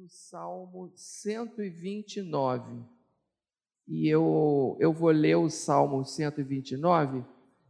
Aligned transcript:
do 0.00 0.08
Salmo 0.08 0.90
129. 0.96 2.82
E 3.86 4.08
eu, 4.08 4.78
eu 4.80 4.94
vou 4.94 5.10
ler 5.10 5.36
o 5.36 5.50
Salmo 5.50 6.06
129 6.06 7.22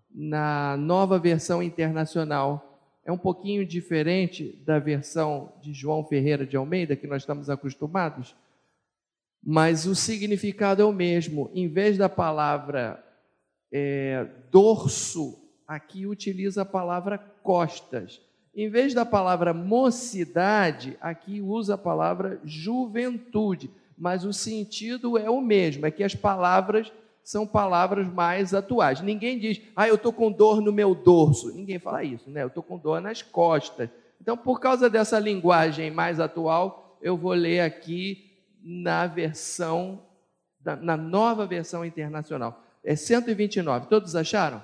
na 0.09 0.77
nova 0.77 1.19
versão 1.19 1.61
internacional. 1.61 2.81
É 3.05 3.11
um 3.11 3.19
pouquinho 3.19 3.67
diferente 3.67 4.53
da 4.65 4.79
versão 4.79 5.53
de 5.61 5.73
João 5.73 6.05
Ferreira 6.05 6.47
de 6.47 6.57
Almeida, 6.57 6.95
que 6.95 7.09
nós 7.09 7.23
estamos 7.23 7.51
acostumados, 7.51 8.37
mas 9.43 9.85
o 9.87 9.97
significado 9.97 10.83
é 10.83 10.85
o 10.85 10.93
mesmo. 10.93 11.51
Em 11.53 11.67
vez 11.67 11.99
da 11.99 12.09
palavra 12.09 13.05
é, 13.73 14.25
dorso, 14.53 15.37
aqui 15.67 16.07
utiliza 16.07 16.63
a 16.63 16.67
palavra 16.67 17.19
costas. 17.19 18.21
Em 18.61 18.69
vez 18.69 18.93
da 18.93 19.07
palavra 19.07 19.55
mocidade, 19.55 20.95
aqui 21.01 21.41
usa 21.41 21.77
a 21.77 21.79
palavra 21.79 22.39
juventude, 22.45 23.71
mas 23.97 24.23
o 24.23 24.35
sentido 24.35 25.17
é 25.17 25.31
o 25.31 25.41
mesmo, 25.41 25.87
é 25.87 25.91
que 25.91 26.05
as 26.05 26.15
palavras 26.15 26.93
são 27.25 27.47
palavras 27.47 28.07
mais 28.13 28.53
atuais. 28.53 29.01
Ninguém 29.01 29.39
diz, 29.39 29.63
ah, 29.75 29.89
eu 29.89 29.95
estou 29.95 30.13
com 30.13 30.31
dor 30.31 30.61
no 30.61 30.75
meu 30.75 30.95
dorso. 30.95 31.51
Ninguém 31.55 31.79
fala 31.79 32.05
isso, 32.05 32.29
né? 32.29 32.43
Eu 32.43 32.49
estou 32.49 32.63
com 32.63 32.77
dor 32.77 33.01
nas 33.01 33.23
costas. 33.23 33.89
Então, 34.21 34.37
por 34.37 34.61
causa 34.61 34.91
dessa 34.91 35.19
linguagem 35.19 35.91
mais 35.91 36.21
atual, 36.21 36.99
eu 37.01 37.17
vou 37.17 37.33
ler 37.33 37.61
aqui 37.61 38.31
na 38.63 39.07
versão, 39.07 40.03
na 40.63 40.99
nova 40.99 41.47
versão 41.47 41.83
internacional. 41.83 42.63
É 42.85 42.95
129. 42.95 43.87
Todos 43.87 44.15
acharam? 44.15 44.63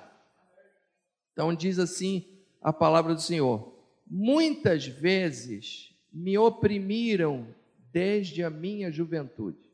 Então, 1.33 1.51
diz 1.51 1.79
assim 1.79 2.27
a 2.61 2.71
palavra 2.71 3.15
do 3.15 3.21
Senhor 3.21 3.75
muitas 4.09 4.87
vezes 4.87 5.95
me 6.11 6.37
oprimiram 6.37 7.47
desde 7.91 8.43
a 8.43 8.49
minha 8.49 8.91
juventude. 8.91 9.71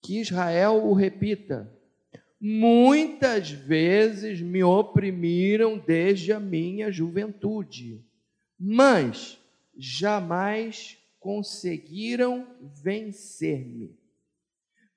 Que 0.00 0.20
Israel 0.20 0.84
o 0.84 0.92
repita. 0.92 1.70
Muitas 2.40 3.50
vezes 3.50 4.40
me 4.40 4.64
oprimiram 4.64 5.78
desde 5.78 6.32
a 6.32 6.40
minha 6.40 6.90
juventude, 6.90 8.04
mas 8.58 9.38
jamais 9.76 10.98
conseguiram 11.20 12.48
vencer-me. 12.60 13.96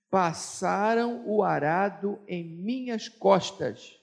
Passaram 0.09 1.23
o 1.27 1.43
arado 1.43 2.19
em 2.27 2.43
minhas 2.43 3.07
costas 3.07 3.99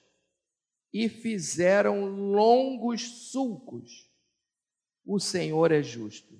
e 0.93 1.09
fizeram 1.09 2.05
longos 2.05 3.31
sulcos. 3.31 4.07
O 5.03 5.19
Senhor 5.19 5.71
é 5.71 5.81
justo. 5.81 6.39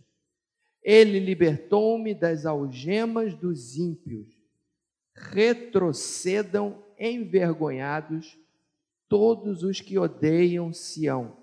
Ele 0.83 1.19
libertou-me 1.19 2.13
das 2.13 2.45
algemas 2.45 3.33
dos 3.33 3.77
ímpios. 3.77 4.27
Retrocedam 5.15 6.83
envergonhados 6.99 8.37
todos 9.09 9.63
os 9.63 9.81
que 9.81 9.97
odeiam 9.97 10.71
Sião. 10.71 11.38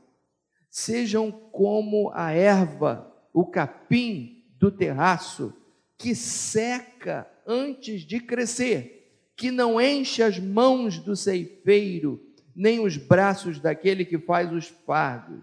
Sejam 0.70 1.32
como 1.32 2.10
a 2.14 2.30
erva, 2.30 3.12
o 3.32 3.44
capim 3.44 4.44
do 4.56 4.70
terraço, 4.70 5.52
que 5.98 6.14
seca 6.14 7.28
antes 7.46 8.02
de 8.02 8.20
crescer, 8.20 9.30
que 9.34 9.50
não 9.50 9.80
enche 9.80 10.22
as 10.22 10.38
mãos 10.38 10.98
do 10.98 11.16
ceifeiro 11.16 12.29
nem 12.60 12.78
os 12.78 12.98
braços 12.98 13.58
daquele 13.58 14.04
que 14.04 14.18
faz 14.18 14.52
os 14.52 14.68
fardos. 14.68 15.42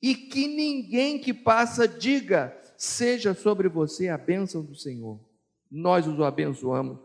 E 0.00 0.14
que 0.14 0.48
ninguém 0.48 1.20
que 1.20 1.34
passa 1.34 1.86
diga: 1.86 2.58
seja 2.78 3.34
sobre 3.34 3.68
você 3.68 4.08
a 4.08 4.16
bênção 4.16 4.64
do 4.64 4.74
Senhor. 4.74 5.20
Nós 5.70 6.06
os 6.06 6.18
abençoamos 6.20 6.98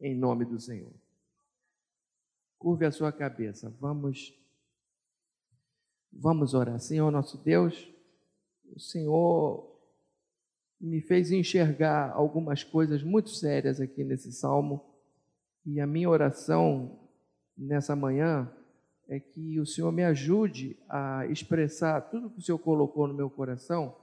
em 0.00 0.12
nome 0.12 0.44
do 0.44 0.58
Senhor. 0.58 0.92
Curve 2.58 2.86
a 2.86 2.90
sua 2.90 3.12
cabeça. 3.12 3.72
Vamos 3.80 4.34
Vamos 6.10 6.52
orar. 6.52 6.80
Senhor 6.80 7.12
nosso 7.12 7.38
Deus, 7.38 7.86
o 8.74 8.80
Senhor 8.80 9.78
me 10.80 11.00
fez 11.00 11.30
enxergar 11.30 12.10
algumas 12.10 12.64
coisas 12.64 13.04
muito 13.04 13.30
sérias 13.30 13.80
aqui 13.80 14.02
nesse 14.02 14.32
salmo, 14.32 14.84
e 15.64 15.80
a 15.80 15.86
minha 15.86 16.08
oração 16.08 17.07
nessa 17.58 17.96
manhã 17.96 18.50
é 19.08 19.18
que 19.18 19.58
o 19.58 19.66
Senhor 19.66 19.90
me 19.90 20.04
ajude 20.04 20.78
a 20.88 21.26
expressar 21.26 22.00
tudo 22.02 22.30
que 22.30 22.38
o 22.38 22.42
Senhor 22.42 22.58
colocou 22.58 23.08
no 23.08 23.14
meu 23.14 23.28
coração 23.28 23.96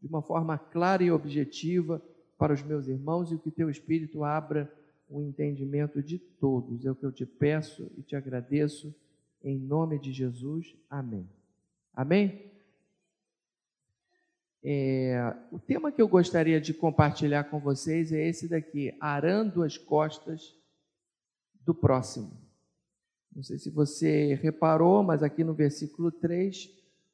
de 0.00 0.06
uma 0.06 0.22
forma 0.22 0.56
clara 0.56 1.02
e 1.02 1.10
objetiva 1.10 2.00
para 2.38 2.54
os 2.54 2.62
meus 2.62 2.86
irmãos 2.86 3.32
e 3.32 3.38
que 3.38 3.50
teu 3.50 3.68
Espírito 3.68 4.22
abra 4.22 4.70
o 5.08 5.20
entendimento 5.22 6.02
de 6.02 6.18
todos. 6.18 6.86
É 6.86 6.90
o 6.90 6.94
que 6.94 7.04
eu 7.04 7.12
te 7.12 7.26
peço 7.26 7.90
e 7.98 8.02
te 8.02 8.14
agradeço 8.14 8.94
em 9.42 9.58
nome 9.58 9.98
de 9.98 10.12
Jesus. 10.12 10.74
Amém. 10.88 11.28
Amém? 11.92 12.50
É, 14.62 15.34
o 15.50 15.58
tema 15.58 15.90
que 15.90 16.00
eu 16.00 16.08
gostaria 16.08 16.60
de 16.60 16.74
compartilhar 16.74 17.44
com 17.44 17.58
vocês 17.58 18.12
é 18.12 18.28
esse 18.28 18.46
daqui: 18.46 18.94
arando 19.00 19.62
as 19.62 19.78
costas 19.78 20.54
do 21.64 21.74
próximo. 21.74 22.49
Não 23.34 23.42
sei 23.42 23.58
se 23.58 23.70
você 23.70 24.34
reparou, 24.34 25.02
mas 25.02 25.22
aqui 25.22 25.44
no 25.44 25.54
versículo 25.54 26.10
3, 26.10 26.68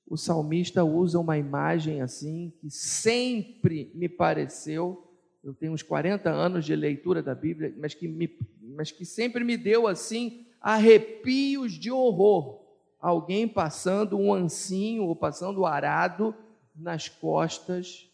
o 0.08 0.16
salmista 0.16 0.84
usa 0.84 1.18
uma 1.18 1.36
imagem 1.36 2.00
assim 2.00 2.52
que 2.60 2.70
sempre 2.70 3.90
me 3.94 4.08
pareceu, 4.08 5.06
eu 5.42 5.54
tenho 5.54 5.72
uns 5.72 5.82
40 5.82 6.28
anos 6.28 6.64
de 6.64 6.74
leitura 6.74 7.22
da 7.22 7.34
Bíblia, 7.34 7.72
mas 7.78 7.94
que, 7.94 8.08
me, 8.08 8.28
mas 8.60 8.90
que 8.90 9.04
sempre 9.04 9.44
me 9.44 9.56
deu 9.56 9.86
assim 9.86 10.46
arrepios 10.60 11.72
de 11.74 11.90
horror. 11.90 12.64
Alguém 12.98 13.46
passando 13.46 14.18
um 14.18 14.32
ancinho 14.32 15.04
ou 15.04 15.14
passando 15.14 15.60
o 15.60 15.66
arado 15.66 16.34
nas 16.74 17.08
costas 17.08 18.10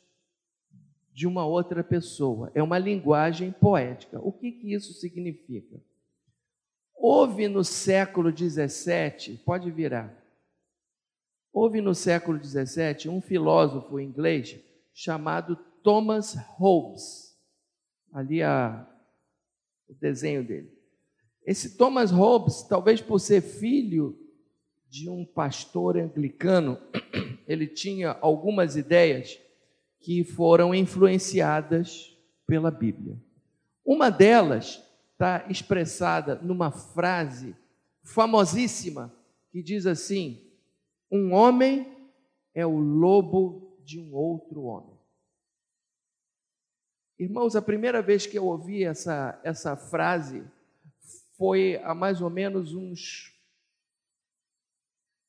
de 1.12 1.26
uma 1.26 1.46
outra 1.46 1.82
pessoa. 1.82 2.50
É 2.54 2.62
uma 2.62 2.78
linguagem 2.78 3.52
poética. 3.52 4.20
O 4.20 4.32
que, 4.32 4.52
que 4.52 4.74
isso 4.74 4.92
significa? 4.92 5.80
Houve 7.04 7.48
no 7.48 7.64
século 7.64 8.30
XVII, 8.30 9.36
pode 9.44 9.68
virar, 9.72 10.16
houve 11.52 11.80
no 11.80 11.96
século 11.96 12.38
XVII 12.38 13.08
um 13.08 13.20
filósofo 13.20 13.98
inglês 13.98 14.56
chamado 14.94 15.56
Thomas 15.82 16.36
Hobbes. 16.56 17.36
Ali 18.12 18.40
a, 18.40 18.86
o 19.88 19.94
desenho 19.94 20.46
dele. 20.46 20.72
Esse 21.44 21.76
Thomas 21.76 22.12
Hobbes, 22.12 22.62
talvez 22.68 23.00
por 23.00 23.18
ser 23.18 23.40
filho 23.40 24.16
de 24.88 25.10
um 25.10 25.24
pastor 25.24 25.96
anglicano, 25.96 26.78
ele 27.48 27.66
tinha 27.66 28.16
algumas 28.20 28.76
ideias 28.76 29.40
que 29.98 30.22
foram 30.22 30.72
influenciadas 30.72 32.16
pela 32.46 32.70
Bíblia. 32.70 33.20
Uma 33.84 34.08
delas 34.08 34.80
está 35.12 35.46
expressada 35.48 36.36
numa 36.36 36.70
frase 36.70 37.56
famosíssima 38.02 39.12
que 39.50 39.62
diz 39.62 39.86
assim: 39.86 40.50
Um 41.10 41.32
homem 41.32 42.10
é 42.54 42.66
o 42.66 42.78
lobo 42.78 43.78
de 43.84 44.00
um 44.00 44.14
outro 44.14 44.62
homem. 44.62 44.98
Irmãos, 47.18 47.54
a 47.54 47.62
primeira 47.62 48.02
vez 48.02 48.26
que 48.26 48.36
eu 48.36 48.46
ouvi 48.46 48.84
essa, 48.84 49.40
essa 49.44 49.76
frase 49.76 50.44
foi 51.36 51.80
há 51.84 51.94
mais 51.94 52.20
ou 52.20 52.30
menos 52.30 52.74
uns 52.74 53.32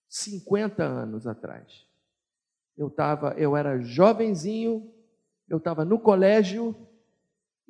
50 0.10 0.84
anos 0.84 1.28
atrás. 1.28 1.86
Eu 2.76 2.90
tava, 2.90 3.34
eu 3.38 3.56
era 3.56 3.80
jovenzinho, 3.80 4.92
eu 5.48 5.58
estava 5.58 5.86
no 5.86 6.00
colégio 6.00 6.76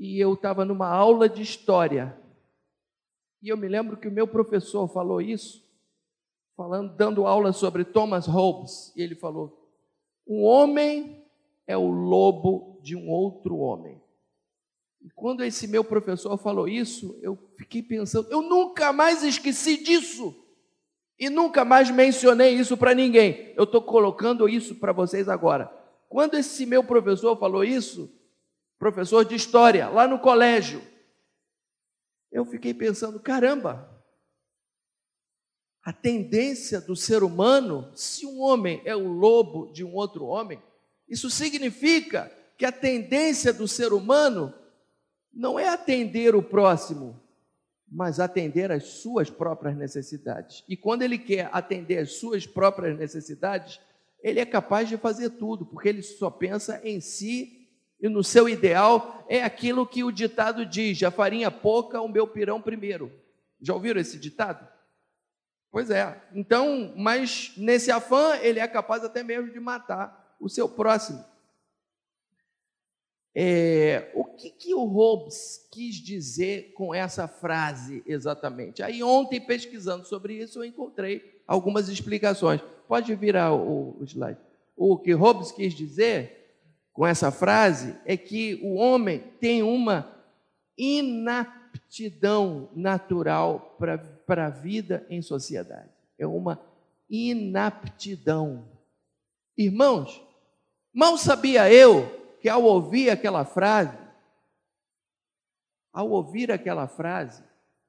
e 0.04 0.20
eu 0.20 0.34
estava 0.34 0.66
numa 0.66 0.90
aula 0.90 1.30
de 1.30 1.42
história. 1.42 2.14
E 3.42 3.48
eu 3.48 3.56
me 3.56 3.70
lembro 3.70 3.96
que 3.96 4.10
o 4.10 4.12
meu 4.12 4.28
professor 4.28 4.86
falou 4.90 5.22
isso, 5.22 5.64
falando, 6.58 6.94
dando 6.94 7.26
aula 7.26 7.54
sobre 7.54 7.86
Thomas 7.86 8.28
Hobbes, 8.28 8.92
e 8.98 9.02
ele 9.02 9.16
falou: 9.16 9.72
"Um 10.28 10.44
homem 10.44 11.26
é 11.66 11.78
o 11.78 11.90
lobo 11.90 12.82
de 12.84 12.98
um 12.98 13.10
outro 13.10 13.56
homem". 13.60 14.02
E 15.02 15.10
quando 15.10 15.42
esse 15.42 15.70
meu 15.70 15.86
professor 15.86 16.38
falou 16.38 16.68
isso, 16.68 17.18
eu 17.22 17.40
fiquei 17.58 17.82
pensando, 17.82 18.30
eu 18.30 18.42
nunca 18.42 18.92
mais 18.92 19.24
esqueci 19.24 19.82
disso. 19.82 20.36
E 21.18 21.30
nunca 21.30 21.64
mais 21.64 21.90
mencionei 21.90 22.56
isso 22.56 22.76
para 22.76 22.94
ninguém. 22.94 23.54
Eu 23.56 23.64
estou 23.64 23.82
colocando 23.82 24.50
isso 24.50 24.76
para 24.76 24.92
vocês 24.92 25.30
agora. 25.30 25.72
Quando 26.10 26.34
esse 26.34 26.66
meu 26.66 26.84
professor 26.84 27.38
falou 27.38 27.64
isso, 27.64 28.12
professor 28.84 29.24
de 29.24 29.34
história, 29.34 29.88
lá 29.88 30.06
no 30.06 30.20
colégio. 30.20 30.82
Eu 32.30 32.44
fiquei 32.44 32.74
pensando, 32.74 33.18
caramba, 33.18 33.90
a 35.82 35.94
tendência 35.94 36.82
do 36.82 36.94
ser 36.94 37.24
humano, 37.24 37.90
se 37.96 38.26
um 38.26 38.42
homem 38.42 38.82
é 38.84 38.94
o 38.94 39.08
lobo 39.08 39.72
de 39.72 39.86
um 39.86 39.96
outro 39.96 40.26
homem, 40.26 40.62
isso 41.08 41.30
significa 41.30 42.30
que 42.58 42.66
a 42.66 42.74
tendência 42.74 43.54
do 43.54 43.70
ser 43.70 43.94
humano 43.94 44.54
não 45.34 45.58
é 45.58 45.70
atender 45.70 46.36
o 46.36 46.44
próximo, 46.44 47.18
mas 47.90 48.20
atender 48.20 48.70
às 48.70 48.84
suas 48.84 49.30
próprias 49.30 49.78
necessidades. 49.78 50.62
E 50.68 50.76
quando 50.76 51.04
ele 51.04 51.18
quer 51.18 51.50
atender 51.54 52.00
às 52.00 52.16
suas 52.16 52.46
próprias 52.46 53.00
necessidades, 53.00 53.80
ele 54.22 54.42
é 54.42 54.46
capaz 54.46 54.90
de 54.90 54.98
fazer 54.98 55.30
tudo, 55.30 55.66
porque 55.66 55.88
ele 55.88 56.02
só 56.02 56.30
pensa 56.30 56.82
em 56.84 57.00
si 57.00 57.63
e 58.04 58.10
no 58.10 58.22
seu 58.22 58.50
ideal 58.50 59.26
é 59.30 59.42
aquilo 59.42 59.88
que 59.88 60.04
o 60.04 60.12
ditado 60.12 60.66
diz: 60.66 61.02
a 61.04 61.10
farinha 61.10 61.50
pouca, 61.50 62.02
o 62.02 62.10
meu 62.10 62.28
pirão 62.28 62.62
primeiro. 62.62 63.10
Já 63.62 63.74
ouviram 63.74 64.02
esse 64.02 64.20
ditado? 64.20 64.68
Pois 65.72 65.90
é. 65.90 66.22
Então, 66.36 66.94
mas 66.98 67.54
nesse 67.56 67.90
afã, 67.92 68.36
ele 68.42 68.60
é 68.60 68.68
capaz 68.68 69.06
até 69.06 69.24
mesmo 69.24 69.54
de 69.54 69.60
matar 69.60 70.36
o 70.38 70.50
seu 70.50 70.68
próximo. 70.68 71.24
É, 73.34 74.12
o 74.14 74.26
que, 74.26 74.50
que 74.50 74.76
o 74.76 74.84
Hobbes 74.84 75.66
quis 75.72 75.96
dizer 75.96 76.74
com 76.74 76.94
essa 76.94 77.26
frase 77.26 78.04
exatamente? 78.06 78.84
Aí, 78.84 79.02
ontem, 79.02 79.40
pesquisando 79.40 80.06
sobre 80.06 80.34
isso, 80.34 80.60
eu 80.60 80.66
encontrei 80.66 81.42
algumas 81.48 81.88
explicações. 81.88 82.60
Pode 82.86 83.16
virar 83.16 83.54
o, 83.54 83.98
o 83.98 84.04
slide. 84.04 84.40
O 84.76 84.98
que 84.98 85.14
Hobbes 85.14 85.54
quis 85.54 85.74
dizer 85.74 86.43
com 86.94 87.06
essa 87.06 87.32
frase 87.32 87.98
é 88.06 88.16
que 88.16 88.60
o 88.64 88.76
homem 88.76 89.20
tem 89.40 89.64
uma 89.64 90.16
inaptidão 90.78 92.70
natural 92.76 93.76
para 94.26 94.46
a 94.46 94.50
vida 94.50 95.06
em 95.10 95.22
sociedade. 95.22 95.90
É 96.18 96.28
uma 96.28 96.62
inaptidão. 97.10 98.70
Irmãos, 99.58 100.22
mal 100.94 101.18
sabia 101.18 101.72
eu 101.72 102.22
que 102.40 102.48
ao 102.48 102.64
ouvir 102.64 103.10
aquela 103.10 103.44
frase, 103.44 103.98
ao 105.92 106.10
ouvir 106.10 106.52
aquela 106.52 106.88
frase, 106.88 107.44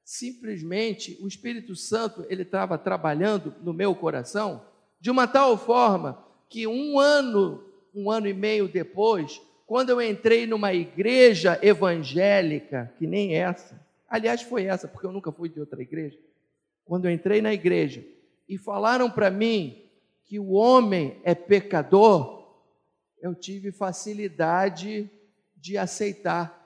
simplesmente 0.05 1.19
o 1.23 1.29
Espírito 1.29 1.77
Santo 1.77 2.25
ele 2.29 2.43
estava 2.43 2.79
trabalhando 2.79 3.55
no 3.63 3.73
meu 3.73 3.95
coração 3.95 4.65
de 5.01 5.11
uma 5.11 5.27
tal 5.27 5.57
forma 5.59 6.23
que 6.49 6.67
um 6.67 6.99
ano, 6.99 7.65
um 7.95 8.11
ano 8.11 8.27
e 8.27 8.35
meio 8.35 8.69
depois, 8.69 9.41
quando 9.67 9.91
eu 9.91 10.03
entrei 10.03 10.47
numa 10.47 10.73
igreja 10.73 11.59
evangélica 11.63 12.93
que 12.99 13.07
nem 13.07 13.35
essa, 13.35 13.81
aliás 14.09 14.43
foi 14.43 14.65
essa 14.65 14.89
porque 14.89 15.07
eu 15.07 15.13
nunca 15.13 15.33
fui 15.33 15.49
de 15.49 15.61
outra 15.61 15.81
igreja, 15.81 16.19
quando 16.85 17.07
eu 17.07 17.11
entrei 17.11 17.41
na 17.41 17.53
igreja 17.53 18.05
e 18.49 18.59
falaram 18.59 19.11
para 19.11 19.31
mim 19.31 19.83
que 20.25 20.39
o 20.39 20.53
homem 20.53 21.21
é 21.23 21.35
pecador, 21.35 22.45
eu 23.21 23.35
tive 23.35 23.73
facilidade 23.73 25.11
de 25.57 25.79
aceitar 25.79 26.63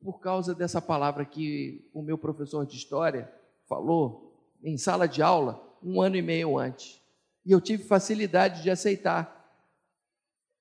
por 0.00 0.20
causa 0.20 0.54
dessa 0.54 0.80
palavra 0.82 1.24
que 1.24 1.88
o 1.92 2.02
meu 2.02 2.18
professor 2.18 2.66
de 2.66 2.76
história 2.76 3.32
falou 3.66 4.32
em 4.62 4.76
sala 4.76 5.08
de 5.08 5.22
aula 5.22 5.64
um 5.82 6.00
ano 6.00 6.16
e 6.16 6.22
meio 6.22 6.58
antes. 6.58 7.00
E 7.44 7.52
eu 7.52 7.60
tive 7.60 7.84
facilidade 7.84 8.62
de 8.62 8.70
aceitar. 8.70 9.33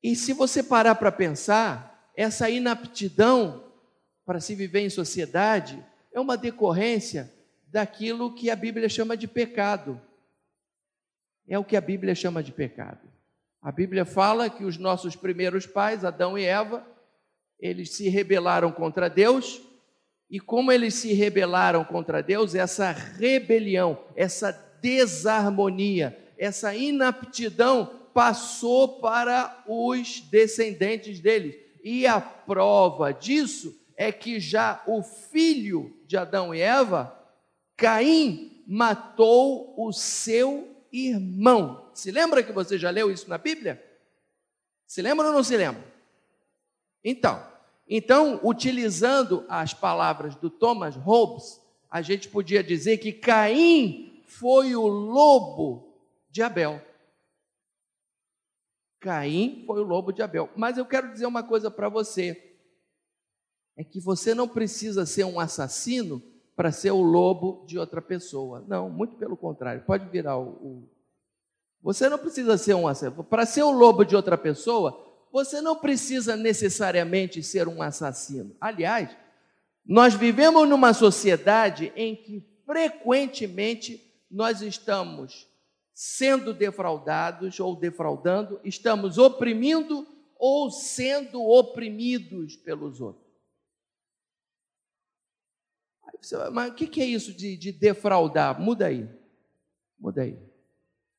E 0.03 0.17
se 0.17 0.33
você 0.33 0.61
parar 0.61 0.95
para 0.95 1.11
pensar, 1.13 2.11
essa 2.15 2.49
inaptidão 2.49 3.63
para 4.25 4.41
se 4.41 4.53
viver 4.53 4.81
em 4.81 4.89
sociedade 4.89 5.83
é 6.11 6.19
uma 6.19 6.35
decorrência 6.35 7.31
daquilo 7.67 8.35
que 8.35 8.49
a 8.49 8.55
Bíblia 8.55 8.89
chama 8.89 9.15
de 9.15 9.27
pecado. 9.27 9.99
É 11.47 11.57
o 11.57 11.63
que 11.63 11.77
a 11.77 11.81
Bíblia 11.81 12.13
chama 12.13 12.43
de 12.43 12.51
pecado. 12.51 13.07
A 13.61 13.71
Bíblia 13.71 14.03
fala 14.03 14.49
que 14.49 14.65
os 14.65 14.77
nossos 14.77 15.15
primeiros 15.15 15.65
pais, 15.65 16.03
Adão 16.03 16.37
e 16.37 16.43
Eva, 16.43 16.85
eles 17.57 17.91
se 17.91 18.09
rebelaram 18.09 18.73
contra 18.73 19.09
Deus, 19.09 19.61
e 20.29 20.39
como 20.39 20.71
eles 20.71 20.95
se 20.95 21.13
rebelaram 21.13 21.85
contra 21.85 22.21
Deus, 22.21 22.55
essa 22.55 22.91
rebelião, 22.91 24.03
essa 24.15 24.51
desarmonia, 24.81 26.17
essa 26.37 26.75
inaptidão 26.75 28.02
passou 28.13 28.99
para 28.99 29.63
os 29.67 30.21
descendentes 30.21 31.19
deles. 31.19 31.55
E 31.83 32.07
a 32.07 32.21
prova 32.21 33.11
disso 33.11 33.75
é 33.97 34.11
que 34.11 34.39
já 34.39 34.81
o 34.87 35.01
filho 35.03 35.95
de 36.05 36.15
Adão 36.17 36.53
e 36.53 36.61
Eva, 36.61 37.17
Caim, 37.75 38.63
matou 38.67 39.73
o 39.77 39.91
seu 39.91 40.67
irmão. 40.91 41.89
Se 41.93 42.11
lembra 42.11 42.43
que 42.43 42.51
você 42.51 42.77
já 42.77 42.89
leu 42.89 43.11
isso 43.11 43.29
na 43.29 43.37
Bíblia? 43.37 43.83
Se 44.87 45.01
lembra 45.01 45.27
ou 45.27 45.33
não 45.33 45.43
se 45.43 45.57
lembra? 45.57 45.83
Então, 47.03 47.43
então, 47.87 48.39
utilizando 48.43 49.45
as 49.49 49.73
palavras 49.73 50.35
do 50.35 50.49
Thomas 50.49 50.95
Hobbes, 50.95 51.59
a 51.89 52.01
gente 52.01 52.29
podia 52.29 52.63
dizer 52.63 52.97
que 52.97 53.11
Caim 53.11 54.23
foi 54.25 54.75
o 54.75 54.87
lobo 54.87 55.93
de 56.29 56.41
Abel. 56.41 56.81
Caim 59.03 59.65
foi 59.67 59.81
o 59.81 59.83
lobo 59.83 60.13
de 60.13 60.21
Abel. 60.21 60.49
Mas 60.55 60.77
eu 60.77 60.85
quero 60.85 61.11
dizer 61.11 61.25
uma 61.25 61.43
coisa 61.43 61.69
para 61.69 61.89
você: 61.89 62.55
é 63.75 63.83
que 63.83 63.99
você 63.99 64.33
não 64.33 64.47
precisa 64.47 65.05
ser 65.05 65.25
um 65.25 65.39
assassino 65.39 66.23
para 66.55 66.71
ser 66.71 66.91
o 66.91 67.01
lobo 67.01 67.65
de 67.67 67.77
outra 67.77 68.01
pessoa. 68.01 68.63
Não, 68.65 68.89
muito 68.89 69.17
pelo 69.17 69.35
contrário. 69.35 69.83
Pode 69.83 70.07
virar 70.09 70.37
o, 70.37 70.49
o 70.49 70.89
você 71.81 72.07
não 72.07 72.17
precisa 72.17 72.57
ser 72.57 72.75
um 72.75 72.87
assassino. 72.87 73.25
Para 73.25 73.45
ser 73.45 73.63
o 73.63 73.71
lobo 73.71 74.05
de 74.05 74.15
outra 74.15 74.37
pessoa, 74.37 74.97
você 75.33 75.59
não 75.59 75.75
precisa 75.75 76.37
necessariamente 76.37 77.43
ser 77.43 77.67
um 77.67 77.81
assassino. 77.81 78.55
Aliás, 78.61 79.09
nós 79.85 80.13
vivemos 80.13 80.69
numa 80.69 80.93
sociedade 80.93 81.91
em 81.97 82.15
que 82.15 82.41
frequentemente 82.65 84.01
nós 84.31 84.61
estamos 84.61 85.45
sendo 85.93 86.53
defraudados 86.53 87.59
ou 87.59 87.75
defraudando, 87.75 88.59
estamos 88.63 89.17
oprimindo 89.17 90.07
ou 90.37 90.71
sendo 90.71 91.41
oprimidos 91.41 92.55
pelos 92.55 92.99
outros. 92.99 93.23
Mas 96.51 96.71
o 96.71 96.75
que 96.75 97.01
é 97.01 97.05
isso 97.05 97.33
de, 97.33 97.57
de 97.57 97.71
defraudar? 97.71 98.59
Muda 98.59 98.87
aí. 98.87 99.07
Muda 99.99 100.21
aí. 100.21 100.37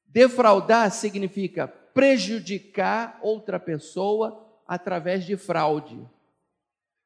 Defraudar 0.06 0.90
significa 0.90 1.68
prejudicar 1.68 3.18
outra 3.22 3.60
pessoa 3.60 4.44
através 4.66 5.24
de 5.24 5.36
fraude. 5.36 6.00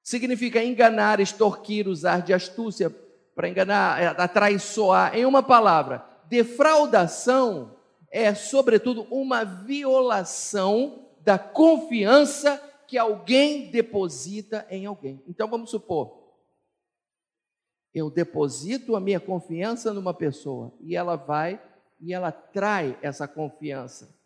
Significa 0.02 0.62
enganar, 0.62 1.20
extorquir, 1.20 1.88
usar 1.88 2.22
de 2.22 2.32
astúcia 2.32 2.88
para 3.34 3.48
enganar, 3.48 4.00
é, 4.00 4.06
atraiçoar. 4.06 5.14
Em 5.14 5.24
uma 5.24 5.42
palavra, 5.42 6.04
defraudação 6.28 7.76
é, 8.10 8.34
sobretudo, 8.34 9.02
uma 9.10 9.44
violação 9.44 11.06
da 11.20 11.38
confiança 11.38 12.56
que 12.86 12.96
alguém 12.96 13.70
deposita 13.70 14.66
em 14.70 14.86
alguém. 14.86 15.22
Então 15.26 15.48
vamos 15.48 15.70
supor, 15.70 16.18
eu 17.94 18.10
deposito 18.10 18.96
a 18.96 19.00
minha 19.00 19.20
confiança 19.20 19.92
numa 19.92 20.14
pessoa 20.14 20.74
e 20.80 20.96
ela 20.96 21.16
vai 21.16 21.62
e 22.00 22.14
ela 22.14 22.30
trai 22.30 22.98
essa 23.02 23.26
confiança. 23.26 24.16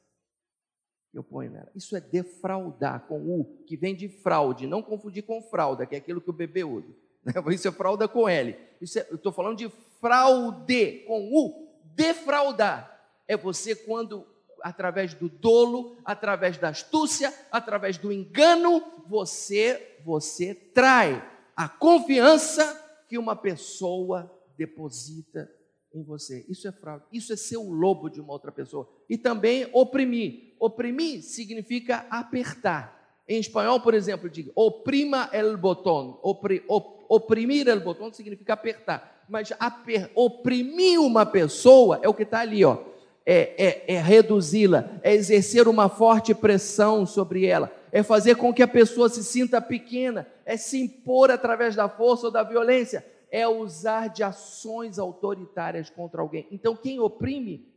Eu 1.12 1.23
ponho 1.23 1.50
nela. 1.50 1.71
Isso 1.75 1.94
é 1.97 2.00
defraudar 2.00 3.06
com 3.06 3.21
U, 3.21 3.64
que 3.66 3.76
vem 3.76 3.94
de 3.94 4.09
fraude, 4.09 4.66
não 4.66 4.82
confundir 4.82 5.23
com 5.25 5.42
fralda, 5.42 5.87
que 5.87 5.94
é 5.94 5.99
aquilo 5.99 6.21
que 6.21 6.30
o 6.30 6.35
bebê 6.35 6.64
usa. 6.64 6.94
Isso 7.52 7.68
é 7.68 7.73
fralda 7.73 8.09
com 8.09 8.28
L. 8.28 8.56
Isso 8.80 8.99
é, 8.99 9.06
eu 9.11 9.16
estou 9.16 9.32
falando 9.32 9.59
de 9.59 9.68
fraude 10.00 11.04
com 11.06 11.30
U. 11.32 11.62
Defraudar 11.94 12.90
é 13.26 13.37
você 13.37 13.75
quando, 13.75 14.26
através 14.62 15.14
do 15.14 15.28
dolo, 15.28 15.96
através 16.04 16.56
da 16.58 16.68
astúcia, 16.68 17.32
através 17.50 17.99
do 17.99 18.12
engano, 18.12 18.82
você 19.06 20.00
você 20.04 20.54
trai 20.54 21.22
a 21.56 21.68
confiança 21.68 22.80
que 23.08 23.18
uma 23.18 23.37
pessoa 23.37 24.30
deposita 24.56 25.50
em 25.94 26.02
você. 26.02 26.44
Isso 26.49 26.66
é 26.66 26.72
fraude. 26.72 27.04
Isso 27.12 27.32
é 27.32 27.37
ser 27.37 27.56
o 27.56 27.70
lobo 27.70 28.08
de 28.08 28.20
uma 28.20 28.32
outra 28.32 28.50
pessoa. 28.50 28.88
E 29.08 29.18
também 29.18 29.68
oprimir. 29.72 30.54
Oprimir 30.58 31.22
significa 31.22 32.06
apertar. 32.11 33.00
Em 33.28 33.38
espanhol, 33.38 33.80
por 33.80 33.94
exemplo, 33.94 34.28
diga 34.28 34.50
oprima 34.54 35.28
el 35.32 35.56
botón. 35.56 36.18
Opri, 36.22 36.64
op, 36.68 37.01
oprimir 37.14 37.69
el 37.69 37.81
botón 37.81 38.14
significa 38.14 38.54
apertar. 38.54 39.23
Mas 39.28 39.52
aper, 39.59 40.11
oprimir 40.14 40.99
uma 40.99 41.26
pessoa 41.26 42.00
é 42.02 42.09
o 42.09 42.14
que 42.14 42.23
está 42.23 42.40
ali, 42.40 42.64
ó. 42.64 42.78
É, 43.25 43.85
é, 43.87 43.95
é 43.95 44.00
reduzi-la, 44.00 44.99
é 45.02 45.14
exercer 45.14 45.69
uma 45.69 45.88
forte 45.88 46.35
pressão 46.35 47.07
sobre 47.07 47.47
ela, 47.47 47.71
é 47.92 48.02
fazer 48.02 48.35
com 48.35 48.52
que 48.52 48.62
a 48.64 48.66
pessoa 48.66 49.09
se 49.09 49.23
sinta 49.23 49.61
pequena, 49.61 50.26
é 50.45 50.57
se 50.57 50.81
impor 50.81 51.31
através 51.31 51.76
da 51.76 51.88
força 51.88 52.26
ou 52.26 52.33
da 52.33 52.42
violência, 52.42 53.07
é 53.31 53.47
usar 53.47 54.09
de 54.09 54.25
ações 54.25 54.99
autoritárias 54.99 55.88
contra 55.88 56.21
alguém. 56.21 56.49
Então, 56.50 56.75
quem 56.75 56.99
oprime 56.99 57.73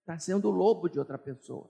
está 0.00 0.18
sendo 0.20 0.48
o 0.48 0.52
lobo 0.52 0.88
de 0.88 1.00
outra 1.00 1.18
pessoa. 1.18 1.68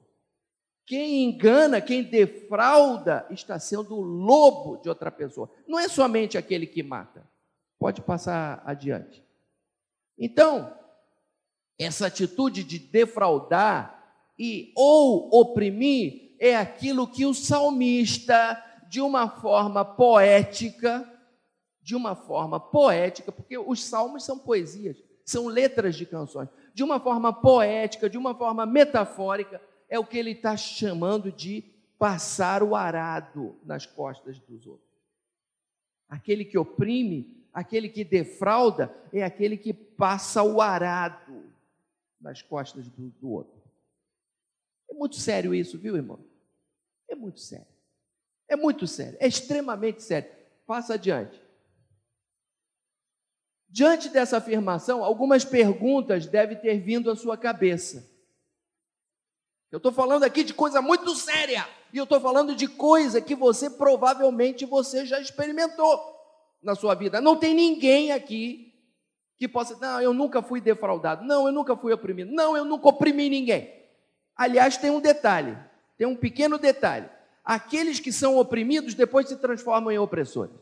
Quem 0.87 1.25
engana, 1.25 1.81
quem 1.81 2.05
defrauda, 2.05 3.27
está 3.31 3.59
sendo 3.59 3.97
o 3.97 4.01
lobo 4.01 4.77
de 4.77 4.89
outra 4.89 5.11
pessoa. 5.11 5.51
Não 5.67 5.79
é 5.79 5.89
somente 5.89 6.39
aquele 6.39 6.67
que 6.67 6.83
mata. 6.83 7.29
Pode 7.77 8.01
passar 8.01 8.63
adiante. 8.65 9.25
Então, 10.17 10.73
essa 11.77 12.07
atitude 12.07 12.63
de 12.63 12.79
defraudar 12.79 13.97
e 14.39 14.73
ou 14.77 15.29
oprimir 15.33 16.37
é 16.39 16.57
aquilo 16.57 17.09
que 17.09 17.27
o 17.27 17.35
salmista, 17.35 18.63
de 18.89 19.01
uma 19.01 19.29
forma 19.29 19.85
poética, 19.85 21.11
de 21.83 21.97
uma 21.97 22.15
forma 22.15 22.61
poética, 22.61 23.33
porque 23.33 23.59
os 23.59 23.85
salmos 23.85 24.25
são 24.25 24.39
poesias, 24.39 24.97
são 25.25 25.49
letras 25.49 25.97
de 25.97 26.07
canções, 26.07 26.49
de 26.73 26.85
uma 26.85 27.01
forma 27.01 27.33
poética, 27.33 28.09
de 28.09 28.19
uma 28.19 28.35
forma 28.35 28.65
metafórica, 28.65 29.61
é 29.89 29.99
o 29.99 30.07
que 30.07 30.19
ele 30.19 30.33
está 30.33 30.57
chamando 30.57 31.31
de 31.31 31.63
passar 31.99 32.63
o 32.63 32.75
arado 32.75 33.59
nas 33.65 33.87
costas 33.87 34.39
dos 34.41 34.67
outros. 34.67 34.87
Aquele 36.09 36.45
que 36.45 36.59
oprime, 36.59 37.47
aquele 37.53 37.89
que 37.89 38.05
defrauda, 38.05 38.95
é 39.13 39.23
aquele 39.23 39.57
que 39.57 39.73
passa 39.73 40.43
o 40.43 40.61
arado 40.61 41.45
nas 42.21 42.43
costas 42.43 42.89
do, 42.89 43.09
do 43.11 43.31
outro. 43.31 43.63
É 44.91 44.95
muito 44.95 45.17
sério 45.17 45.55
isso, 45.55 45.79
viu, 45.79 45.97
irmão? 45.97 46.25
É 47.09 47.15
muito 47.15 47.41
sério. 47.41 47.67
É 48.49 48.55
muito 48.55 48.87
sério, 48.87 49.19
é 49.21 49.27
extremamente 49.27 50.03
sério. 50.03 50.31
Passa 50.67 50.95
adiante. 50.95 51.41
Diante 53.69 54.09
dessa 54.09 54.37
afirmação, 54.37 55.05
algumas 55.05 55.45
perguntas 55.45 56.27
devem 56.27 56.57
ter 56.57 56.79
vindo 56.79 57.11
à 57.11 57.17
sua 57.17 57.37
cabeça. 57.37 58.09
Eu 59.71 59.79
estou 59.79 59.93
falando 59.93 60.25
aqui 60.25 60.45
de 60.45 60.55
coisa 60.55 60.81
muito 60.81 61.15
séria. 61.15 61.67
E 61.93 61.99
eu 61.99 62.05
estou 62.05 62.21
falando 62.21 62.55
de 62.55 62.69
coisa 62.69 63.21
que 63.21 63.35
você 63.35 63.71
provavelmente 63.71 64.65
você 64.65 65.05
já 65.05 65.21
experimentou 65.21 66.15
na 66.63 66.75
sua 66.75 66.95
vida. 66.95 67.21
Não 67.21 67.37
tem 67.37 67.55
ninguém 67.55 68.13
aqui 68.13 68.73
que 69.37 69.47
possa, 69.47 69.77
não, 69.79 70.01
eu 70.01 70.15
nunca 70.15 70.43
fui 70.43 70.61
defraudado. 70.61 71.25
Não, 71.25 71.47
eu 71.47 71.53
nunca 71.53 71.77
fui 71.77 71.93
oprimido. 71.93 72.33
Não, 72.33 72.57
eu 72.57 72.65
nunca 72.65 72.89
oprimi 72.89 73.29
ninguém. 73.29 73.73
Aliás, 74.37 74.77
tem 74.77 74.91
um 74.91 75.01
detalhe, 75.01 75.57
tem 75.97 76.07
um 76.07 76.17
pequeno 76.17 76.59
detalhe. 76.59 77.09
Aqueles 77.45 78.01
que 78.01 78.13
são 78.13 78.37
oprimidos 78.37 78.95
depois 78.95 79.29
se 79.29 79.37
transformam 79.37 79.91
em 79.91 79.99
opressores. 79.99 80.55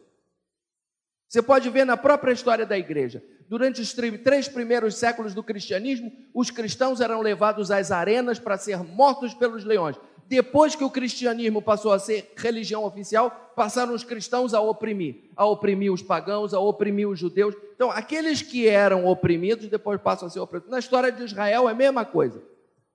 Você 1.28 1.42
pode 1.42 1.68
ver 1.70 1.84
na 1.84 1.96
própria 1.96 2.32
história 2.32 2.64
da 2.64 2.78
igreja. 2.78 3.24
Durante 3.48 3.80
os 3.80 3.92
três 3.92 4.48
primeiros 4.48 4.96
séculos 4.96 5.34
do 5.34 5.42
cristianismo, 5.42 6.12
os 6.32 6.50
cristãos 6.50 7.00
eram 7.00 7.20
levados 7.20 7.70
às 7.70 7.90
arenas 7.90 8.38
para 8.38 8.56
ser 8.56 8.82
mortos 8.82 9.34
pelos 9.34 9.64
leões. 9.64 9.96
Depois 10.26 10.74
que 10.74 10.84
o 10.84 10.90
cristianismo 10.90 11.60
passou 11.60 11.92
a 11.92 11.98
ser 11.98 12.32
religião 12.36 12.84
oficial, 12.84 13.52
passaram 13.54 13.94
os 13.94 14.02
cristãos 14.02 14.54
a 14.54 14.60
oprimir, 14.60 15.16
a 15.36 15.44
oprimir 15.44 15.92
os 15.92 16.02
pagãos, 16.02 16.54
a 16.54 16.58
oprimir 16.58 17.08
os 17.08 17.18
judeus. 17.18 17.54
Então, 17.74 17.90
aqueles 17.90 18.40
que 18.40 18.66
eram 18.66 19.06
oprimidos 19.06 19.68
depois 19.68 20.00
passam 20.00 20.26
a 20.26 20.30
ser 20.30 20.40
oprimidos. 20.40 20.70
Na 20.70 20.78
história 20.78 21.12
de 21.12 21.22
Israel 21.22 21.68
é 21.68 21.72
a 21.72 21.74
mesma 21.74 22.04
coisa. 22.04 22.42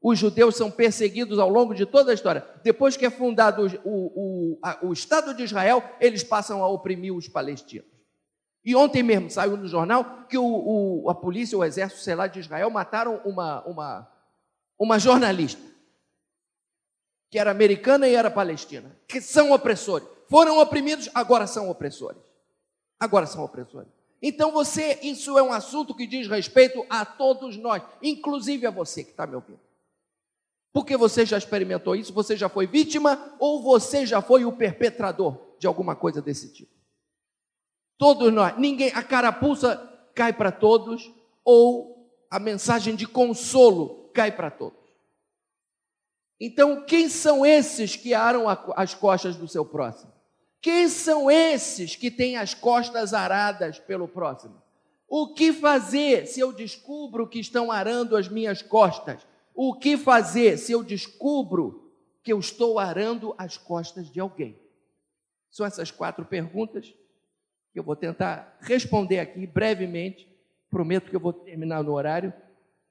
Os 0.01 0.17
judeus 0.17 0.55
são 0.55 0.71
perseguidos 0.71 1.37
ao 1.37 1.49
longo 1.49 1.75
de 1.75 1.85
toda 1.85 2.11
a 2.11 2.13
história. 2.13 2.45
Depois 2.63 2.95
que 2.95 3.05
é 3.05 3.09
fundado 3.09 3.67
o, 3.83 3.89
o, 4.53 4.59
a, 4.63 4.79
o 4.81 4.93
Estado 4.93 5.33
de 5.33 5.43
Israel, 5.43 5.83
eles 5.99 6.23
passam 6.23 6.63
a 6.63 6.69
oprimir 6.69 7.13
os 7.13 7.27
palestinos. 7.27 7.88
E 8.69 8.75
ontem 8.75 9.01
mesmo 9.01 9.31
saiu 9.31 9.57
no 9.57 9.67
jornal 9.67 10.27
que 10.29 10.37
o, 10.37 10.45
o, 10.45 11.09
a 11.09 11.15
polícia, 11.15 11.57
o 11.57 11.63
exército, 11.65 12.03
sei 12.03 12.13
lá, 12.13 12.27
de 12.27 12.39
Israel 12.39 12.69
mataram 12.69 13.19
uma, 13.25 13.63
uma, 13.63 14.07
uma 14.77 14.99
jornalista, 14.99 15.59
que 17.31 17.39
era 17.39 17.49
americana 17.49 18.07
e 18.07 18.13
era 18.13 18.29
palestina, 18.29 18.95
que 19.07 19.19
são 19.21 19.53
opressores. 19.53 20.07
Foram 20.29 20.59
oprimidos, 20.59 21.09
agora 21.15 21.47
são 21.47 21.67
opressores. 21.67 22.21
Agora 22.99 23.25
são 23.25 23.43
opressores. 23.43 23.89
Então 24.21 24.51
você, 24.51 24.99
isso 25.01 25.35
é 25.35 25.41
um 25.41 25.51
assunto 25.51 25.95
que 25.95 26.05
diz 26.05 26.27
respeito 26.27 26.85
a 26.91 27.03
todos 27.03 27.57
nós, 27.57 27.81
inclusive 28.03 28.67
a 28.67 28.71
você 28.71 29.03
que 29.03 29.09
está 29.09 29.25
me 29.25 29.33
ouvindo. 29.33 29.59
Porque 30.71 30.95
você 30.95 31.25
já 31.25 31.39
experimentou 31.39 31.95
isso, 31.95 32.13
você 32.13 32.37
já 32.37 32.47
foi 32.47 32.67
vítima 32.67 33.35
ou 33.39 33.63
você 33.63 34.05
já 34.05 34.21
foi 34.21 34.45
o 34.45 34.51
perpetrador 34.51 35.55
de 35.57 35.65
alguma 35.65 35.95
coisa 35.95 36.21
desse 36.21 36.53
tipo. 36.53 36.78
Todos 37.99 38.31
nós, 38.31 38.57
ninguém, 38.57 38.93
a 38.93 39.03
carapuça 39.03 39.75
cai 40.15 40.31
para 40.31 40.53
todos, 40.53 41.11
ou 41.43 42.09
a 42.31 42.39
mensagem 42.39 42.95
de 42.95 43.05
consolo 43.05 44.09
cai 44.13 44.31
para 44.31 44.49
todos. 44.49 44.79
Então, 46.39 46.85
quem 46.85 47.09
são 47.09 47.45
esses 47.45 47.97
que 47.97 48.13
aram 48.13 48.45
as 48.47 48.93
costas 48.93 49.35
do 49.35 49.49
seu 49.49 49.65
próximo? 49.65 50.13
Quem 50.61 50.87
são 50.87 51.29
esses 51.29 51.97
que 51.97 52.09
têm 52.09 52.37
as 52.37 52.53
costas 52.53 53.13
aradas 53.13 53.79
pelo 53.79 54.07
próximo? 54.07 54.61
O 55.05 55.33
que 55.33 55.51
fazer 55.51 56.25
se 56.25 56.39
eu 56.39 56.53
descubro 56.53 57.27
que 57.27 57.39
estão 57.39 57.69
arando 57.69 58.15
as 58.15 58.29
minhas 58.29 58.61
costas? 58.61 59.27
O 59.53 59.73
que 59.73 59.97
fazer 59.97 60.57
se 60.57 60.71
eu 60.71 60.81
descubro 60.81 61.91
que 62.23 62.31
eu 62.31 62.39
estou 62.39 62.79
arando 62.79 63.35
as 63.37 63.57
costas 63.57 64.09
de 64.09 64.21
alguém? 64.21 64.57
São 65.51 65.65
essas 65.65 65.91
quatro 65.91 66.23
perguntas 66.23 66.93
eu 67.79 67.83
vou 67.83 67.95
tentar 67.95 68.57
responder 68.61 69.19
aqui 69.19 69.47
brevemente. 69.47 70.27
Prometo 70.69 71.09
que 71.09 71.15
eu 71.15 71.19
vou 71.19 71.33
terminar 71.33 71.83
no 71.83 71.93
horário. 71.93 72.33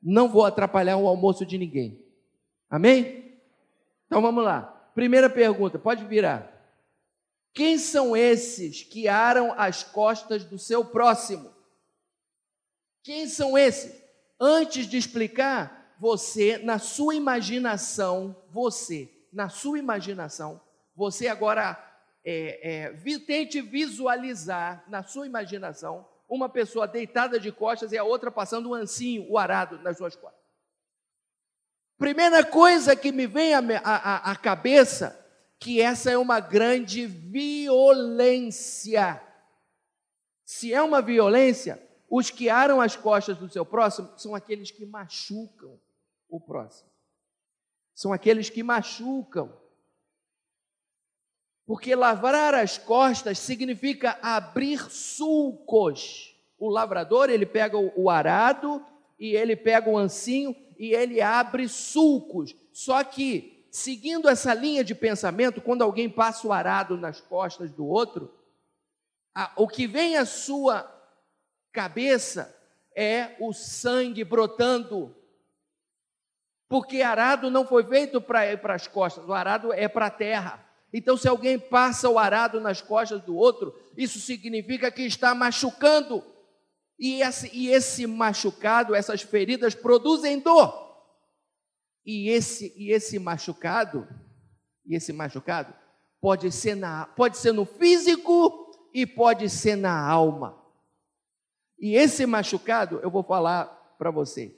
Não 0.03 0.29
vou 0.29 0.45
atrapalhar 0.45 0.97
o 0.97 1.07
almoço 1.07 1.45
de 1.45 1.59
ninguém. 1.59 2.05
Amém? 2.69 3.39
Então 4.07 4.21
vamos 4.21 4.45
lá. 4.45 4.63
Primeira 4.95 5.31
pergunta, 5.31 5.79
pode 5.79 6.05
virar. 6.05 6.55
Quem 7.53 7.79
são 7.79 8.17
esses 8.17 8.83
que 8.83 9.09
aram 9.09 9.53
as 9.57 9.83
costas 9.83 10.45
do 10.45 10.59
seu 10.59 10.85
próximo? 10.85 11.51
Quem 13.03 13.27
são 13.27 13.57
esses? 13.57 14.01
Antes 14.41 14.87
de 14.87 14.97
explicar, 14.97 15.97
você, 15.99 16.59
na 16.59 16.79
sua 16.79 17.15
imaginação, 17.15 18.37
você, 18.51 19.11
na 19.33 19.49
sua 19.49 19.79
imaginação, 19.79 20.61
você 20.95 21.27
agora 21.27 21.88
é, 22.25 22.89
é, 22.89 23.19
tente 23.21 23.61
visualizar 23.61 24.85
na 24.89 25.03
sua 25.03 25.27
imaginação 25.27 26.07
uma 26.29 26.49
pessoa 26.49 26.87
deitada 26.87 27.41
de 27.41 27.51
costas 27.51 27.93
e 27.93 27.99
a 27.99 28.05
outra 28.05 28.31
passando 28.31 28.71
um 28.71 28.75
ancinho, 28.75 29.27
o 29.31 29.39
arado 29.39 29.79
nas 29.79 29.97
suas 29.97 30.15
costas. 30.15 30.39
Primeira 31.97 32.45
coisa 32.45 32.95
que 32.95 33.11
me 33.11 33.27
vem 33.27 33.55
à 33.55 34.37
cabeça, 34.37 35.19
que 35.59 35.81
essa 35.81 36.11
é 36.11 36.19
uma 36.19 36.39
grande 36.39 37.07
violência. 37.07 38.01
Se 40.45 40.73
é 40.73 40.81
uma 40.81 41.03
violência, 41.03 41.83
os 42.09 42.31
que 42.31 42.49
aram 42.49 42.81
as 42.81 42.95
costas 42.95 43.37
do 43.37 43.51
seu 43.51 43.67
próximo 43.67 44.13
são 44.17 44.35
aqueles 44.35 44.71
que 44.71 44.87
machucam 44.87 45.79
o 46.29 46.41
próximo. 46.41 46.89
São 47.95 48.13
aqueles 48.13 48.49
que 48.49 48.63
machucam. 48.63 49.53
Porque 51.69 51.95
lavrar 51.95 52.55
as 52.55 52.79
costas 52.79 53.39
significa 53.39 54.19
abrir 54.23 54.91
sulcos. 54.91 56.35
O 56.59 56.71
lavrador, 56.71 57.29
ele 57.29 57.45
pega 57.45 57.77
o 57.77 58.09
arado 58.09 58.83
e 59.21 59.37
ele 59.37 59.55
pega 59.55 59.91
o 59.91 59.99
ancinho 59.99 60.57
e 60.79 60.95
ele 60.95 61.21
abre 61.21 61.69
sulcos. 61.69 62.57
Só 62.73 63.05
que, 63.05 63.67
seguindo 63.71 64.31
essa 64.31 64.55
linha 64.55 64.83
de 64.83 64.95
pensamento, 64.95 65.61
quando 65.61 65.83
alguém 65.83 66.09
passa 66.09 66.49
o 66.49 66.55
arado 66.55 66.97
nas 66.97 67.21
costas 67.21 67.71
do 67.71 67.87
outro, 67.87 68.33
a, 69.35 69.53
o 69.55 69.69
que 69.69 69.87
vem 69.87 70.17
à 70.17 70.25
sua 70.25 70.91
cabeça 71.71 72.57
é 72.97 73.37
o 73.39 73.53
sangue 73.53 74.25
brotando. 74.25 75.15
Porque 76.67 77.03
arado 77.03 77.51
não 77.51 77.67
foi 77.67 77.85
feito 77.85 78.23
para 78.23 78.75
as 78.75 78.87
costas, 78.87 79.29
o 79.29 79.35
arado 79.35 79.71
é 79.71 79.87
para 79.87 80.07
a 80.07 80.11
terra. 80.11 80.68
Então, 80.93 81.17
se 81.17 81.29
alguém 81.29 81.59
passa 81.59 82.09
o 82.09 82.19
arado 82.19 82.61
nas 82.61 82.81
costas 82.81 83.21
do 83.23 83.37
outro, 83.37 83.75
isso 83.97 84.19
significa 84.19 84.91
que 84.91 85.03
está 85.03 85.35
machucando. 85.35 86.25
E 86.99 87.23
esse, 87.23 87.51
e 87.53 87.69
esse 87.69 88.07
machucado, 88.07 88.95
essas 88.95 89.23
feridas 89.23 89.75
produzem 89.75 90.41
dor. 90.41 90.89
E 92.05 92.31
esse, 92.31 92.73
e 92.77 92.91
esse 92.91 93.19
machucado, 93.19 94.09
e 94.87 94.97
esse 94.97 95.13
machucado 95.13 95.75
pode 96.21 96.51
ser, 96.51 96.75
na, 96.75 97.07
pode 97.07 97.37
ser 97.37 97.53
no 97.53 97.67
físico 97.67 98.73
e 98.95 99.07
pode 99.07 99.51
ser 99.51 99.77
na 99.77 100.01
alma. 100.01 100.59
E 101.79 101.95
esse 101.95 102.25
machucado, 102.25 102.99
eu 103.03 103.11
vou 103.11 103.23
falar 103.23 103.67
para 103.99 104.11
vocês. 104.11 104.53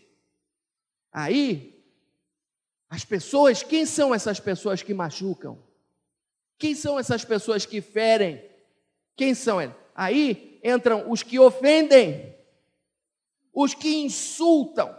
Aí, 1.12 1.84
as 2.88 3.04
pessoas, 3.04 3.62
quem 3.62 3.84
são 3.84 4.14
essas 4.14 4.38
pessoas 4.38 4.82
que 4.82 4.94
machucam? 4.94 5.69
Quem 6.60 6.74
são 6.74 6.98
essas 6.98 7.24
pessoas 7.24 7.64
que 7.64 7.80
ferem? 7.80 8.44
Quem 9.16 9.34
são 9.34 9.62
eles? 9.62 9.74
Aí 9.94 10.60
entram 10.62 11.10
os 11.10 11.22
que 11.22 11.38
ofendem, 11.38 12.36
os 13.50 13.72
que 13.72 13.96
insultam, 13.96 14.94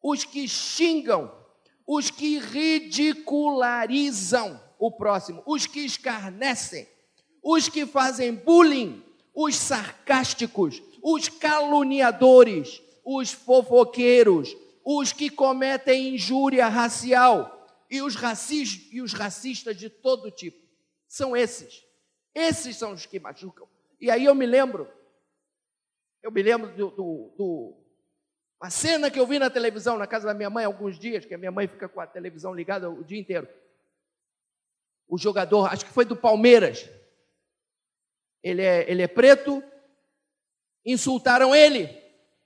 os 0.00 0.24
que 0.24 0.46
xingam, 0.46 1.36
os 1.84 2.12
que 2.12 2.38
ridicularizam 2.38 4.62
o 4.78 4.92
próximo, 4.92 5.42
os 5.44 5.66
que 5.66 5.80
escarnecem, 5.80 6.86
os 7.42 7.68
que 7.68 7.84
fazem 7.84 8.32
bullying, 8.32 9.02
os 9.34 9.56
sarcásticos, 9.56 10.80
os 11.02 11.28
caluniadores, 11.28 12.80
os 13.04 13.32
fofoqueiros, 13.32 14.56
os 14.84 15.12
que 15.12 15.28
cometem 15.28 16.14
injúria 16.14 16.68
racial 16.68 17.66
e 17.90 18.00
os, 18.00 18.14
e 18.92 19.02
os 19.02 19.12
racistas 19.12 19.76
de 19.76 19.90
todo 19.90 20.30
tipo. 20.30 20.67
São 21.08 21.36
esses. 21.36 21.84
Esses 22.34 22.76
são 22.76 22.92
os 22.92 23.06
que 23.06 23.18
machucam. 23.18 23.66
E 24.00 24.10
aí 24.10 24.26
eu 24.26 24.34
me 24.34 24.46
lembro, 24.46 24.88
eu 26.22 26.30
me 26.30 26.42
lembro 26.42 26.70
do, 26.76 26.90
do, 26.90 27.34
do 27.36 27.88
uma 28.60 28.70
cena 28.70 29.10
que 29.10 29.18
eu 29.18 29.26
vi 29.26 29.38
na 29.38 29.48
televisão, 29.48 29.96
na 29.96 30.06
casa 30.06 30.26
da 30.26 30.34
minha 30.34 30.50
mãe, 30.50 30.64
alguns 30.64 30.98
dias, 30.98 31.24
que 31.24 31.34
a 31.34 31.38
minha 31.38 31.50
mãe 31.50 31.66
fica 31.68 31.88
com 31.88 32.00
a 32.00 32.06
televisão 32.06 32.52
ligada 32.52 32.90
o 32.90 33.04
dia 33.04 33.18
inteiro. 33.18 33.48
O 35.06 35.16
jogador, 35.16 35.72
acho 35.72 35.86
que 35.86 35.92
foi 35.92 36.04
do 36.04 36.16
Palmeiras. 36.16 36.88
Ele 38.42 38.62
é, 38.62 38.88
ele 38.90 39.02
é 39.02 39.08
preto, 39.08 39.62
insultaram 40.84 41.54
ele. 41.54 41.88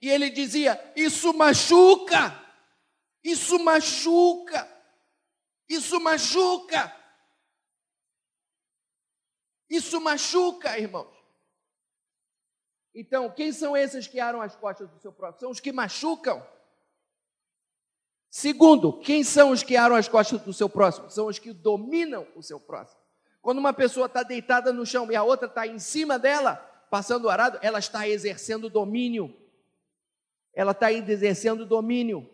E 0.00 0.08
ele 0.08 0.30
dizia: 0.30 0.78
Isso 0.94 1.32
machuca, 1.32 2.38
isso 3.24 3.58
machuca, 3.58 4.68
isso 5.68 5.98
machuca. 5.98 7.01
Isso 9.72 9.98
machuca, 10.02 10.78
irmãos. 10.78 11.08
Então, 12.94 13.30
quem 13.30 13.50
são 13.52 13.74
esses 13.74 14.06
que 14.06 14.20
aram 14.20 14.42
as 14.42 14.54
costas 14.54 14.86
do 14.90 14.98
seu 14.98 15.10
próximo? 15.10 15.40
São 15.40 15.50
os 15.50 15.60
que 15.60 15.72
machucam. 15.72 16.46
Segundo, 18.28 19.00
quem 19.00 19.24
são 19.24 19.50
os 19.50 19.62
que 19.62 19.74
aram 19.74 19.96
as 19.96 20.06
costas 20.06 20.42
do 20.42 20.52
seu 20.52 20.68
próximo? 20.68 21.10
São 21.10 21.26
os 21.26 21.38
que 21.38 21.54
dominam 21.54 22.28
o 22.36 22.42
seu 22.42 22.60
próximo. 22.60 23.00
Quando 23.40 23.56
uma 23.56 23.72
pessoa 23.72 24.04
está 24.08 24.22
deitada 24.22 24.74
no 24.74 24.84
chão 24.84 25.10
e 25.10 25.16
a 25.16 25.22
outra 25.22 25.48
está 25.48 25.66
em 25.66 25.78
cima 25.78 26.18
dela, 26.18 26.56
passando 26.90 27.24
o 27.24 27.30
arado, 27.30 27.58
ela 27.62 27.78
está 27.78 28.06
exercendo 28.06 28.68
domínio. 28.68 29.34
Ela 30.52 30.72
está 30.72 30.92
exercendo 30.92 31.64
domínio. 31.64 32.28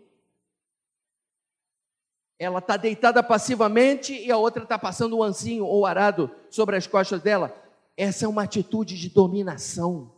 Ela 2.38 2.60
está 2.60 2.76
deitada 2.76 3.22
passivamente 3.22 4.14
e 4.14 4.30
a 4.30 4.36
outra 4.36 4.62
está 4.62 4.78
passando 4.78 5.16
o 5.16 5.22
ancinho 5.22 5.64
ou 5.66 5.84
arado 5.84 6.30
sobre 6.48 6.76
as 6.76 6.86
costas 6.86 7.20
dela. 7.20 7.54
Essa 7.96 8.26
é 8.26 8.28
uma 8.28 8.44
atitude 8.44 8.96
de 8.96 9.08
dominação. 9.08 10.12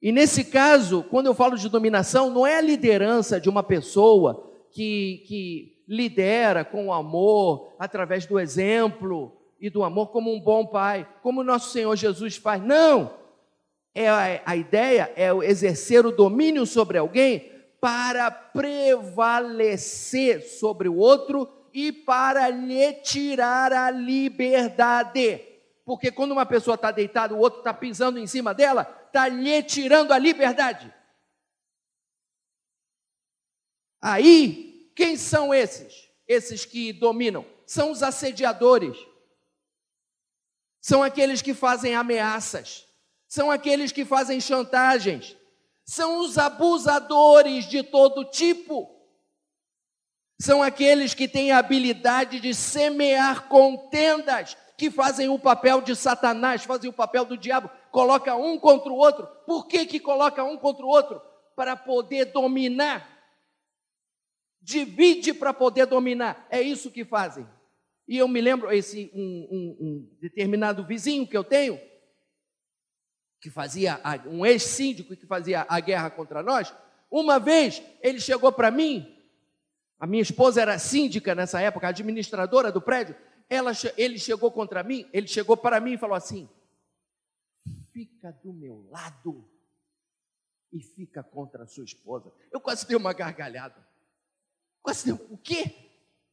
E 0.00 0.12
nesse 0.12 0.44
caso, 0.44 1.02
quando 1.10 1.26
eu 1.26 1.34
falo 1.34 1.56
de 1.56 1.68
dominação, 1.68 2.30
não 2.30 2.46
é 2.46 2.58
a 2.58 2.62
liderança 2.62 3.40
de 3.40 3.48
uma 3.48 3.64
pessoa 3.64 4.48
que, 4.70 5.24
que 5.26 5.82
lidera 5.88 6.64
com 6.64 6.92
amor, 6.92 7.72
através 7.78 8.24
do 8.24 8.38
exemplo 8.38 9.32
e 9.60 9.68
do 9.68 9.82
amor, 9.82 10.08
como 10.08 10.32
um 10.32 10.40
bom 10.40 10.64
pai, 10.64 11.08
como 11.22 11.40
o 11.40 11.44
nosso 11.44 11.70
Senhor 11.70 11.96
Jesus 11.96 12.36
faz. 12.36 12.62
Não! 12.62 13.18
É 13.92 14.08
a, 14.08 14.42
a 14.46 14.56
ideia 14.56 15.12
é 15.16 15.30
exercer 15.44 16.06
o 16.06 16.12
domínio 16.12 16.64
sobre 16.64 16.98
alguém 16.98 17.50
para 17.80 18.30
prevalecer 18.30 19.78
sobre 20.42 20.88
o 20.88 20.96
outro 20.96 21.48
e 21.72 21.92
para 21.92 22.48
lhe 22.48 22.92
tirar 22.94 23.72
a 23.72 23.90
liberdade. 23.90 25.44
Porque 25.84 26.10
quando 26.10 26.32
uma 26.32 26.44
pessoa 26.44 26.74
está 26.74 26.90
deitada, 26.90 27.34
o 27.34 27.38
outro 27.38 27.60
está 27.60 27.72
pisando 27.72 28.18
em 28.18 28.26
cima 28.26 28.52
dela, 28.52 28.82
está 29.06 29.28
lhe 29.28 29.62
tirando 29.62 30.12
a 30.12 30.18
liberdade. 30.18 30.92
Aí, 34.02 34.92
quem 34.94 35.16
são 35.16 35.54
esses? 35.54 36.08
Esses 36.26 36.64
que 36.64 36.92
dominam? 36.92 37.46
São 37.66 37.90
os 37.90 38.02
assediadores. 38.02 38.98
São 40.80 41.02
aqueles 41.02 41.40
que 41.40 41.54
fazem 41.54 41.94
ameaças. 41.94 42.86
São 43.26 43.50
aqueles 43.50 43.92
que 43.92 44.04
fazem 44.04 44.40
chantagens 44.40 45.37
são 45.88 46.20
os 46.20 46.36
abusadores 46.36 47.66
de 47.66 47.82
todo 47.82 48.26
tipo. 48.26 48.94
São 50.38 50.62
aqueles 50.62 51.14
que 51.14 51.26
têm 51.26 51.50
a 51.50 51.58
habilidade 51.58 52.40
de 52.40 52.52
semear 52.52 53.48
contendas, 53.48 54.54
que 54.76 54.90
fazem 54.90 55.30
o 55.30 55.38
papel 55.38 55.80
de 55.80 55.96
Satanás, 55.96 56.62
fazem 56.62 56.90
o 56.90 56.92
papel 56.92 57.24
do 57.24 57.38
diabo, 57.38 57.70
coloca 57.90 58.36
um 58.36 58.58
contra 58.58 58.92
o 58.92 58.96
outro. 58.96 59.26
Por 59.46 59.66
que 59.66 59.86
que 59.86 59.98
coloca 59.98 60.44
um 60.44 60.58
contra 60.58 60.84
o 60.84 60.88
outro? 60.90 61.22
Para 61.56 61.74
poder 61.74 62.26
dominar. 62.26 63.08
Divide 64.60 65.32
para 65.32 65.54
poder 65.54 65.86
dominar. 65.86 66.46
É 66.50 66.60
isso 66.60 66.90
que 66.90 67.02
fazem. 67.02 67.48
E 68.06 68.18
eu 68.18 68.28
me 68.28 68.42
lembro 68.42 68.70
esse 68.70 69.10
um, 69.14 69.48
um, 69.50 69.76
um 69.80 70.18
determinado 70.20 70.84
vizinho 70.84 71.26
que 71.26 71.36
eu 71.36 71.42
tenho, 71.42 71.80
que 73.40 73.50
fazia 73.50 74.00
um 74.26 74.44
ex-síndico 74.44 75.16
que 75.16 75.26
fazia 75.26 75.66
a 75.68 75.80
guerra 75.80 76.10
contra 76.10 76.42
nós, 76.42 76.74
uma 77.10 77.38
vez 77.38 77.82
ele 78.02 78.20
chegou 78.20 78.52
para 78.52 78.70
mim, 78.70 79.16
a 79.98 80.06
minha 80.06 80.22
esposa 80.22 80.60
era 80.60 80.78
síndica 80.78 81.34
nessa 81.34 81.60
época, 81.60 81.88
administradora 81.88 82.70
do 82.70 82.80
prédio, 82.80 83.16
ela, 83.48 83.72
ele 83.96 84.18
chegou 84.18 84.50
contra 84.52 84.82
mim, 84.82 85.08
ele 85.12 85.26
chegou 85.26 85.56
para 85.56 85.80
mim 85.80 85.92
e 85.92 85.98
falou 85.98 86.14
assim: 86.14 86.48
fica 87.92 88.30
do 88.30 88.52
meu 88.52 88.86
lado 88.90 89.48
e 90.72 90.80
fica 90.80 91.22
contra 91.22 91.64
a 91.64 91.66
sua 91.66 91.84
esposa. 91.84 92.32
Eu 92.52 92.60
quase 92.60 92.86
dei 92.86 92.96
uma 92.96 93.12
gargalhada. 93.12 93.86
Quase 94.82 95.06
dei, 95.12 95.26
o 95.30 95.38
quê? 95.38 95.74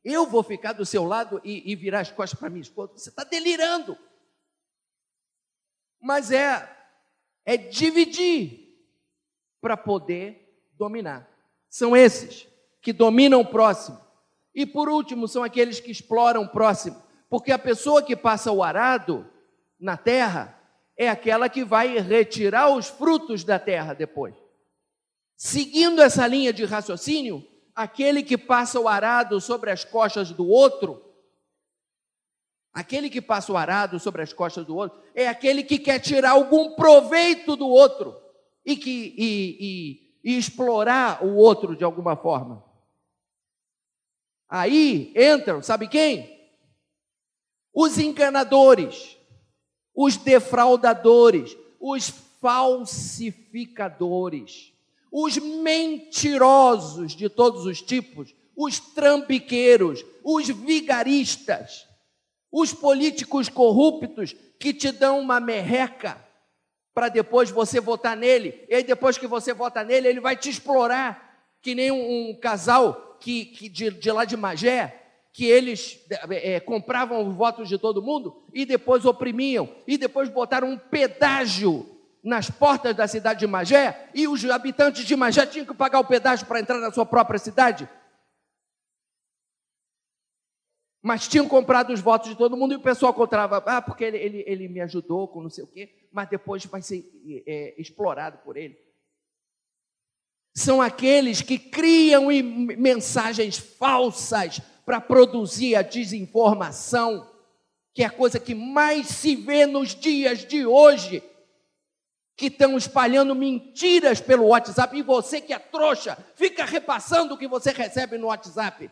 Eu 0.03 0.27
vou 0.27 0.43
ficar 0.43 0.73
do 0.73 0.85
seu 0.85 1.03
lado 1.03 1.41
e, 1.43 1.71
e 1.71 1.75
virar 1.75 2.01
as 2.01 2.11
costas 2.11 2.39
para 2.39 2.49
minha 2.49 2.61
esposa? 2.61 2.93
Você 2.97 3.09
está 3.09 3.23
delirando. 3.23 3.97
Mas 5.99 6.31
é 6.31 6.71
é 7.45 7.55
dividir 7.55 8.75
para 9.61 9.77
poder 9.77 10.59
dominar. 10.77 11.29
São 11.69 11.95
esses 11.95 12.47
que 12.81 12.91
dominam 12.91 13.41
o 13.41 13.45
próximo. 13.45 13.99
E 14.53 14.65
por 14.65 14.89
último, 14.89 15.27
são 15.27 15.43
aqueles 15.43 15.79
que 15.79 15.91
exploram 15.91 16.43
o 16.43 16.49
próximo. 16.49 17.01
Porque 17.29 17.51
a 17.51 17.59
pessoa 17.59 18.01
que 18.01 18.15
passa 18.15 18.51
o 18.51 18.63
arado 18.63 19.29
na 19.79 19.97
terra 19.97 20.59
é 20.97 21.09
aquela 21.09 21.49
que 21.49 21.63
vai 21.63 21.97
retirar 21.99 22.69
os 22.69 22.87
frutos 22.87 23.43
da 23.43 23.59
terra 23.59 23.93
depois. 23.93 24.33
Seguindo 25.35 26.01
essa 26.01 26.25
linha 26.25 26.53
de 26.53 26.63
raciocínio, 26.63 27.45
aquele 27.75 28.23
que 28.23 28.37
passa 28.37 28.79
o 28.79 28.87
arado 28.87 29.41
sobre 29.41 29.69
as 29.69 29.83
costas 29.83 30.31
do 30.31 30.47
outro 30.47 31.04
Aquele 32.75 33.09
que 33.09 33.21
passa 33.21 33.53
o 33.53 33.57
arado 33.57 33.97
sobre 34.01 34.21
as 34.21 34.33
costas 34.33 34.65
do 34.65 34.75
outro 34.75 34.99
é 35.15 35.29
aquele 35.29 35.63
que 35.63 35.79
quer 35.79 35.97
tirar 35.97 36.31
algum 36.31 36.75
proveito 36.75 37.55
do 37.55 37.69
outro 37.69 38.13
e, 38.65 38.75
que, 38.75 39.15
e, 39.17 40.01
e, 40.25 40.33
e 40.33 40.37
explorar 40.37 41.23
o 41.23 41.37
outro 41.37 41.73
de 41.73 41.85
alguma 41.85 42.17
forma. 42.17 42.61
Aí 44.49 45.13
entram, 45.15 45.63
sabe 45.63 45.87
quem? 45.87 46.51
Os 47.73 47.97
enganadores, 47.97 49.17
os 49.95 50.17
defraudadores, 50.17 51.55
os 51.79 52.09
falsificadores, 52.41 54.73
os 55.09 55.37
mentirosos 55.37 57.15
de 57.15 57.29
todos 57.29 57.65
os 57.65 57.81
tipos, 57.81 58.35
os 58.53 58.81
trambiqueiros, 58.81 60.05
os 60.21 60.49
vigaristas 60.49 61.87
os 62.57 62.73
políticos 62.73 63.49
corruptos 63.49 64.33
que 64.57 64.73
te 64.73 64.89
dão 64.89 65.19
uma 65.19 65.41
merreca 65.41 66.15
para 66.93 67.09
depois 67.09 67.51
você 67.51 67.81
votar 67.81 68.15
nele, 68.15 68.63
e 68.69 68.75
aí 68.75 68.83
depois 68.83 69.17
que 69.17 69.27
você 69.27 69.53
vota 69.53 69.83
nele, 69.83 70.07
ele 70.07 70.21
vai 70.21 70.37
te 70.37 70.49
explorar, 70.49 71.49
que 71.61 71.75
nem 71.75 71.91
um, 71.91 72.29
um 72.29 72.39
casal 72.39 73.17
que, 73.19 73.43
que 73.43 73.67
de, 73.67 73.91
de, 73.91 74.09
lá 74.09 74.23
de 74.23 74.37
Magé, 74.37 75.03
que 75.33 75.43
eles 75.43 75.99
é, 76.29 76.61
compravam 76.61 77.27
os 77.27 77.35
votos 77.35 77.67
de 77.67 77.77
todo 77.77 78.01
mundo 78.01 78.41
e 78.53 78.63
depois 78.63 79.03
oprimiam, 79.03 79.67
e 79.85 79.97
depois 79.97 80.29
botaram 80.29 80.69
um 80.69 80.77
pedágio 80.77 81.85
nas 82.23 82.49
portas 82.49 82.95
da 82.95 83.05
cidade 83.05 83.41
de 83.41 83.47
Magé, 83.47 84.11
e 84.15 84.29
os 84.29 84.45
habitantes 84.45 85.03
de 85.03 85.13
Magé 85.13 85.45
tinham 85.45 85.65
que 85.65 85.73
pagar 85.73 85.99
o 85.99 86.05
pedágio 86.05 86.45
para 86.45 86.61
entrar 86.61 86.79
na 86.79 86.93
sua 86.93 87.05
própria 87.05 87.37
cidade. 87.37 87.89
Mas 91.05 91.27
tinham 91.27 91.47
comprado 91.47 91.93
os 91.93 92.01
votos 92.01 92.31
de 92.31 92.35
todo 92.35 92.57
mundo 92.57 92.73
e 92.73 92.77
o 92.77 92.81
pessoal 92.81 93.13
contava, 93.13 93.57
ah, 93.63 93.79
porque 93.79 94.03
ele, 94.03 94.17
ele, 94.17 94.43
ele 94.47 94.67
me 94.67 94.81
ajudou 94.81 95.27
com 95.27 95.39
não 95.39 95.51
sei 95.51 95.63
o 95.63 95.67
quê, 95.67 95.87
mas 96.11 96.27
depois 96.27 96.65
vai 96.65 96.81
ser 96.81 97.07
é, 97.45 97.75
explorado 97.77 98.39
por 98.39 98.57
ele. 98.57 98.75
São 100.55 100.81
aqueles 100.81 101.43
que 101.43 101.59
criam 101.59 102.25
mensagens 102.75 103.55
falsas 103.55 104.59
para 104.83 104.99
produzir 104.99 105.75
a 105.75 105.83
desinformação, 105.83 107.29
que 107.93 108.01
é 108.01 108.07
a 108.07 108.09
coisa 108.09 108.39
que 108.39 108.55
mais 108.55 109.05
se 109.05 109.35
vê 109.35 109.67
nos 109.67 109.93
dias 109.93 110.43
de 110.43 110.65
hoje, 110.65 111.21
que 112.35 112.47
estão 112.47 112.75
espalhando 112.75 113.35
mentiras 113.35 114.19
pelo 114.19 114.47
WhatsApp, 114.47 114.97
e 114.97 115.03
você 115.03 115.39
que 115.39 115.53
é 115.53 115.59
trouxa, 115.59 116.17
fica 116.33 116.65
repassando 116.65 117.35
o 117.35 117.37
que 117.37 117.47
você 117.47 117.71
recebe 117.71 118.17
no 118.17 118.25
WhatsApp. 118.25 118.89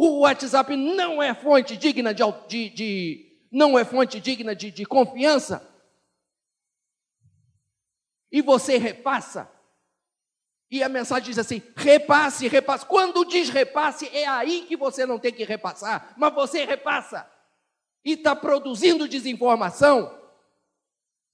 O 0.00 0.20
WhatsApp 0.20 0.76
não 0.76 1.20
é 1.20 1.34
fonte 1.34 1.76
digna 1.76 2.14
de, 2.14 2.22
de, 2.46 2.70
de 2.70 3.38
não 3.50 3.76
é 3.76 3.84
fonte 3.84 4.20
digna 4.20 4.54
de, 4.54 4.70
de 4.70 4.86
confiança. 4.86 5.68
E 8.30 8.40
você 8.40 8.78
repassa. 8.78 9.50
E 10.70 10.84
a 10.84 10.88
mensagem 10.88 11.24
diz 11.24 11.38
assim: 11.38 11.60
repasse, 11.74 12.46
repasse. 12.46 12.86
Quando 12.86 13.24
diz 13.24 13.48
repasse, 13.48 14.08
é 14.16 14.24
aí 14.28 14.66
que 14.66 14.76
você 14.76 15.04
não 15.04 15.18
tem 15.18 15.32
que 15.32 15.42
repassar, 15.42 16.14
mas 16.16 16.32
você 16.32 16.64
repassa. 16.64 17.28
E 18.04 18.12
está 18.12 18.36
produzindo 18.36 19.08
desinformação, 19.08 20.16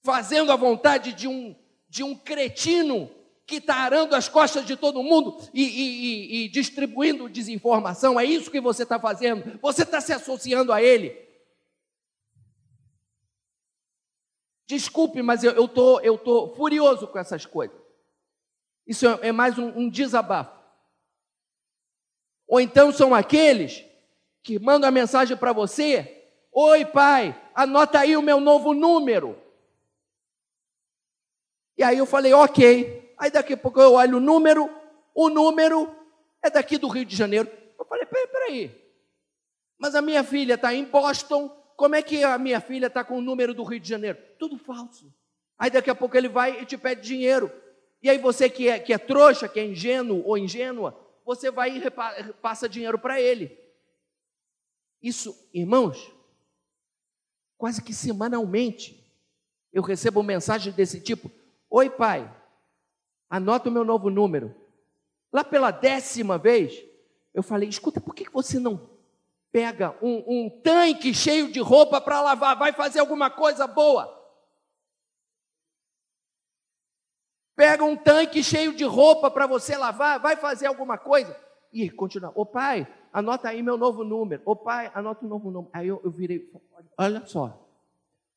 fazendo 0.03 0.51
a 0.51 0.55
vontade 0.55 1.13
de 1.13 1.27
um, 1.27 1.55
de 1.87 2.03
um 2.03 2.17
cretino 2.17 3.11
que 3.45 3.57
está 3.57 3.75
arando 3.75 4.15
as 4.15 4.27
costas 4.27 4.65
de 4.65 4.75
todo 4.75 5.03
mundo 5.03 5.37
e, 5.53 5.63
e, 5.63 5.83
e, 6.41 6.45
e 6.45 6.49
distribuindo 6.49 7.29
desinformação. 7.29 8.19
É 8.19 8.25
isso 8.25 8.49
que 8.49 8.59
você 8.59 8.83
está 8.83 8.99
fazendo. 8.99 9.59
Você 9.61 9.83
está 9.83 10.01
se 10.01 10.11
associando 10.11 10.73
a 10.73 10.81
ele. 10.81 11.23
Desculpe, 14.67 15.21
mas 15.21 15.43
eu 15.43 15.65
estou 15.65 16.01
eu 16.01 16.17
tô 16.17 16.55
furioso 16.55 17.07
com 17.07 17.19
essas 17.19 17.45
coisas. 17.45 17.79
Isso 18.87 19.07
é, 19.07 19.27
é 19.27 19.31
mais 19.31 19.59
um, 19.59 19.67
um 19.79 19.89
desabafo. 19.89 20.59
Ou 22.47 22.59
então 22.59 22.91
são 22.91 23.13
aqueles 23.13 23.85
que 24.41 24.57
mandam 24.57 24.89
a 24.89 24.91
mensagem 24.91 25.37
para 25.37 25.53
você: 25.53 26.31
Oi, 26.51 26.83
pai, 26.83 27.39
anota 27.53 27.99
aí 27.99 28.17
o 28.17 28.23
meu 28.23 28.39
novo 28.39 28.73
número. 28.73 29.39
E 31.77 31.83
aí 31.83 31.99
eu 31.99 32.07
falei: 32.07 32.33
Ok. 32.33 33.04
Aí 33.17 33.31
daqui 33.31 33.53
a 33.53 33.57
pouco 33.57 33.79
eu 33.79 33.93
olho 33.93 34.17
o 34.17 34.21
número, 34.21 34.69
o 35.13 35.29
número 35.29 35.93
é 36.43 36.49
daqui 36.49 36.77
do 36.77 36.87
Rio 36.87 37.05
de 37.05 37.15
Janeiro. 37.15 37.49
Eu 37.77 37.85
falei, 37.85 38.05
peraí, 38.05 38.27
peraí. 38.27 38.85
Mas 39.77 39.95
a 39.95 40.01
minha 40.01 40.23
filha 40.23 40.55
está 40.55 40.73
em 40.73 40.85
Boston, 40.85 41.49
como 41.75 41.95
é 41.95 42.01
que 42.01 42.23
a 42.23 42.37
minha 42.37 42.61
filha 42.61 42.87
está 42.87 43.03
com 43.03 43.17
o 43.17 43.21
número 43.21 43.53
do 43.53 43.63
Rio 43.63 43.79
de 43.79 43.89
Janeiro? 43.89 44.17
Tudo 44.39 44.57
falso. 44.57 45.13
Aí 45.57 45.69
daqui 45.69 45.89
a 45.89 45.95
pouco 45.95 46.15
ele 46.17 46.29
vai 46.29 46.61
e 46.61 46.65
te 46.65 46.77
pede 46.77 47.01
dinheiro. 47.01 47.51
E 48.01 48.09
aí 48.09 48.17
você 48.17 48.49
que 48.49 48.69
é, 48.69 48.79
que 48.79 48.93
é 48.93 48.97
trouxa, 48.97 49.47
que 49.47 49.59
é 49.59 49.65
ingênuo 49.65 50.23
ou 50.25 50.37
ingênua, 50.37 50.97
você 51.25 51.49
vai 51.49 51.77
e 51.77 51.81
passa 52.41 52.69
dinheiro 52.69 52.99
para 52.99 53.19
ele. 53.19 53.57
Isso, 55.01 55.35
irmãos, 55.53 56.11
quase 57.57 57.81
que 57.81 57.93
semanalmente 57.93 59.03
eu 59.73 59.81
recebo 59.81 60.23
mensagem 60.23 60.71
desse 60.71 61.01
tipo: 61.01 61.31
Oi, 61.69 61.89
pai, 61.89 62.31
anota 63.29 63.69
o 63.69 63.71
meu 63.71 63.83
novo 63.83 64.09
número. 64.09 64.55
Lá 65.31 65.43
pela 65.43 65.71
décima 65.71 66.37
vez, 66.37 66.73
eu 67.33 67.43
falei: 67.43 67.67
escuta, 67.67 67.99
por 67.99 68.15
que 68.15 68.29
você 68.29 68.59
não 68.59 68.89
pega 69.51 69.97
um, 70.01 70.23
um 70.27 70.61
tanque 70.61 71.13
cheio 71.13 71.51
de 71.51 71.59
roupa 71.59 71.99
para 71.99 72.21
lavar? 72.21 72.57
Vai 72.57 72.71
fazer 72.73 72.99
alguma 72.99 73.29
coisa 73.29 73.67
boa. 73.67 74.13
Pega 77.55 77.83
um 77.83 77.95
tanque 77.95 78.43
cheio 78.43 78.75
de 78.75 78.83
roupa 78.83 79.31
para 79.31 79.47
você 79.47 79.77
lavar, 79.77 80.19
vai 80.19 80.35
fazer 80.35 80.67
alguma 80.67 80.97
coisa. 80.97 81.35
E 81.71 81.89
continua: 81.89 82.31
ô 82.35 82.45
pai, 82.45 82.87
anota 83.11 83.49
aí 83.49 83.61
meu 83.61 83.77
novo 83.77 84.03
número. 84.03 84.41
Ô 84.45 84.55
pai, 84.55 84.91
anota 84.93 85.25
o 85.25 85.29
novo 85.29 85.51
número. 85.51 85.71
Aí 85.73 85.87
eu, 85.87 86.01
eu 86.03 86.11
virei: 86.11 86.49
olha 86.97 87.25
só. 87.25 87.61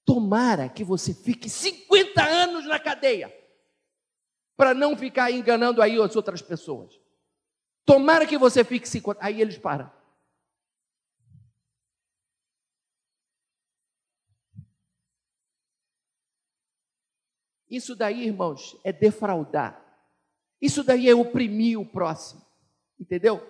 Tomara 0.04 0.70
que 0.70 0.82
você 0.82 1.12
fique 1.12 1.50
50 1.50 2.22
anos 2.24 2.66
na 2.66 2.78
cadeia 2.78 3.30
para 4.58 4.74
não 4.74 4.96
ficar 4.96 5.30
enganando 5.30 5.80
aí 5.80 6.02
as 6.02 6.16
outras 6.16 6.42
pessoas. 6.42 7.00
Tomara 7.84 8.26
que 8.26 8.36
você 8.36 8.64
fique 8.64 8.88
se 8.88 9.00
aí 9.20 9.40
eles 9.40 9.56
param. 9.56 9.88
Isso 17.70 17.94
daí, 17.94 18.26
irmãos, 18.26 18.76
é 18.82 18.92
defraudar. 18.92 19.80
Isso 20.60 20.82
daí 20.82 21.08
é 21.08 21.14
oprimir 21.14 21.78
o 21.78 21.86
próximo. 21.86 22.44
Entendeu? 22.98 23.40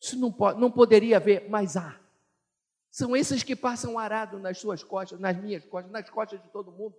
Isso 0.00 0.16
não, 0.16 0.30
pode, 0.30 0.60
não 0.60 0.70
poderia 0.70 1.16
haver, 1.16 1.50
mas 1.50 1.76
há. 1.76 1.98
São 2.88 3.16
esses 3.16 3.42
que 3.42 3.56
passam 3.56 3.98
arado 3.98 4.38
nas 4.38 4.58
suas 4.58 4.84
costas, 4.84 5.18
nas 5.18 5.36
minhas 5.36 5.64
costas, 5.64 5.90
nas 5.90 6.08
costas 6.08 6.40
de 6.40 6.48
todo 6.50 6.70
mundo. 6.70 6.94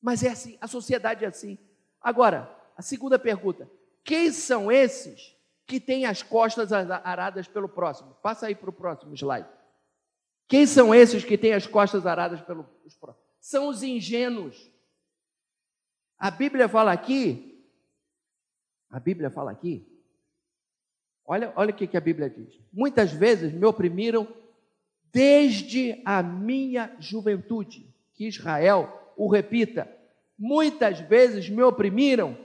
Mas 0.00 0.22
é 0.22 0.30
assim, 0.30 0.56
a 0.58 0.66
sociedade 0.66 1.22
é 1.22 1.28
assim. 1.28 1.58
Agora, 2.02 2.50
a 2.76 2.82
segunda 2.82 3.18
pergunta: 3.18 3.70
quem 4.04 4.30
são 4.32 4.70
esses 4.70 5.36
que 5.66 5.80
têm 5.80 6.04
as 6.06 6.22
costas 6.22 6.72
aradas 6.72 7.46
pelo 7.46 7.68
próximo? 7.68 8.16
Passa 8.22 8.46
aí 8.46 8.54
para 8.54 8.70
o 8.70 8.72
próximo 8.72 9.14
slide. 9.14 9.48
Quem 10.48 10.66
são 10.66 10.94
esses 10.94 11.24
que 11.24 11.38
têm 11.38 11.54
as 11.54 11.66
costas 11.66 12.06
aradas 12.06 12.40
pelo 12.42 12.64
próximo? 13.00 13.24
São 13.40 13.68
os 13.68 13.82
ingênuos. 13.82 14.70
A 16.18 16.30
Bíblia 16.30 16.68
fala 16.68 16.92
aqui, 16.92 17.66
a 18.90 19.00
Bíblia 19.00 19.30
fala 19.30 19.50
aqui, 19.50 19.88
olha, 21.24 21.52
olha 21.56 21.70
o 21.72 21.74
que, 21.74 21.86
que 21.86 21.96
a 21.96 22.00
Bíblia 22.00 22.30
diz. 22.30 22.60
Muitas 22.72 23.12
vezes 23.12 23.52
me 23.52 23.64
oprimiram 23.64 24.28
desde 25.12 26.00
a 26.04 26.22
minha 26.22 26.94
juventude. 26.98 27.92
Que 28.14 28.26
Israel 28.26 29.12
o 29.16 29.28
repita, 29.28 29.90
muitas 30.42 30.98
vezes 30.98 31.48
me 31.48 31.62
oprimiram 31.62 32.36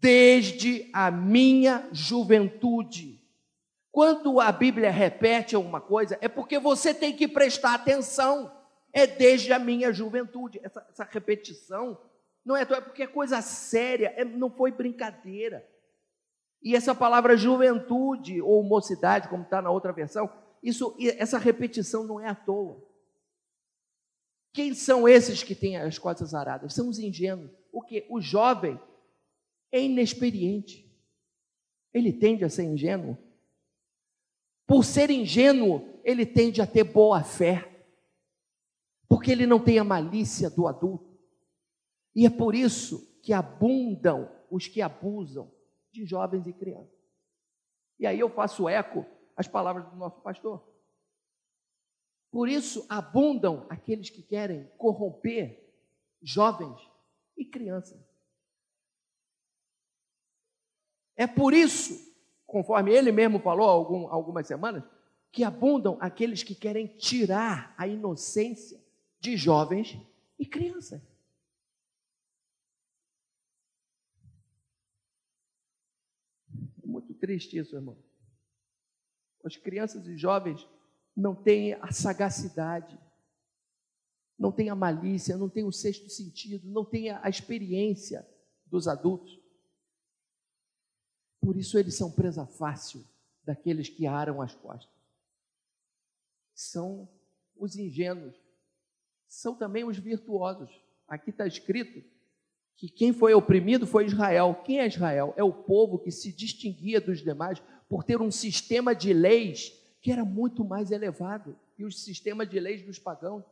desde 0.00 0.88
a 0.92 1.10
minha 1.10 1.88
juventude. 1.90 3.20
Quando 3.90 4.40
a 4.40 4.52
Bíblia 4.52 4.92
repete 4.92 5.56
alguma 5.56 5.80
coisa, 5.80 6.16
é 6.20 6.28
porque 6.28 6.60
você 6.60 6.94
tem 6.94 7.16
que 7.16 7.26
prestar 7.26 7.74
atenção. 7.74 8.52
É 8.92 9.08
desde 9.08 9.52
a 9.52 9.58
minha 9.58 9.92
juventude. 9.92 10.60
Essa, 10.62 10.86
essa 10.88 11.08
repetição 11.10 11.98
não 12.44 12.56
é, 12.56 12.62
é 12.62 12.80
porque 12.80 13.02
é 13.02 13.08
coisa 13.08 13.42
séria, 13.42 14.14
é, 14.16 14.24
não 14.24 14.48
foi 14.48 14.70
brincadeira. 14.70 15.68
E 16.62 16.76
essa 16.76 16.94
palavra 16.94 17.36
juventude 17.36 18.40
ou 18.40 18.62
mocidade, 18.62 19.28
como 19.28 19.42
está 19.42 19.60
na 19.60 19.70
outra 19.70 19.92
versão, 19.92 20.30
isso, 20.62 20.96
essa 21.18 21.38
repetição 21.38 22.04
não 22.04 22.20
é 22.20 22.28
à 22.28 22.36
toa. 22.36 22.80
Quem 24.52 24.74
são 24.74 25.08
esses 25.08 25.42
que 25.42 25.54
têm 25.54 25.76
as 25.76 25.98
costas 25.98 26.34
aradas? 26.34 26.74
São 26.74 26.88
os 26.88 26.98
ingênuos. 26.98 27.50
O 27.72 27.80
que? 27.80 28.06
O 28.10 28.20
jovem 28.20 28.78
é 29.70 29.80
inexperiente. 29.80 30.90
Ele 31.92 32.12
tende 32.12 32.44
a 32.44 32.48
ser 32.50 32.64
ingênuo. 32.64 33.16
Por 34.66 34.84
ser 34.84 35.10
ingênuo, 35.10 36.00
ele 36.04 36.26
tende 36.26 36.60
a 36.60 36.66
ter 36.66 36.84
boa 36.84 37.24
fé. 37.24 37.68
Porque 39.08 39.30
ele 39.30 39.46
não 39.46 39.58
tem 39.58 39.78
a 39.78 39.84
malícia 39.84 40.50
do 40.50 40.66
adulto. 40.66 41.18
E 42.14 42.26
é 42.26 42.30
por 42.30 42.54
isso 42.54 43.20
que 43.22 43.32
abundam 43.32 44.30
os 44.50 44.68
que 44.68 44.82
abusam 44.82 45.50
de 45.90 46.04
jovens 46.04 46.46
e 46.46 46.52
crianças. 46.52 46.92
E 47.98 48.06
aí 48.06 48.18
eu 48.18 48.28
faço 48.28 48.68
eco 48.68 49.06
às 49.36 49.48
palavras 49.48 49.88
do 49.88 49.96
nosso 49.96 50.20
pastor. 50.20 50.71
Por 52.32 52.48
isso 52.48 52.86
abundam 52.88 53.66
aqueles 53.68 54.08
que 54.08 54.22
querem 54.22 54.64
corromper 54.78 55.62
jovens 56.22 56.80
e 57.36 57.44
crianças. 57.44 58.00
É 61.14 61.26
por 61.26 61.52
isso, 61.52 62.10
conforme 62.46 62.90
ele 62.90 63.12
mesmo 63.12 63.38
falou 63.38 63.68
algum, 63.68 64.08
algumas 64.08 64.46
semanas, 64.46 64.82
que 65.30 65.44
abundam 65.44 65.98
aqueles 66.00 66.42
que 66.42 66.54
querem 66.54 66.86
tirar 66.86 67.74
a 67.76 67.86
inocência 67.86 68.82
de 69.20 69.36
jovens 69.36 69.98
e 70.38 70.46
crianças. 70.46 71.02
É 76.82 76.86
muito 76.86 77.12
triste 77.12 77.58
isso, 77.58 77.76
irmão. 77.76 77.96
As 79.44 79.54
crianças 79.54 80.06
e 80.06 80.16
jovens 80.16 80.66
não 81.16 81.34
tem 81.34 81.74
a 81.74 81.92
sagacidade, 81.92 82.98
não 84.38 84.50
tem 84.50 84.70
a 84.70 84.74
malícia, 84.74 85.36
não 85.36 85.48
tem 85.48 85.64
o 85.64 85.72
sexto 85.72 86.08
sentido, 86.08 86.68
não 86.68 86.84
tem 86.84 87.10
a 87.10 87.28
experiência 87.28 88.26
dos 88.66 88.88
adultos. 88.88 89.38
Por 91.40 91.56
isso 91.56 91.78
eles 91.78 91.94
são 91.94 92.10
presa 92.10 92.46
fácil 92.46 93.04
daqueles 93.44 93.88
que 93.88 94.06
aram 94.06 94.40
as 94.40 94.54
costas. 94.54 94.90
São 96.54 97.08
os 97.56 97.76
ingênuos, 97.76 98.34
são 99.26 99.54
também 99.54 99.84
os 99.84 99.98
virtuosos. 99.98 100.70
Aqui 101.06 101.30
está 101.30 101.46
escrito 101.46 102.02
que 102.76 102.88
quem 102.88 103.12
foi 103.12 103.34
oprimido 103.34 103.86
foi 103.86 104.06
Israel. 104.06 104.60
Quem 104.64 104.80
é 104.80 104.86
Israel? 104.86 105.34
É 105.36 105.44
o 105.44 105.52
povo 105.52 105.98
que 105.98 106.10
se 106.10 106.32
distinguia 106.32 107.00
dos 107.00 107.22
demais 107.22 107.62
por 107.88 108.02
ter 108.02 108.20
um 108.20 108.30
sistema 108.30 108.94
de 108.94 109.12
leis 109.12 109.72
que 110.02 110.10
era 110.10 110.24
muito 110.24 110.64
mais 110.64 110.90
elevado 110.90 111.56
que 111.76 111.84
o 111.84 111.92
sistema 111.92 112.44
de 112.44 112.58
leis 112.58 112.82
dos 112.82 112.98
pagãos. 112.98 113.44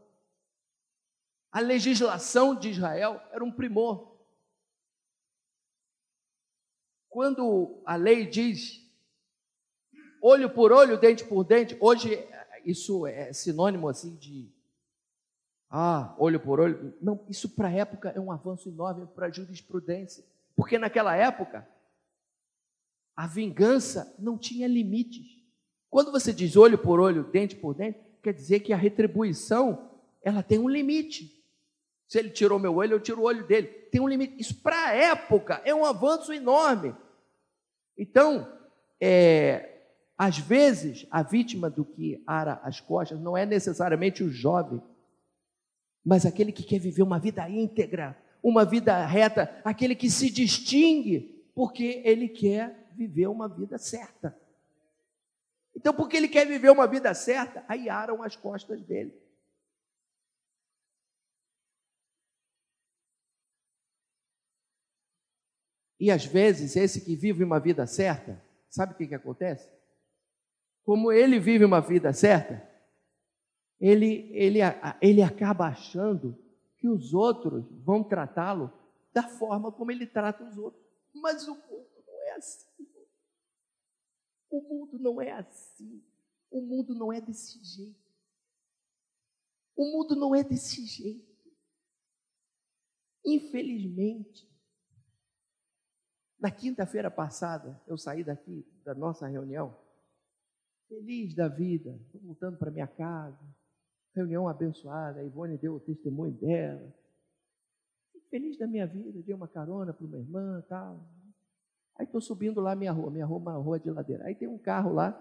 A 1.53 1.61
legislação 1.61 2.55
de 2.57 2.71
Israel 2.71 3.23
era 3.31 3.45
um 3.45 3.53
primor. 3.53 4.11
Quando 7.09 7.81
a 7.87 7.95
lei 7.95 8.27
diz 8.27 8.85
olho 10.21 10.51
por 10.51 10.73
olho, 10.73 10.99
dente 10.99 11.25
por 11.25 11.45
dente. 11.45 11.77
Hoje 11.81 12.29
isso 12.65 13.07
é 13.07 13.33
sinônimo 13.33 13.89
assim 13.89 14.17
de 14.17 14.53
ah, 15.71 16.15
olho 16.19 16.41
por 16.41 16.59
olho. 16.59 16.97
Não, 17.01 17.25
isso 17.29 17.49
para 17.49 17.69
a 17.69 17.73
época 17.73 18.11
é 18.11 18.21
um 18.21 18.33
avanço 18.33 18.69
enorme 18.69 19.07
para 19.07 19.27
a 19.27 19.31
jurisprudência. 19.31 20.25
Porque 20.57 20.79
naquela 20.79 21.15
época 21.15 21.67
a 23.15 23.27
vingança 23.29 24.15
não 24.19 24.37
tinha 24.37 24.67
limites. 24.67 25.40
Quando 25.91 26.13
você 26.13 26.33
diz 26.33 26.57
olho 26.57 26.79
por 26.79 27.01
olho, 27.01 27.25
dente 27.25 27.57
por 27.57 27.75
dente, 27.75 27.99
quer 28.23 28.33
dizer 28.33 28.61
que 28.61 28.73
a 28.73 28.77
retribuição 28.77 29.91
ela 30.23 30.43
tem 30.43 30.59
um 30.59 30.69
limite. 30.69 31.43
Se 32.07 32.19
ele 32.19 32.31
tirou 32.31 32.59
meu 32.59 32.77
olho, 32.77 32.95
eu 32.95 33.01
tiro 33.01 33.21
o 33.21 33.25
olho 33.25 33.47
dele. 33.47 33.67
Tem 33.67 34.01
um 34.01 34.09
limite. 34.09 34.41
Isso 34.41 34.63
para 34.63 34.87
a 34.87 34.93
época 34.93 35.61
é 35.65 35.75
um 35.75 35.85
avanço 35.85 36.33
enorme. 36.33 36.95
Então, 37.99 38.51
é, 39.01 39.81
às 40.17 40.39
vezes, 40.39 41.07
a 41.11 41.23
vítima 41.23 41.69
do 41.69 41.85
que 41.85 42.23
ara 42.27 42.61
as 42.63 42.81
costas 42.81 43.21
não 43.21 43.37
é 43.37 43.45
necessariamente 43.45 44.23
o 44.23 44.31
jovem, 44.31 44.81
mas 46.05 46.25
aquele 46.25 46.53
que 46.53 46.63
quer 46.63 46.79
viver 46.79 47.03
uma 47.03 47.19
vida 47.19 47.49
íntegra, 47.49 48.17
uma 48.43 48.65
vida 48.65 49.05
reta, 49.07 49.61
aquele 49.65 49.95
que 49.95 50.11
se 50.11 50.31
distingue 50.31 51.45
porque 51.55 52.01
ele 52.05 52.29
quer 52.29 52.91
viver 52.95 53.27
uma 53.27 53.49
vida 53.49 53.79
certa. 53.79 54.37
Então, 55.81 55.95
porque 55.95 56.15
ele 56.15 56.29
quer 56.29 56.47
viver 56.47 56.69
uma 56.69 56.87
vida 56.87 57.15
certa, 57.15 57.65
aí 57.67 57.89
aram 57.89 58.23
as 58.23 58.37
costas 58.37 58.83
dele. 58.83 59.19
E 65.99 66.11
às 66.11 66.27
vezes, 66.27 66.77
esse 66.77 67.01
que 67.03 67.17
vive 67.17 67.43
uma 67.43 67.59
vida 67.59 67.87
certa, 67.87 68.45
sabe 68.69 68.93
o 68.93 68.97
que, 68.97 69.07
que 69.07 69.15
acontece? 69.15 69.71
Como 70.85 71.11
ele 71.11 71.41
vive 71.41 71.65
uma 71.65 71.81
vida 71.81 72.13
certa, 72.13 72.63
ele, 73.81 74.31
ele, 74.35 74.59
ele 75.01 75.23
acaba 75.23 75.65
achando 75.65 76.39
que 76.77 76.91
os 76.91 77.15
outros 77.15 77.65
vão 77.83 78.05
tratá-lo 78.05 78.71
da 79.15 79.23
forma 79.23 79.73
como 79.73 79.91
ele 79.91 80.07
trata 80.07 80.45
os 80.45 80.59
outros. 80.59 80.85
Mas 81.15 81.49
o 81.49 81.55
mundo 81.55 81.89
não 82.07 82.23
é 82.25 82.33
assim. 82.33 82.69
O 84.51 84.61
mundo 84.61 84.99
não 84.99 85.21
é 85.21 85.33
assim. 85.33 86.03
O 86.51 86.61
mundo 86.61 86.95
não 86.95 87.13
é 87.13 87.21
desse 87.21 87.63
jeito. 87.63 88.11
O 89.77 89.85
mundo 89.85 90.17
não 90.17 90.35
é 90.35 90.43
desse 90.43 90.85
jeito. 90.85 91.31
Infelizmente, 93.25 94.51
na 96.39 96.51
quinta-feira 96.51 97.11
passada, 97.11 97.81
eu 97.87 97.97
saí 97.97 98.25
daqui 98.25 98.67
da 98.83 98.95
nossa 98.95 99.27
reunião, 99.27 99.77
feliz 100.89 101.35
da 101.35 101.49
vida, 101.49 102.01
voltando 102.15 102.57
para 102.57 102.71
minha 102.71 102.87
casa, 102.87 103.39
reunião 104.15 104.49
abençoada, 104.49 105.21
a 105.21 105.25
Ivone 105.25 105.59
deu 105.59 105.75
o 105.75 105.81
testemunho 105.81 106.33
dela. 106.33 106.93
Feliz 108.31 108.57
da 108.59 108.67
minha 108.67 108.87
vida, 108.87 109.23
dei 109.23 109.35
uma 109.35 109.49
carona 109.49 109.93
para 109.93 110.07
uma 110.07 110.19
irmã 110.19 110.65
tal. 110.69 111.05
Aí 112.01 112.07
estou 112.07 112.23
subindo 112.23 112.63
lá 112.63 112.75
minha 112.75 112.93
rua, 112.93 113.11
minha 113.11 113.27
rua 113.27 113.37
é 113.37 113.43
uma 113.43 113.53
rua 113.53 113.79
de 113.79 113.91
ladeira. 113.91 114.25
Aí 114.25 114.35
tem 114.35 114.49
um 114.49 114.57
carro 114.57 114.91
lá, 114.91 115.21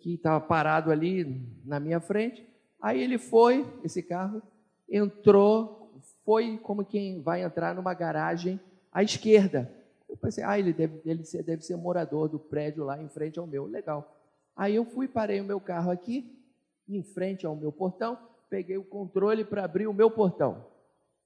que 0.00 0.14
estava 0.14 0.44
parado 0.44 0.90
ali 0.90 1.40
na 1.64 1.78
minha 1.78 2.00
frente. 2.00 2.44
Aí 2.82 3.00
ele 3.00 3.16
foi, 3.16 3.64
esse 3.84 4.02
carro, 4.02 4.42
entrou, 4.88 6.02
foi 6.24 6.58
como 6.58 6.84
quem 6.84 7.22
vai 7.22 7.44
entrar 7.44 7.76
numa 7.76 7.94
garagem 7.94 8.58
à 8.90 9.04
esquerda. 9.04 9.72
Eu 10.08 10.16
pensei, 10.16 10.42
ah, 10.42 10.58
ele 10.58 10.72
deve, 10.72 11.00
ele 11.04 11.22
deve 11.44 11.62
ser 11.62 11.76
morador 11.76 12.28
do 12.28 12.40
prédio 12.40 12.82
lá 12.82 13.00
em 13.00 13.08
frente 13.08 13.38
ao 13.38 13.46
meu. 13.46 13.66
Legal. 13.66 14.20
Aí 14.56 14.74
eu 14.74 14.84
fui, 14.84 15.06
parei 15.06 15.40
o 15.40 15.44
meu 15.44 15.60
carro 15.60 15.92
aqui, 15.92 16.44
em 16.88 17.04
frente 17.04 17.46
ao 17.46 17.54
meu 17.54 17.70
portão, 17.70 18.18
peguei 18.50 18.78
o 18.78 18.84
controle 18.84 19.44
para 19.44 19.64
abrir 19.64 19.86
o 19.86 19.94
meu 19.94 20.10
portão. 20.10 20.66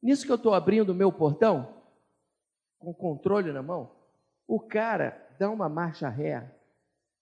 Nisso 0.03 0.27
que 0.27 0.31
eu 0.31 0.37
estou 0.37 0.53
abrindo 0.53 0.91
o 0.91 0.95
meu 0.95 1.11
portão, 1.11 1.78
com 2.79 2.95
controle 2.95 3.53
na 3.53 3.63
mão, 3.63 3.91
o 4.47 4.61
cara 4.61 5.35
dá 5.39 5.51
uma 5.51 5.69
marcha 5.69 6.09
ré, 6.09 6.55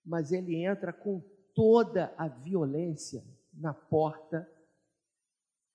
mas 0.04 0.32
ele 0.32 0.64
entra 0.64 0.92
com 0.92 1.20
toda 1.54 2.14
a 2.16 2.28
violência 2.28 3.24
na 3.52 3.72
porta 3.72 4.48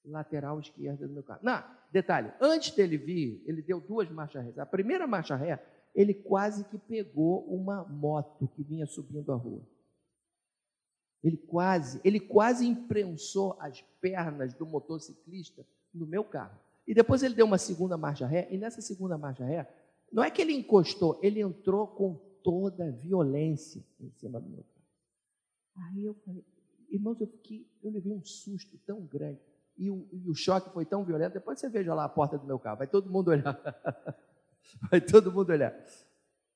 lateral 0.05 0.59
esquerda 0.59 1.07
do 1.07 1.13
meu 1.13 1.23
carro. 1.23 1.41
Não, 1.43 1.63
detalhe, 1.91 2.31
antes 2.39 2.73
dele 2.75 2.97
vir, 2.97 3.43
ele 3.45 3.61
deu 3.61 3.79
duas 3.79 4.09
marchas 4.09 4.45
ré. 4.45 4.61
A 4.61 4.65
primeira 4.65 5.05
marcha 5.07 5.35
ré, 5.35 5.63
ele 5.93 6.13
quase 6.13 6.63
que 6.65 6.77
pegou 6.77 7.43
uma 7.45 7.83
moto 7.83 8.47
que 8.47 8.63
vinha 8.63 8.85
subindo 8.85 9.31
a 9.31 9.35
rua. 9.35 9.61
Ele 11.23 11.37
quase, 11.37 12.01
ele 12.03 12.19
quase 12.19 12.65
imprensou 12.65 13.55
as 13.59 13.81
pernas 13.99 14.53
do 14.53 14.65
motociclista 14.65 15.65
no 15.93 16.07
meu 16.07 16.23
carro. 16.23 16.59
E 16.87 16.93
depois 16.93 17.23
ele 17.23 17.35
deu 17.35 17.45
uma 17.45 17.57
segunda 17.57 17.97
marcha 17.97 18.25
ré, 18.25 18.47
e 18.51 18.57
nessa 18.57 18.81
segunda 18.81 19.17
marcha 19.17 19.45
ré, 19.45 19.67
não 20.11 20.23
é 20.23 20.29
que 20.29 20.41
ele 20.41 20.53
encostou, 20.53 21.19
ele 21.23 21.39
entrou 21.39 21.87
com 21.87 22.15
toda 22.43 22.85
a 22.87 22.91
violência 22.91 23.83
em 23.99 24.11
cima 24.11 24.39
do 24.39 24.49
meu 24.49 24.63
carro. 24.63 24.81
Aí 25.75 26.03
eu 26.03 26.13
falei, 26.25 26.43
irmãos, 26.89 27.21
eu 27.21 27.27
fiquei, 27.27 27.67
eu 27.81 27.91
levei 27.91 28.11
um 28.11 28.23
susto 28.23 28.77
tão 28.85 29.05
grande 29.05 29.39
e 29.77 29.89
o, 29.89 30.07
e 30.11 30.29
o 30.29 30.35
choque 30.35 30.69
foi 30.71 30.85
tão 30.85 31.03
violento. 31.03 31.33
Depois 31.33 31.59
você 31.59 31.69
veja 31.69 31.93
lá 31.93 32.05
a 32.05 32.09
porta 32.09 32.37
do 32.37 32.45
meu 32.45 32.59
carro, 32.59 32.77
vai 32.77 32.87
todo 32.87 33.09
mundo 33.09 33.29
olhar. 33.29 33.59
vai 34.91 34.99
todo 34.99 35.31
mundo 35.31 35.49
olhar. 35.49 35.73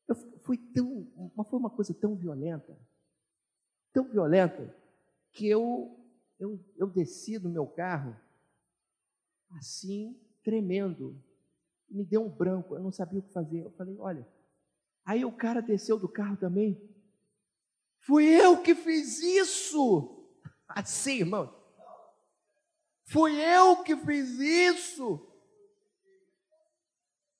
Eu, 0.07 0.15
foi, 0.41 0.57
tão, 0.57 1.07
foi 1.49 1.59
uma 1.59 1.69
coisa 1.69 1.93
tão 1.93 2.15
violenta, 2.15 2.77
tão 3.91 4.03
violenta, 4.09 4.75
que 5.31 5.47
eu, 5.47 5.97
eu, 6.39 6.59
eu 6.77 6.87
desci 6.87 7.39
do 7.39 7.49
meu 7.49 7.65
carro 7.65 8.15
assim, 9.51 10.19
tremendo. 10.43 11.21
Me 11.89 12.03
deu 12.03 12.23
um 12.23 12.29
branco, 12.29 12.75
eu 12.75 12.83
não 12.83 12.91
sabia 12.91 13.19
o 13.19 13.23
que 13.23 13.33
fazer. 13.33 13.63
Eu 13.63 13.71
falei, 13.71 13.97
olha. 13.99 14.27
Aí 15.05 15.23
o 15.23 15.31
cara 15.31 15.61
desceu 15.61 15.99
do 15.99 16.09
carro 16.09 16.35
também. 16.35 16.81
Fui 17.99 18.25
eu 18.25 18.61
que 18.61 18.73
fiz 18.73 19.19
isso. 19.21 20.27
Assim, 20.67 21.19
irmão. 21.19 21.53
Fui 23.05 23.39
eu 23.39 23.83
que 23.83 23.95
fiz 23.95 24.39
isso. 24.39 25.31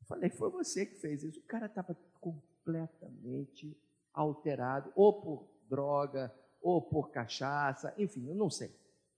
Falei, 0.08 0.30
foi 0.30 0.52
você 0.52 0.86
que 0.86 0.96
fez 0.96 1.24
isso. 1.24 1.40
O 1.40 1.44
cara 1.44 1.66
estava 1.66 1.96
completamente 2.22 3.76
alterado, 4.14 4.92
ou 4.96 5.22
por 5.22 5.50
droga, 5.68 6.34
ou 6.62 6.82
por 6.82 7.12
cachaça, 7.12 7.94
enfim, 7.98 8.28
eu 8.28 8.36
não 8.36 8.50
sei. 8.50 8.74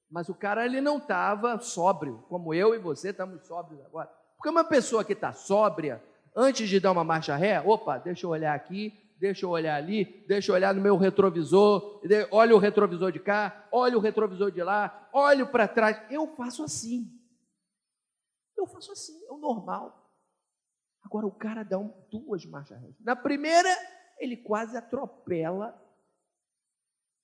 Mas 0.10 0.30
o 0.30 0.36
cara 0.36 0.66
ele 0.66 0.80
não 0.80 0.98
estava 0.98 1.60
sóbrio, 1.60 2.24
como 2.30 2.54
eu 2.54 2.74
e 2.74 2.80
você 2.80 3.10
estamos 3.10 3.46
sóbrios 3.46 3.82
agora. 3.86 4.10
Porque 4.38 4.50
uma 4.50 4.64
pessoa 4.64 5.04
que 5.04 5.14
está 5.14 5.34
sóbria, 5.34 6.02
antes 6.36 6.70
de 6.70 6.80
dar 6.80 6.92
uma 6.92 7.04
marcha 7.04 7.36
ré, 7.36 7.60
opa, 7.60 7.98
deixa 7.98 8.26
eu 8.26 8.30
olhar 8.30 8.54
aqui, 8.54 8.94
deixa 9.20 9.46
eu 9.46 9.50
olhar 9.50 9.76
ali, 9.76 10.24
deixa 10.28 10.52
eu 10.52 10.56
olhar 10.56 10.74
no 10.74 10.82
meu 10.82 10.96
retrovisor, 10.96 12.02
olha 12.32 12.56
o 12.56 12.60
retrovisor 12.60 13.12
de 13.12 13.20
cá, 13.20 13.68
olha 13.72 13.98
o 13.98 14.02
retrovisor 14.02 14.52
de 14.52 14.64
lá, 14.64 15.10
olho 15.12 15.48
para 15.48 15.68
trás. 15.68 16.02
Eu 16.10 16.28
faço 16.36 16.64
assim. 16.64 17.12
Eu 18.56 18.66
faço 18.66 18.92
assim, 18.92 19.14
é 19.26 19.32
o 19.32 19.38
normal. 19.38 20.08
Agora 21.04 21.26
o 21.26 21.32
cara 21.32 21.64
dá 21.64 21.78
um, 21.78 21.94
duas 22.10 22.46
marchas 22.46 22.80
ré. 22.80 22.90
Na 23.00 23.16
primeira, 23.16 23.70
ele 24.20 24.38
quase 24.38 24.78
atropela 24.78 25.80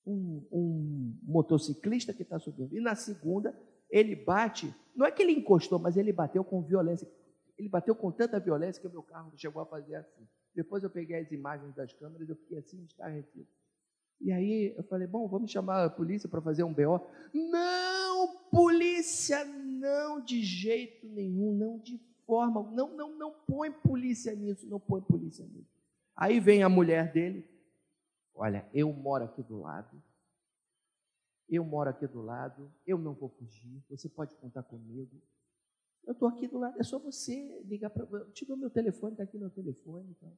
um, 0.06 0.46
um 0.52 1.18
motociclista 1.24 2.14
que 2.14 2.24
está 2.24 2.40
subindo. 2.40 2.76
E 2.76 2.80
na 2.80 2.96
segunda, 2.96 3.58
ele 3.90 4.16
bate, 4.16 4.74
não 4.96 5.06
é 5.06 5.12
que 5.12 5.22
ele 5.22 5.32
encostou, 5.32 5.80
mas 5.80 5.98
ele 5.98 6.12
bateu 6.12 6.44
com 6.44 6.62
violência. 6.62 7.08
Ele 7.58 7.70
bateu 7.70 7.96
com 7.96 8.12
tanta 8.12 8.40
violência 8.40 8.82
que 8.82 8.88
o 8.88 8.92
meu 8.92 9.04
carro 9.04 9.32
chegou 9.38 9.62
a 9.62 9.66
fazer 9.66 9.96
assim. 9.96 10.28
Depois 10.56 10.84
eu 10.84 10.90
peguei 10.90 11.20
as 11.20 11.32
imagens 11.32 11.74
das 11.76 11.94
câmeras, 11.94 12.28
eu 12.30 12.36
fiquei 12.36 12.58
assim, 12.58 12.84
estarrecido. 12.86 13.48
E 14.22 14.32
aí 14.32 14.74
eu 14.78 14.84
falei, 14.84 15.08
bom, 15.08 15.28
vamos 15.28 15.52
chamar 15.52 15.84
a 15.84 15.90
polícia 15.90 16.30
para 16.30 16.42
fazer 16.42 16.64
um 16.64 16.74
BO. 16.74 17.02
Não, 17.34 18.36
polícia, 18.52 19.44
não, 19.46 20.22
de 20.22 20.42
jeito 20.42 21.08
nenhum, 21.08 21.54
não 21.54 21.80
de 21.80 22.00
forma, 22.26 22.64
não, 22.72 22.96
não, 22.96 23.18
não 23.18 23.34
põe 23.46 23.72
polícia 23.72 24.34
nisso, 24.34 24.68
não 24.68 24.80
põe 24.80 25.02
polícia 25.02 25.46
nisso. 25.46 25.70
Aí 26.16 26.40
vem 26.40 26.64
a 26.64 26.70
mulher 26.70 27.12
dele, 27.12 27.46
olha, 28.34 28.68
eu 28.74 28.92
moro 28.92 29.24
aqui 29.24 29.42
do 29.44 29.60
lado, 29.60 30.02
eu 31.50 31.64
moro 31.64 31.90
aqui 31.90 32.08
do 32.08 32.22
lado, 32.22 32.72
eu 32.86 32.98
não 32.98 33.14
vou 33.14 33.30
fugir, 33.30 33.84
você 33.90 34.10
pode 34.10 34.36
contar 34.36 34.64
comigo. 34.64 35.22
Eu 36.06 36.14
estou 36.14 36.28
aqui 36.28 36.48
do 36.48 36.58
lado, 36.58 36.80
é 36.80 36.84
só 36.84 37.00
você 37.00 37.62
ligar 37.66 37.90
para. 37.90 38.04
Eu 38.04 38.32
te 38.32 38.46
dou 38.46 38.58
meu 38.58 38.70
telefone, 38.70 39.14
está 39.14 39.24
aqui 39.24 39.38
meu 39.38 39.50
telefone. 39.50 40.10
Então. 40.12 40.38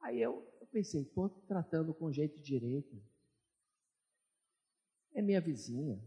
Aí 0.00 0.20
eu, 0.20 0.46
eu 0.60 0.66
pensei, 0.68 1.02
estou 1.02 1.28
tratando 1.46 1.92
com 1.92 2.12
jeito 2.12 2.40
direito. 2.40 2.96
É 5.12 5.20
minha 5.20 5.40
vizinha. 5.40 6.02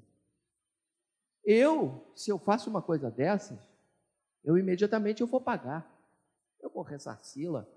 Eu, 1.43 2.11
se 2.15 2.29
eu 2.29 2.37
faço 2.39 2.69
uma 2.69 2.81
coisa 2.81 3.09
dessas, 3.09 3.59
eu 4.43 4.57
imediatamente 4.57 5.21
eu 5.21 5.27
vou 5.27 5.41
pagar. 5.41 5.95
Eu 6.59 6.69
vou 6.69 6.83
ressarci-la. 6.83 7.67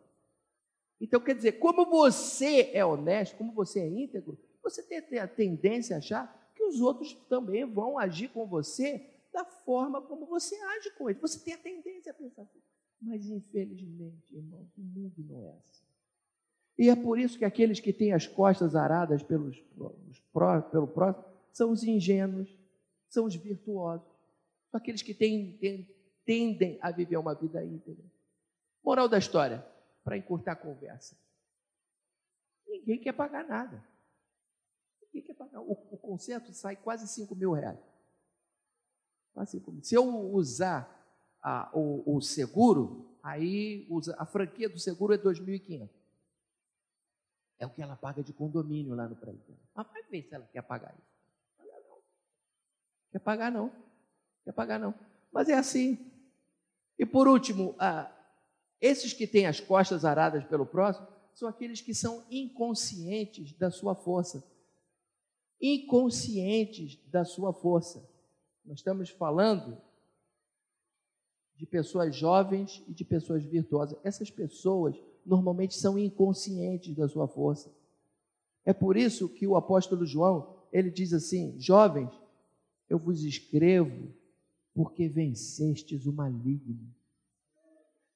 Então, 1.01 1.21
quer 1.21 1.35
dizer, 1.35 1.53
como 1.53 1.87
você 1.87 2.71
é 2.75 2.85
honesto, 2.85 3.37
como 3.37 3.53
você 3.53 3.81
é 3.81 3.89
íntegro, 3.89 4.39
você 4.63 4.83
tem 4.83 5.19
a 5.19 5.27
tendência 5.27 5.97
a 5.97 5.99
achar 5.99 6.53
que 6.55 6.63
os 6.63 6.81
outros 6.81 7.15
também 7.29 7.65
vão 7.65 7.99
agir 7.99 8.29
com 8.29 8.47
você 8.47 9.07
da 9.33 9.45
forma 9.45 10.03
como 10.03 10.27
você 10.27 10.55
age 10.57 10.91
com 10.99 11.09
eles. 11.09 11.23
Você 11.23 11.43
tem 11.43 11.55
a 11.55 11.59
tendência 11.59 12.13
a 12.13 12.15
pensar 12.15 12.43
assim. 12.43 12.61
Mas, 13.01 13.27
infelizmente, 13.31 14.37
irmãos, 14.37 14.69
o 14.77 14.83
mundo 14.83 15.15
não 15.27 15.47
é 15.47 15.53
assim. 15.53 15.87
E 16.79 16.89
é 16.89 16.97
por 16.97 17.19
isso 17.19 17.39
que 17.39 17.45
aqueles 17.45 17.81
que 17.81 17.93
têm 17.93 18.13
as 18.13 18.27
costas 18.27 18.75
aradas 18.75 19.23
pelos, 19.23 19.59
pelo 20.71 20.87
próximo 20.89 21.25
são 21.53 21.73
os 21.73 21.83
ingênuos, 21.83 22.49
são 23.09 23.25
os 23.25 23.35
virtuosos, 23.35 24.07
são 24.71 24.79
aqueles 24.79 25.03
que 25.03 25.13
têm, 25.13 25.59
têm, 25.59 25.89
tendem 26.25 26.79
a 26.81 26.91
viver 26.91 27.17
uma 27.17 27.35
vida 27.35 27.65
íntegra. 27.65 28.05
Moral 28.83 29.09
da 29.09 29.19
história, 29.19 29.65
para 30.03 30.17
encurtar 30.17 30.53
a 30.53 30.57
conversa. 30.57 31.17
Ninguém 32.67 33.01
quer 33.01 33.13
pagar 33.13 33.45
nada. 33.45 33.85
Ninguém 35.03 35.27
quer 35.27 35.35
pagar. 35.35 35.61
O, 35.61 35.73
o 35.73 35.99
concerto 35.99 36.53
sai 36.53 36.77
quase 36.77 37.07
5 37.09 37.35
mil 37.35 37.53
reais. 37.53 37.81
Quase 39.33 39.53
5 39.53 39.73
mil. 39.73 39.83
Se 39.83 39.95
eu 39.95 40.05
usar 40.33 40.89
a, 41.43 41.71
o, 41.75 42.17
o, 42.17 42.21
seguro, 42.21 43.19
aí 43.23 43.87
usa, 43.91 44.15
a 44.19 44.27
franquia 44.27 44.69
do 44.69 44.79
seguro 44.79 45.15
é 45.15 45.19
2.500. 45.19 45.89
É 47.59 47.67
o 47.67 47.71
que 47.71 47.83
ela 47.83 47.97
paga 47.97 48.23
de 48.23 48.33
condomínio 48.33 48.95
lá 48.95 49.09
no 49.09 49.17
prédio. 49.17 49.59
Mas 49.75 49.87
vai 49.89 50.03
ver 50.05 50.23
se 50.23 50.35
ela 50.35 50.47
quer 50.47 50.63
pagar 50.63 50.95
isso. 50.99 51.11
Quer 53.11 53.19
pagar 53.19 53.51
não. 53.51 53.71
Quer 54.45 54.53
pagar 54.53 54.79
não. 54.79 54.95
Mas 55.33 55.49
é 55.49 55.55
assim. 55.55 56.11
E 56.99 57.05
por 57.05 57.27
último, 57.27 57.75
ah, 57.79 58.11
esses 58.81 59.12
que 59.12 59.27
têm 59.27 59.47
as 59.47 59.61
costas 59.61 60.05
aradas 60.05 60.45
pelo 60.45 60.64
próximo 60.64 61.07
são 61.35 61.49
aqueles 61.49 61.81
que 61.81 61.95
são 61.95 62.25
inconscientes 62.31 63.53
da 63.53 63.71
sua 63.71 63.95
força. 63.95 64.43
Inconscientes 65.61 66.99
da 67.07 67.25
sua 67.25 67.53
força. 67.53 68.03
Nós 68.64 68.79
estamos 68.79 69.11
falando 69.11 69.77
de 71.57 71.66
pessoas 71.66 72.16
jovens 72.16 72.83
e 72.88 72.95
de 72.95 73.05
pessoas 73.05 73.45
virtuosas. 73.45 73.99
Essas 74.03 74.31
pessoas 74.31 74.97
normalmente 75.27 75.75
são 75.75 75.99
inconscientes 75.99 76.95
da 76.97 77.07
sua 77.07 77.29
força. 77.29 77.71
É 78.64 78.73
por 78.73 78.97
isso 78.97 79.29
que 79.29 79.47
o 79.47 79.57
apóstolo 79.57 80.07
João, 80.07 80.57
ele 80.73 80.90
diz 80.90 81.12
assim: 81.12 81.59
"Jovens, 81.59 82.11
eu 82.88 82.99
vos 82.99 83.23
escrevo 83.23 84.11
porque 84.75 85.07
vencestes 85.07 86.07
o 86.07 86.12
maligno". 86.12 86.95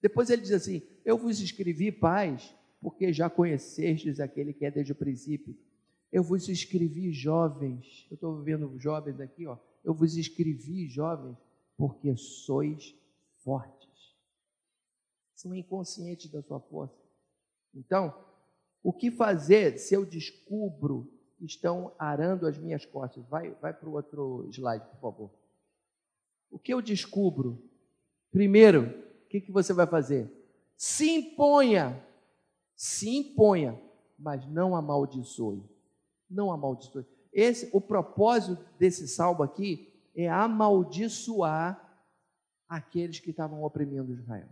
Depois 0.04 0.28
ele 0.28 0.42
diz 0.42 0.52
assim: 0.52 0.82
Eu 1.02 1.16
vos 1.16 1.40
escrevi, 1.40 1.90
pais, 1.90 2.54
porque 2.78 3.10
já 3.10 3.30
conhecestes 3.30 4.20
aquele 4.20 4.52
que 4.52 4.66
é 4.66 4.70
desde 4.70 4.92
o 4.92 4.94
princípio. 4.94 5.56
Eu 6.12 6.22
vos 6.22 6.46
escrevi, 6.46 7.10
jovens. 7.10 8.06
Eu 8.10 8.16
estou 8.16 8.42
vendo 8.42 8.78
jovens 8.78 9.18
aqui, 9.18 9.46
ó. 9.46 9.56
Eu 9.82 9.94
vos 9.94 10.14
escrevi, 10.14 10.86
jovens, 10.88 11.38
porque 11.74 12.14
sois 12.18 12.94
fortes. 13.38 14.14
São 15.34 15.54
inconscientes 15.54 16.30
da 16.30 16.42
sua 16.42 16.60
força. 16.60 17.02
Então, 17.74 18.14
o 18.82 18.92
que 18.92 19.10
fazer 19.10 19.78
se 19.78 19.94
eu 19.94 20.04
descubro 20.04 21.10
que 21.38 21.46
estão 21.46 21.94
arando 21.98 22.46
as 22.46 22.58
minhas 22.58 22.84
costas? 22.84 23.24
Vai, 23.24 23.52
vai 23.52 23.72
para 23.72 23.88
o 23.88 23.94
outro 23.94 24.46
slide, 24.50 24.84
por 24.84 25.00
favor. 25.00 25.30
O 26.50 26.58
que 26.58 26.74
eu 26.74 26.82
descubro? 26.82 27.58
Primeiro, 28.30 29.03
que, 29.34 29.40
que 29.40 29.52
você 29.52 29.72
vai 29.72 29.86
fazer? 29.86 30.30
Se 30.76 31.10
imponha, 31.10 32.00
se 32.76 33.10
imponha, 33.10 33.80
mas 34.16 34.46
não 34.46 34.76
amaldiçoe. 34.76 35.60
Não 36.30 36.52
amaldiçoe. 36.52 37.04
Esse, 37.32 37.68
o 37.72 37.80
propósito 37.80 38.64
desse 38.78 39.08
salmo 39.08 39.42
aqui 39.42 39.92
é 40.14 40.28
amaldiçoar 40.28 41.80
aqueles 42.68 43.18
que 43.18 43.30
estavam 43.30 43.64
oprimindo 43.64 44.12
Israel. 44.12 44.48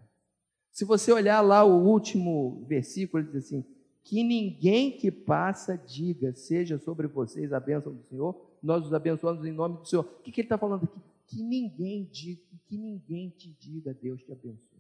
Se 0.73 0.85
você 0.85 1.13
olhar 1.13 1.41
lá 1.43 1.63
o 1.63 1.87
último 1.87 2.65
versículo, 2.67 3.23
ele 3.23 3.31
diz 3.31 3.47
assim: 3.47 3.65
que 4.03 4.25
ninguém 4.25 4.97
que 4.97 5.13
passa 5.13 5.79
diga, 5.79 6.35
seja 6.35 6.77
sobre 6.79 7.07
vocês 7.07 7.53
a 7.53 7.61
bênção 7.61 7.93
do 7.95 8.03
Senhor, 8.03 8.35
nós 8.61 8.85
os 8.85 8.93
abençoamos 8.93 9.45
em 9.45 9.53
nome 9.53 9.79
do 9.79 9.87
Senhor. 9.87 10.05
O 10.05 10.23
que, 10.23 10.33
que 10.33 10.41
ele 10.41 10.47
está 10.47 10.59
falando 10.59 10.85
aqui? 10.85 11.01
Que 11.33 11.43
ninguém 11.43 12.05
diga, 12.05 12.43
que 12.67 12.77
ninguém 12.77 13.31
te 13.31 13.51
diga, 13.53 13.95
Deus 13.95 14.23
te 14.23 14.33
abençoe 14.33 14.73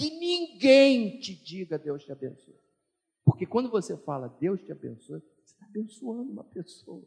que 0.00 0.10
ninguém 0.18 1.18
te 1.18 1.34
diga 1.34 1.78
Deus 1.78 2.04
te 2.04 2.10
abençoe. 2.10 2.58
Porque 3.22 3.44
quando 3.44 3.70
você 3.70 3.96
fala 3.98 4.34
Deus 4.40 4.62
te 4.62 4.72
abençoe, 4.72 5.20
você 5.20 5.52
está 5.52 5.66
abençoando 5.66 6.30
uma 6.32 6.44
pessoa. 6.44 7.02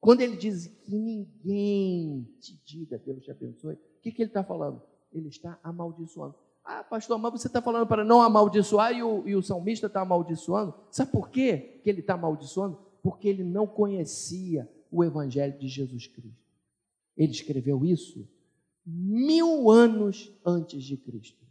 Quando 0.00 0.20
ele 0.20 0.36
diz 0.36 0.66
que 0.66 0.94
ninguém 0.96 2.28
te 2.40 2.60
diga 2.64 2.98
Deus 2.98 3.24
te 3.24 3.30
abençoe, 3.30 3.74
o 3.74 4.00
que, 4.00 4.12
que 4.12 4.22
ele 4.22 4.30
está 4.30 4.44
falando? 4.44 4.80
Ele 5.12 5.28
está 5.28 5.58
amaldiçoando. 5.62 6.34
Ah, 6.64 6.84
pastor, 6.84 7.18
mas 7.18 7.32
você 7.32 7.48
está 7.48 7.60
falando 7.60 7.88
para 7.88 8.04
não 8.04 8.22
amaldiçoar 8.22 8.92
e 8.92 9.02
o, 9.02 9.26
e 9.26 9.34
o 9.34 9.42
salmista 9.42 9.88
está 9.88 10.02
amaldiçoando. 10.02 10.72
Sabe 10.90 11.10
por 11.10 11.28
quê 11.28 11.80
que 11.82 11.90
ele 11.90 12.00
está 12.00 12.14
amaldiçoando? 12.14 12.78
Porque 13.02 13.28
ele 13.28 13.42
não 13.42 13.66
conhecia 13.66 14.70
o 14.92 15.02
Evangelho 15.02 15.58
de 15.58 15.66
Jesus 15.66 16.06
Cristo. 16.06 16.41
Ele 17.16 17.32
escreveu 17.32 17.84
isso 17.84 18.28
mil 18.84 19.70
anos 19.70 20.32
antes 20.44 20.82
de 20.82 20.96
Cristo. 20.96 21.42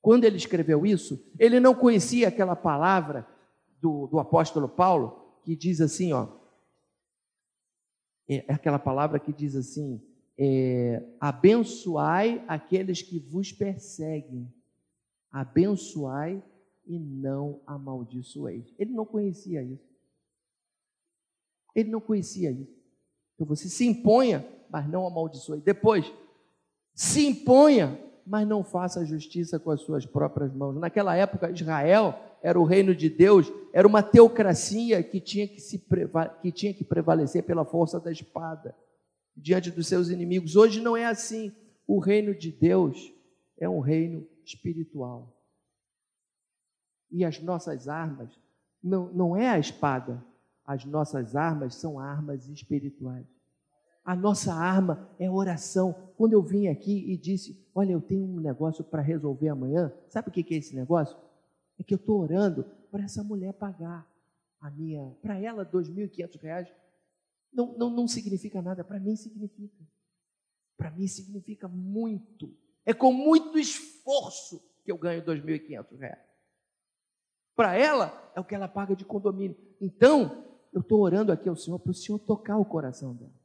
Quando 0.00 0.24
ele 0.24 0.36
escreveu 0.36 0.86
isso, 0.86 1.22
ele 1.38 1.60
não 1.60 1.74
conhecia 1.74 2.28
aquela 2.28 2.56
palavra 2.56 3.28
do, 3.80 4.06
do 4.06 4.18
apóstolo 4.18 4.68
Paulo 4.68 5.40
que 5.42 5.54
diz 5.54 5.80
assim, 5.80 6.12
ó, 6.12 6.28
é, 8.28 8.44
é 8.48 8.52
aquela 8.52 8.78
palavra 8.78 9.18
que 9.18 9.32
diz 9.32 9.56
assim, 9.56 10.00
é, 10.38 11.02
abençoai 11.20 12.44
aqueles 12.46 13.02
que 13.02 13.18
vos 13.18 13.52
perseguem, 13.52 14.52
abençoai 15.30 16.42
e 16.86 16.98
não 16.98 17.60
amaldiçoeis. 17.66 18.72
Ele 18.78 18.92
não 18.92 19.04
conhecia 19.04 19.62
isso. 19.62 19.88
Ele 21.74 21.90
não 21.90 22.00
conhecia 22.00 22.50
isso. 22.50 22.78
Então 23.34 23.46
você 23.46 23.68
se 23.68 23.86
imponha, 23.86 24.46
mas 24.70 24.88
não 24.88 25.06
amaldiçoe. 25.06 25.60
Depois, 25.60 26.12
se 26.94 27.26
imponha, 27.26 27.98
mas 28.26 28.46
não 28.46 28.62
faça 28.62 29.04
justiça 29.04 29.58
com 29.58 29.70
as 29.70 29.80
suas 29.80 30.04
próprias 30.04 30.52
mãos. 30.52 30.76
Naquela 30.76 31.16
época, 31.16 31.50
Israel 31.50 32.18
era 32.42 32.58
o 32.58 32.64
reino 32.64 32.94
de 32.94 33.08
Deus, 33.08 33.50
era 33.72 33.86
uma 33.86 34.02
teocracia 34.02 35.02
que 35.02 35.20
tinha 35.20 35.48
que, 35.48 35.60
se, 35.60 35.84
que 36.42 36.52
tinha 36.52 36.74
que 36.74 36.84
prevalecer 36.84 37.42
pela 37.42 37.64
força 37.64 37.98
da 37.98 38.12
espada 38.12 38.74
diante 39.36 39.70
dos 39.70 39.86
seus 39.86 40.08
inimigos. 40.08 40.56
Hoje 40.56 40.80
não 40.80 40.96
é 40.96 41.06
assim. 41.06 41.52
O 41.86 41.98
reino 41.98 42.34
de 42.34 42.52
Deus 42.52 43.12
é 43.58 43.68
um 43.68 43.80
reino 43.80 44.26
espiritual. 44.44 45.34
E 47.10 47.24
as 47.24 47.40
nossas 47.40 47.88
armas 47.88 48.30
não, 48.82 49.10
não 49.12 49.36
é 49.36 49.48
a 49.48 49.58
espada, 49.58 50.22
as 50.64 50.84
nossas 50.84 51.34
armas 51.34 51.74
são 51.74 51.98
armas 51.98 52.48
espirituais. 52.48 53.26
A 54.08 54.16
nossa 54.16 54.54
arma 54.54 55.06
é 55.18 55.30
oração. 55.30 55.92
Quando 56.16 56.32
eu 56.32 56.40
vim 56.40 56.66
aqui 56.66 57.12
e 57.12 57.14
disse, 57.14 57.62
olha, 57.74 57.92
eu 57.92 58.00
tenho 58.00 58.24
um 58.24 58.40
negócio 58.40 58.82
para 58.82 59.02
resolver 59.02 59.50
amanhã, 59.50 59.92
sabe 60.08 60.30
o 60.30 60.32
que 60.32 60.54
é 60.54 60.56
esse 60.56 60.74
negócio? 60.74 61.14
É 61.78 61.82
que 61.82 61.92
eu 61.92 61.98
estou 61.98 62.18
orando 62.18 62.64
para 62.90 63.04
essa 63.04 63.22
mulher 63.22 63.52
pagar 63.52 64.10
a 64.62 64.70
minha, 64.70 65.14
para 65.20 65.38
ela, 65.38 65.62
R$ 65.62 65.68
2.500. 65.68 66.72
Não, 67.52 67.76
não, 67.76 67.90
não 67.90 68.08
significa 68.08 68.62
nada, 68.62 68.82
para 68.82 68.98
mim 68.98 69.14
significa. 69.14 69.86
Para 70.74 70.90
mim 70.90 71.06
significa 71.06 71.68
muito. 71.68 72.56
É 72.86 72.94
com 72.94 73.12
muito 73.12 73.58
esforço 73.58 74.58
que 74.86 74.90
eu 74.90 74.96
ganho 74.96 75.20
R$ 75.20 75.38
2.500. 75.38 76.16
Para 77.54 77.76
ela, 77.76 78.32
é 78.34 78.40
o 78.40 78.44
que 78.44 78.54
ela 78.54 78.68
paga 78.68 78.96
de 78.96 79.04
condomínio. 79.04 79.54
Então, 79.78 80.46
eu 80.72 80.80
estou 80.80 80.98
orando 81.02 81.30
aqui 81.30 81.46
ao 81.46 81.56
Senhor 81.56 81.78
para 81.78 81.90
o 81.90 81.94
Senhor 81.94 82.18
tocar 82.18 82.56
o 82.56 82.64
coração 82.64 83.14
dela. 83.14 83.37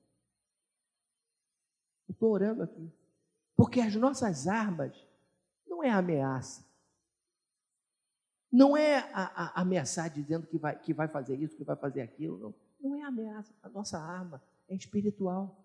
Eu 2.07 2.13
estou 2.13 2.31
orando 2.31 2.63
aqui. 2.63 2.91
Porque 3.55 3.79
as 3.79 3.95
nossas 3.95 4.47
armas 4.47 4.95
não 5.67 5.83
é 5.83 5.89
ameaça. 5.89 6.65
Não 8.51 8.77
é 8.77 8.99
a, 9.13 9.45
a, 9.45 9.61
ameaçar 9.61 10.09
dizendo 10.09 10.45
que 10.45 10.57
vai, 10.57 10.77
que 10.77 10.93
vai 10.93 11.07
fazer 11.07 11.39
isso, 11.39 11.55
que 11.55 11.63
vai 11.63 11.75
fazer 11.75 12.01
aquilo. 12.01 12.37
Não, 12.37 12.53
não 12.79 12.95
é 12.95 13.03
ameaça. 13.03 13.53
A 13.63 13.69
nossa 13.69 13.97
arma 13.97 14.41
é 14.67 14.75
espiritual. 14.75 15.63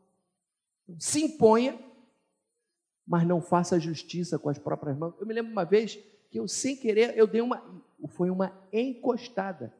Então, 0.84 0.98
se 0.98 1.22
imponha, 1.22 1.78
mas 3.06 3.26
não 3.26 3.40
faça 3.40 3.78
justiça 3.78 4.38
com 4.38 4.48
as 4.48 4.58
próprias 4.58 4.96
mãos. 4.96 5.14
Eu 5.18 5.26
me 5.26 5.34
lembro 5.34 5.52
uma 5.52 5.64
vez 5.64 5.96
que 6.30 6.38
eu, 6.38 6.48
sem 6.48 6.76
querer, 6.76 7.16
eu 7.16 7.26
dei 7.26 7.40
uma. 7.40 7.62
Foi 8.08 8.30
uma 8.30 8.52
encostada 8.72 9.74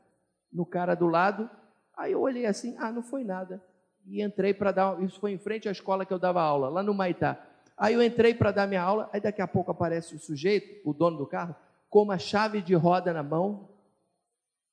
no 0.52 0.66
cara 0.66 0.94
do 0.94 1.06
lado. 1.06 1.48
Aí 1.96 2.12
eu 2.12 2.20
olhei 2.20 2.46
assim, 2.46 2.76
ah, 2.78 2.92
não 2.92 3.02
foi 3.02 3.24
nada 3.24 3.62
e 4.08 4.22
entrei 4.22 4.54
para 4.54 4.72
dar. 4.72 5.02
Isso 5.02 5.20
foi 5.20 5.32
em 5.32 5.38
frente 5.38 5.68
à 5.68 5.72
escola 5.72 6.04
que 6.04 6.12
eu 6.12 6.18
dava 6.18 6.42
aula, 6.42 6.68
lá 6.68 6.82
no 6.82 6.94
Maitá. 6.94 7.44
Aí 7.76 7.94
eu 7.94 8.02
entrei 8.02 8.34
para 8.34 8.50
dar 8.50 8.66
minha 8.66 8.82
aula, 8.82 9.08
aí 9.12 9.20
daqui 9.20 9.40
a 9.40 9.46
pouco 9.46 9.70
aparece 9.70 10.14
o 10.14 10.18
sujeito, 10.18 10.80
o 10.88 10.92
dono 10.92 11.18
do 11.18 11.26
carro, 11.26 11.54
com 11.88 12.02
uma 12.02 12.18
chave 12.18 12.60
de 12.60 12.74
roda 12.74 13.12
na 13.12 13.22
mão 13.22 13.68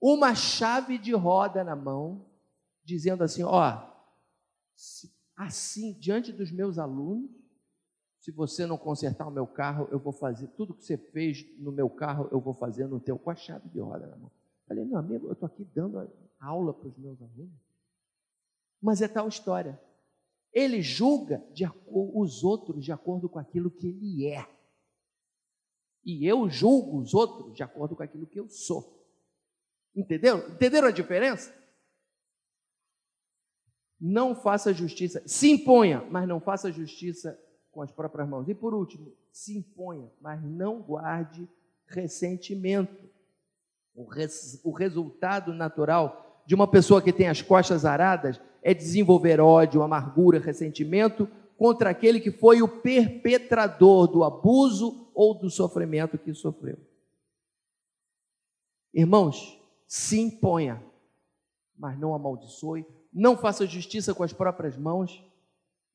uma 0.01 0.35
chave 0.35 0.97
de 0.97 1.13
roda 1.13 1.63
na 1.63 1.75
mão, 1.75 2.25
dizendo 2.83 3.23
assim: 3.23 3.43
ó, 3.43 3.91
assim, 5.35 5.93
diante 5.93 6.31
dos 6.31 6.51
meus 6.51 6.77
alunos, 6.77 7.29
se 8.19 8.31
você 8.31 8.65
não 8.65 8.77
consertar 8.77 9.27
o 9.27 9.31
meu 9.31 9.47
carro, 9.47 9.87
eu 9.91 9.99
vou 9.99 10.13
fazer 10.13 10.47
tudo 10.49 10.73
que 10.73 10.83
você 10.83 10.97
fez 10.97 11.43
no 11.59 11.71
meu 11.71 11.89
carro, 11.89 12.27
eu 12.31 12.39
vou 12.39 12.53
fazer 12.53 12.87
no 12.87 12.99
teu, 12.99 13.17
com 13.17 13.29
a 13.29 13.35
chave 13.35 13.67
de 13.69 13.79
roda 13.79 14.07
na 14.07 14.15
mão. 14.15 14.31
Falei, 14.67 14.83
meu 14.83 14.97
amigo, 14.97 15.27
eu 15.27 15.33
estou 15.33 15.47
aqui 15.47 15.63
dando 15.63 16.07
aula 16.39 16.73
para 16.73 16.87
os 16.87 16.97
meus 16.97 17.21
alunos. 17.21 17.53
Mas 18.85 19.01
é 19.01 19.07
tal 19.07 19.27
história. 19.27 19.81
Ele 20.53 20.79
julga 20.79 21.43
de, 21.51 21.65
os 21.87 22.43
outros 22.43 22.85
de 22.85 22.91
acordo 22.91 23.27
com 23.27 23.39
aquilo 23.39 23.71
que 23.71 23.87
ele 23.87 24.27
é. 24.27 24.47
E 26.05 26.23
eu 26.23 26.47
julgo 26.47 26.99
os 26.99 27.15
outros 27.15 27.55
de 27.55 27.63
acordo 27.63 27.95
com 27.95 28.03
aquilo 28.03 28.27
que 28.27 28.39
eu 28.39 28.47
sou. 28.47 29.03
Entendeu? 29.95 30.37
Entenderam 30.51 30.89
a 30.89 30.91
diferença? 30.91 31.51
Não 33.99 34.35
faça 34.35 34.71
justiça, 34.71 35.23
se 35.25 35.49
imponha, 35.49 36.05
mas 36.11 36.27
não 36.27 36.39
faça 36.39 36.71
justiça 36.71 37.35
com 37.71 37.81
as 37.81 37.91
próprias 37.91 38.29
mãos. 38.29 38.47
E 38.47 38.53
por 38.53 38.75
último, 38.75 39.11
se 39.31 39.57
imponha, 39.57 40.11
mas 40.21 40.43
não 40.43 40.79
guarde 40.79 41.49
ressentimento. 41.87 43.09
O, 43.95 44.05
res, 44.05 44.61
o 44.63 44.71
resultado 44.71 45.55
natural 45.55 46.43
de 46.45 46.53
uma 46.53 46.69
pessoa 46.69 47.01
que 47.01 47.11
tem 47.11 47.27
as 47.27 47.41
costas 47.41 47.83
aradas 47.83 48.39
é 48.65 48.73
desenvolver 48.73 49.39
ódio, 49.39 49.83
amargura, 49.83 50.39
ressentimento 50.39 51.29
contra 51.55 51.91
aquele 51.91 52.19
que 52.19 52.31
foi 52.31 52.63
o 52.63 52.67
perpetrador 52.67 54.07
do 54.07 54.23
abuso 54.23 55.11
ou 55.13 55.37
do 55.37 55.51
sofrimento 55.51 56.17
que 56.17 56.33
sofreu. 56.33 56.75
Irmãos, 58.91 59.55
se 59.85 60.19
imponha, 60.19 60.83
mas 61.77 61.95
não 61.99 62.15
amaldiçoe, 62.15 62.87
não 63.13 63.37
faça 63.37 63.67
justiça 63.67 64.15
com 64.15 64.23
as 64.23 64.33
próprias 64.33 64.75
mãos 64.75 65.23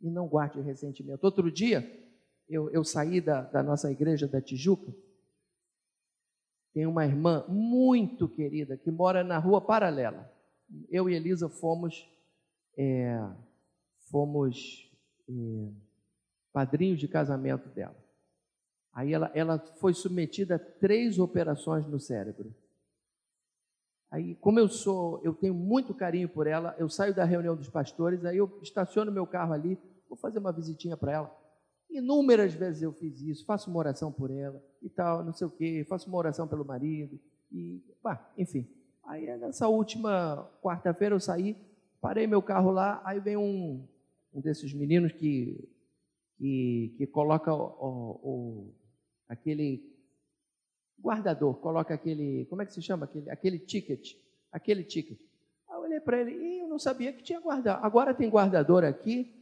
e 0.00 0.08
não 0.08 0.28
guarde 0.28 0.60
ressentimento. 0.60 1.24
Outro 1.24 1.50
dia, 1.50 1.84
eu, 2.48 2.70
eu 2.70 2.84
saí 2.84 3.20
da, 3.20 3.42
da 3.42 3.64
nossa 3.64 3.90
igreja 3.90 4.28
da 4.28 4.40
Tijuca, 4.40 4.94
tem 6.72 6.86
uma 6.86 7.04
irmã 7.04 7.44
muito 7.48 8.28
querida 8.28 8.76
que 8.76 8.92
mora 8.92 9.24
na 9.24 9.38
rua 9.38 9.60
paralela. 9.60 10.32
Eu 10.88 11.10
e 11.10 11.16
Elisa 11.16 11.48
fomos, 11.48 12.08
é, 12.80 13.22
fomos 14.10 14.90
é, 15.28 15.32
padrinhos 16.50 16.98
de 16.98 17.06
casamento 17.06 17.68
dela. 17.68 17.96
Aí 18.90 19.12
ela, 19.12 19.30
ela 19.34 19.58
foi 19.76 19.92
submetida 19.92 20.54
a 20.54 20.58
três 20.58 21.18
operações 21.18 21.86
no 21.86 22.00
cérebro. 22.00 22.54
Aí, 24.10 24.34
como 24.36 24.58
eu 24.58 24.66
sou, 24.66 25.20
eu 25.22 25.34
tenho 25.34 25.54
muito 25.54 25.94
carinho 25.94 26.28
por 26.28 26.46
ela, 26.46 26.74
eu 26.78 26.88
saio 26.88 27.14
da 27.14 27.24
reunião 27.24 27.54
dos 27.54 27.68
pastores, 27.68 28.24
aí 28.24 28.38
eu 28.38 28.58
estaciono 28.62 29.12
meu 29.12 29.26
carro 29.26 29.52
ali, 29.52 29.78
vou 30.08 30.16
fazer 30.16 30.38
uma 30.38 30.50
visitinha 30.50 30.96
para 30.96 31.12
ela. 31.12 31.40
Inúmeras 31.90 32.54
vezes 32.54 32.82
eu 32.82 32.92
fiz 32.94 33.20
isso, 33.20 33.44
faço 33.44 33.70
uma 33.70 33.78
oração 33.78 34.10
por 34.10 34.30
ela 34.30 34.60
e 34.82 34.88
tal, 34.88 35.22
não 35.22 35.34
sei 35.34 35.46
o 35.46 35.50
quê, 35.50 35.86
faço 35.88 36.08
uma 36.08 36.18
oração 36.18 36.48
pelo 36.48 36.64
marido, 36.64 37.20
e, 37.52 37.84
bah, 38.02 38.32
enfim. 38.38 38.66
Aí 39.04 39.26
nessa 39.36 39.68
última 39.68 40.50
quarta-feira 40.62 41.14
eu 41.14 41.20
saí, 41.20 41.56
parei 42.00 42.26
meu 42.26 42.42
carro 42.42 42.70
lá, 42.70 43.00
aí 43.04 43.20
vem 43.20 43.36
um, 43.36 43.86
um 44.32 44.40
desses 44.40 44.72
meninos 44.72 45.12
que, 45.12 45.68
que, 46.38 46.94
que 46.96 47.06
coloca 47.06 47.52
o, 47.52 47.62
o, 47.62 48.20
o 48.22 48.74
aquele 49.28 49.88
guardador, 51.00 51.54
coloca 51.54 51.94
aquele, 51.94 52.46
como 52.46 52.62
é 52.62 52.66
que 52.66 52.72
se 52.72 52.82
chama? 52.82 53.04
Aquele, 53.04 53.30
aquele 53.30 53.58
ticket, 53.58 54.16
aquele 54.52 54.84
ticket. 54.84 55.20
Aí 55.68 55.76
eu 55.76 55.80
olhei 55.80 56.00
para 56.00 56.20
ele 56.20 56.32
e 56.32 56.58
eu 56.60 56.68
não 56.68 56.78
sabia 56.78 57.12
que 57.12 57.22
tinha 57.22 57.40
guardador. 57.40 57.84
Agora 57.84 58.14
tem 58.14 58.28
guardador 58.28 58.84
aqui, 58.84 59.34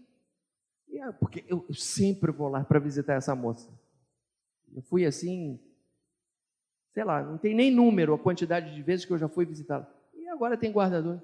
porque 1.21 1.45
eu, 1.49 1.65
eu 1.69 1.75
sempre 1.75 2.31
vou 2.33 2.49
lá 2.49 2.65
para 2.65 2.79
visitar 2.79 3.15
essa 3.15 3.35
moça. 3.35 3.71
Eu 4.75 4.83
fui 4.83 5.07
assim, 5.07 5.59
sei 6.93 7.05
lá, 7.05 7.23
não 7.23 7.39
tem 7.39 7.55
nem 7.55 7.71
número 7.71 8.15
a 8.15 8.19
quantidade 8.19 8.75
de 8.75 8.83
vezes 8.83 9.05
que 9.05 9.13
eu 9.13 9.19
já 9.19 9.29
fui 9.29 9.45
visitá-la. 9.45 9.89
E 10.15 10.29
agora 10.29 10.57
tem 10.57 10.71
guardador. 10.71 11.21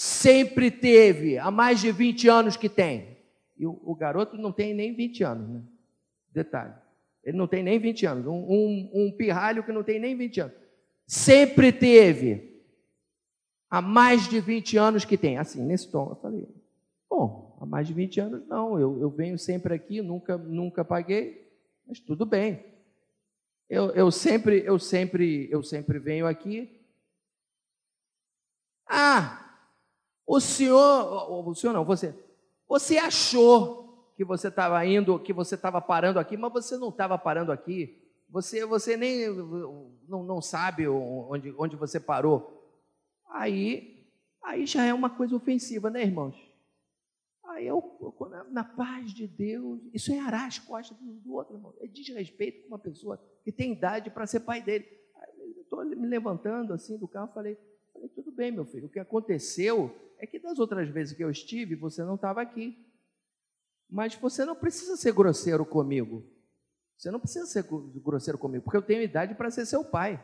Sempre 0.00 0.70
teve, 0.70 1.38
há 1.38 1.50
mais 1.50 1.80
de 1.80 1.90
20 1.90 2.28
anos 2.28 2.56
que 2.56 2.68
tem. 2.68 3.18
E 3.56 3.66
o, 3.66 3.80
o 3.82 3.96
garoto 3.96 4.36
não 4.36 4.52
tem 4.52 4.72
nem 4.72 4.94
20 4.94 5.24
anos, 5.24 5.48
né? 5.48 5.62
Detalhe. 6.32 6.72
Ele 7.24 7.36
não 7.36 7.48
tem 7.48 7.64
nem 7.64 7.80
20 7.80 8.06
anos. 8.06 8.26
Um, 8.28 8.46
um, 8.48 8.90
um 8.94 9.10
pirralho 9.10 9.64
que 9.64 9.72
não 9.72 9.82
tem 9.82 9.98
nem 9.98 10.16
20 10.16 10.42
anos. 10.42 10.54
Sempre 11.04 11.72
teve. 11.72 12.62
Há 13.68 13.82
mais 13.82 14.28
de 14.28 14.40
20 14.40 14.76
anos 14.76 15.04
que 15.04 15.18
tem. 15.18 15.36
Assim, 15.36 15.66
nesse 15.66 15.90
tom. 15.90 16.10
Eu 16.10 16.16
falei, 16.22 16.48
bom, 17.10 17.58
há 17.60 17.66
mais 17.66 17.88
de 17.88 17.92
20 17.92 18.20
anos 18.20 18.46
não. 18.46 18.78
Eu, 18.78 19.00
eu 19.00 19.10
venho 19.10 19.36
sempre 19.36 19.74
aqui, 19.74 20.00
nunca, 20.00 20.38
nunca 20.38 20.84
paguei, 20.84 21.44
mas 21.84 21.98
tudo 21.98 22.24
bem. 22.24 22.64
Eu, 23.68 23.90
eu 23.96 24.12
sempre, 24.12 24.62
eu 24.64 24.78
sempre, 24.78 25.48
eu 25.50 25.60
sempre 25.60 25.98
venho 25.98 26.24
aqui. 26.24 26.70
Ah, 28.88 29.47
o 30.28 30.40
senhor, 30.40 31.48
o 31.48 31.54
senhor 31.54 31.72
não, 31.72 31.86
você, 31.86 32.14
você 32.68 32.98
achou 32.98 34.12
que 34.14 34.22
você 34.22 34.48
estava 34.48 34.84
indo, 34.84 35.18
que 35.18 35.32
você 35.32 35.54
estava 35.54 35.80
parando 35.80 36.18
aqui, 36.18 36.36
mas 36.36 36.52
você 36.52 36.76
não 36.76 36.90
estava 36.90 37.16
parando 37.16 37.50
aqui. 37.50 37.98
Você, 38.28 38.66
você 38.66 38.94
nem 38.94 39.26
não, 40.06 40.22
não 40.22 40.42
sabe 40.42 40.86
onde, 40.86 41.54
onde 41.56 41.76
você 41.76 41.98
parou. 41.98 42.62
Aí, 43.30 44.06
aí 44.44 44.66
já 44.66 44.84
é 44.84 44.92
uma 44.92 45.08
coisa 45.08 45.34
ofensiva, 45.34 45.88
né, 45.88 46.02
irmãos? 46.02 46.36
Aí 47.46 47.66
eu, 47.66 47.82
na, 48.28 48.44
na 48.44 48.64
paz 48.64 49.14
de 49.14 49.26
Deus, 49.26 49.80
isso 49.94 50.12
é 50.12 50.18
arar 50.18 50.46
as 50.46 50.58
costas 50.58 50.94
do, 50.98 51.32
outro, 51.32 51.56
irmão. 51.56 51.72
É 51.80 51.86
desrespeito 51.86 52.62
com 52.62 52.68
uma 52.68 52.78
pessoa 52.78 53.18
que 53.42 53.50
tem 53.50 53.72
idade 53.72 54.10
para 54.10 54.26
ser 54.26 54.40
pai 54.40 54.60
dele. 54.60 54.86
Aí 55.16 55.54
eu 55.56 55.62
estou 55.62 55.82
me 55.86 56.06
levantando 56.06 56.74
assim 56.74 56.98
do 56.98 57.08
carro, 57.08 57.32
falei, 57.32 57.56
falei, 57.98 58.14
tudo 58.14 58.32
bem, 58.32 58.50
meu 58.50 58.64
filho. 58.64 58.86
O 58.86 58.90
que 58.90 58.98
aconteceu 58.98 59.94
é 60.18 60.26
que 60.26 60.38
das 60.38 60.58
outras 60.58 60.88
vezes 60.88 61.16
que 61.16 61.22
eu 61.22 61.30
estive, 61.30 61.74
você 61.74 62.02
não 62.02 62.14
estava 62.16 62.40
aqui. 62.40 62.84
Mas 63.88 64.14
você 64.14 64.44
não 64.44 64.54
precisa 64.54 64.96
ser 64.96 65.12
grosseiro 65.12 65.64
comigo. 65.64 66.24
Você 66.96 67.10
não 67.10 67.20
precisa 67.20 67.46
ser 67.46 67.64
grosseiro 67.64 68.36
comigo, 68.36 68.64
porque 68.64 68.76
eu 68.76 68.82
tenho 68.82 69.02
idade 69.02 69.34
para 69.34 69.50
ser 69.50 69.64
seu 69.64 69.84
pai. 69.84 70.22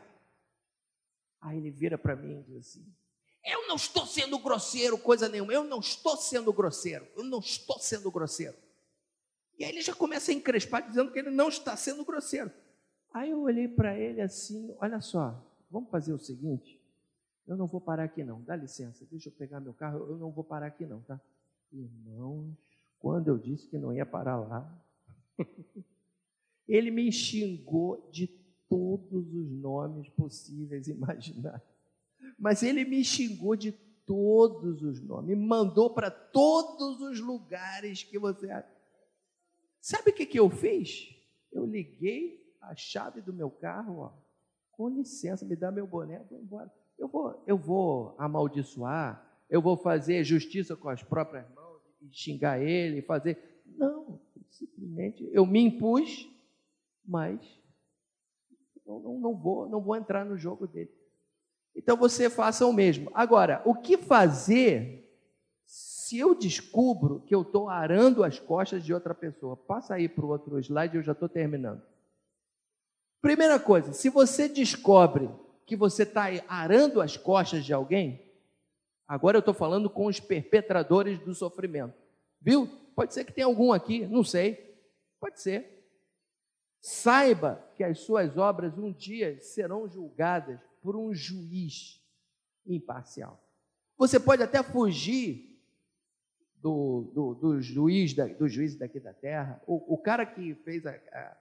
Aí 1.41 1.57
ele 1.57 1.71
vira 1.71 1.97
para 1.97 2.15
mim 2.15 2.39
e 2.39 2.43
diz 2.43 2.57
assim: 2.57 2.85
Eu 3.45 3.67
não 3.67 3.75
estou 3.75 4.05
sendo 4.05 4.37
grosseiro, 4.37 4.97
coisa 4.97 5.29
nenhuma. 5.29 5.53
Eu 5.53 5.63
não 5.63 5.79
estou 5.79 6.17
sendo 6.17 6.51
grosseiro. 6.51 7.07
Eu 7.15 7.23
não 7.23 7.39
estou 7.39 7.79
sendo 7.79 8.11
grosseiro. 8.11 8.57
E 9.57 9.63
aí 9.63 9.71
ele 9.71 9.81
já 9.81 9.95
começa 9.95 10.31
a 10.31 10.33
encrespar, 10.33 10.85
dizendo 10.85 11.11
que 11.11 11.19
ele 11.19 11.31
não 11.31 11.47
está 11.47 11.77
sendo 11.77 12.03
grosseiro. 12.03 12.51
Aí 13.13 13.31
eu 13.31 13.39
olhei 13.39 13.69
para 13.69 13.97
ele 13.97 14.21
assim: 14.21 14.75
Olha 14.81 14.99
só, 14.99 15.41
vamos 15.71 15.89
fazer 15.89 16.13
o 16.13 16.19
seguinte. 16.19 16.84
Eu 17.47 17.55
não 17.55 17.67
vou 17.67 17.79
parar 17.79 18.03
aqui 18.05 18.23
não. 18.23 18.41
Dá 18.41 18.55
licença, 18.55 19.05
deixa 19.09 19.29
eu 19.29 19.33
pegar 19.33 19.59
meu 19.59 19.73
carro. 19.73 19.99
Eu 20.09 20.17
não 20.17 20.31
vou 20.31 20.43
parar 20.43 20.67
aqui 20.67 20.85
não, 20.85 21.01
tá? 21.01 21.19
Irmãos, 21.71 22.55
quando 22.99 23.27
eu 23.27 23.37
disse 23.37 23.67
que 23.67 23.77
não 23.77 23.93
ia 23.93 24.05
parar 24.05 24.37
lá, 24.37 24.83
ele 26.67 26.89
me 26.89 27.11
xingou 27.11 28.09
de 28.11 28.27
todos 28.67 29.33
os 29.33 29.51
nomes 29.51 30.09
possíveis 30.09 30.87
e. 30.87 30.97
Mas 32.37 32.63
ele 32.63 32.83
me 32.83 33.03
xingou 33.03 33.55
de 33.55 33.71
todos 33.71 34.81
os 34.81 35.01
nomes, 35.01 35.37
me 35.37 35.45
mandou 35.45 35.93
para 35.93 36.09
todos 36.09 37.01
os 37.01 37.19
lugares 37.19 38.03
que 38.03 38.17
você. 38.17 38.47
Sabe 39.79 40.09
o 40.09 40.13
que, 40.13 40.25
que 40.25 40.39
eu 40.39 40.49
fiz? 40.49 41.15
Eu 41.51 41.65
liguei 41.65 42.43
a 42.59 42.75
chave 42.75 43.21
do 43.21 43.31
meu 43.31 43.51
carro, 43.51 43.99
ó. 43.99 44.13
Com 44.71 44.89
licença, 44.89 45.45
me 45.45 45.55
dá 45.55 45.71
meu 45.71 45.87
boné, 45.87 46.19
vou 46.29 46.39
embora. 46.39 46.71
Eu 46.97 47.07
vou, 47.07 47.43
eu 47.45 47.57
vou 47.57 48.15
amaldiçoar, 48.17 49.21
eu 49.49 49.61
vou 49.61 49.77
fazer 49.77 50.23
justiça 50.23 50.75
com 50.75 50.89
as 50.89 51.03
próprias 51.03 51.49
mãos 51.53 51.65
xingar 52.11 52.61
ele, 52.61 53.01
fazer. 53.01 53.61
Não, 53.65 54.19
simplesmente 54.49 55.27
eu 55.31 55.45
me 55.45 55.59
impus, 55.59 56.29
mas 57.03 57.39
não, 58.85 58.99
não, 58.99 59.19
não, 59.19 59.35
vou, 59.35 59.67
não 59.67 59.81
vou 59.81 59.95
entrar 59.95 60.25
no 60.25 60.37
jogo 60.37 60.67
dele. 60.67 60.91
Então 61.75 61.97
você 61.97 62.29
faça 62.29 62.65
o 62.65 62.73
mesmo. 62.73 63.11
Agora, 63.13 63.61
o 63.65 63.75
que 63.75 63.97
fazer 63.97 65.03
se 65.65 66.19
eu 66.19 66.35
descubro 66.35 67.21
que 67.21 67.33
eu 67.33 67.41
estou 67.41 67.67
arando 67.67 68.23
as 68.23 68.39
costas 68.39 68.83
de 68.83 68.93
outra 68.93 69.13
pessoa? 69.13 69.57
Passa 69.57 69.95
aí 69.95 70.07
para 70.07 70.25
o 70.25 70.29
outro 70.29 70.57
slide, 70.59 70.95
eu 70.95 71.03
já 71.03 71.11
estou 71.11 71.27
terminando. 71.27 71.81
Primeira 73.21 73.59
coisa, 73.59 73.91
se 73.91 74.09
você 74.09 74.47
descobre 74.47 75.29
que 75.65 75.75
você 75.75 76.03
está 76.03 76.25
arando 76.47 77.01
as 77.01 77.17
costas 77.17 77.65
de 77.65 77.73
alguém, 77.73 78.25
Agora 79.07 79.37
eu 79.37 79.39
estou 79.39 79.53
falando 79.53 79.89
com 79.89 80.07
os 80.07 80.19
perpetradores 80.19 81.19
do 81.19 81.35
sofrimento. 81.35 81.93
Viu? 82.41 82.67
Pode 82.95 83.13
ser 83.13 83.23
que 83.23 83.33
tenha 83.33 83.45
algum 83.45 83.71
aqui, 83.71 84.05
não 84.07 84.23
sei. 84.23 84.75
Pode 85.19 85.39
ser. 85.39 85.73
Saiba 86.81 87.63
que 87.75 87.83
as 87.83 87.99
suas 87.99 88.37
obras 88.37 88.77
um 88.77 88.91
dia 88.91 89.39
serão 89.41 89.87
julgadas 89.87 90.59
por 90.81 90.95
um 90.95 91.13
juiz 91.13 92.01
imparcial. 92.65 93.39
Você 93.97 94.19
pode 94.19 94.41
até 94.41 94.61
fugir 94.63 95.61
do, 96.55 97.11
do, 97.13 97.33
do 97.35 97.61
juiz 97.61 98.13
do 98.13 98.47
juiz 98.47 98.75
daqui 98.75 98.99
da 98.99 99.13
terra, 99.13 99.61
o, 99.67 99.93
o 99.93 99.97
cara 99.97 100.25
que 100.25 100.55
fez 100.55 100.85
a, 100.85 100.91
a, 100.91 101.37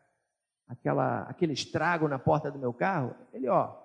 aquela, 0.69 1.23
aquele 1.23 1.55
estrago 1.55 2.07
na 2.09 2.19
porta 2.19 2.51
do 2.51 2.59
meu 2.59 2.75
carro, 2.75 3.15
ele, 3.33 3.49
ó, 3.49 3.84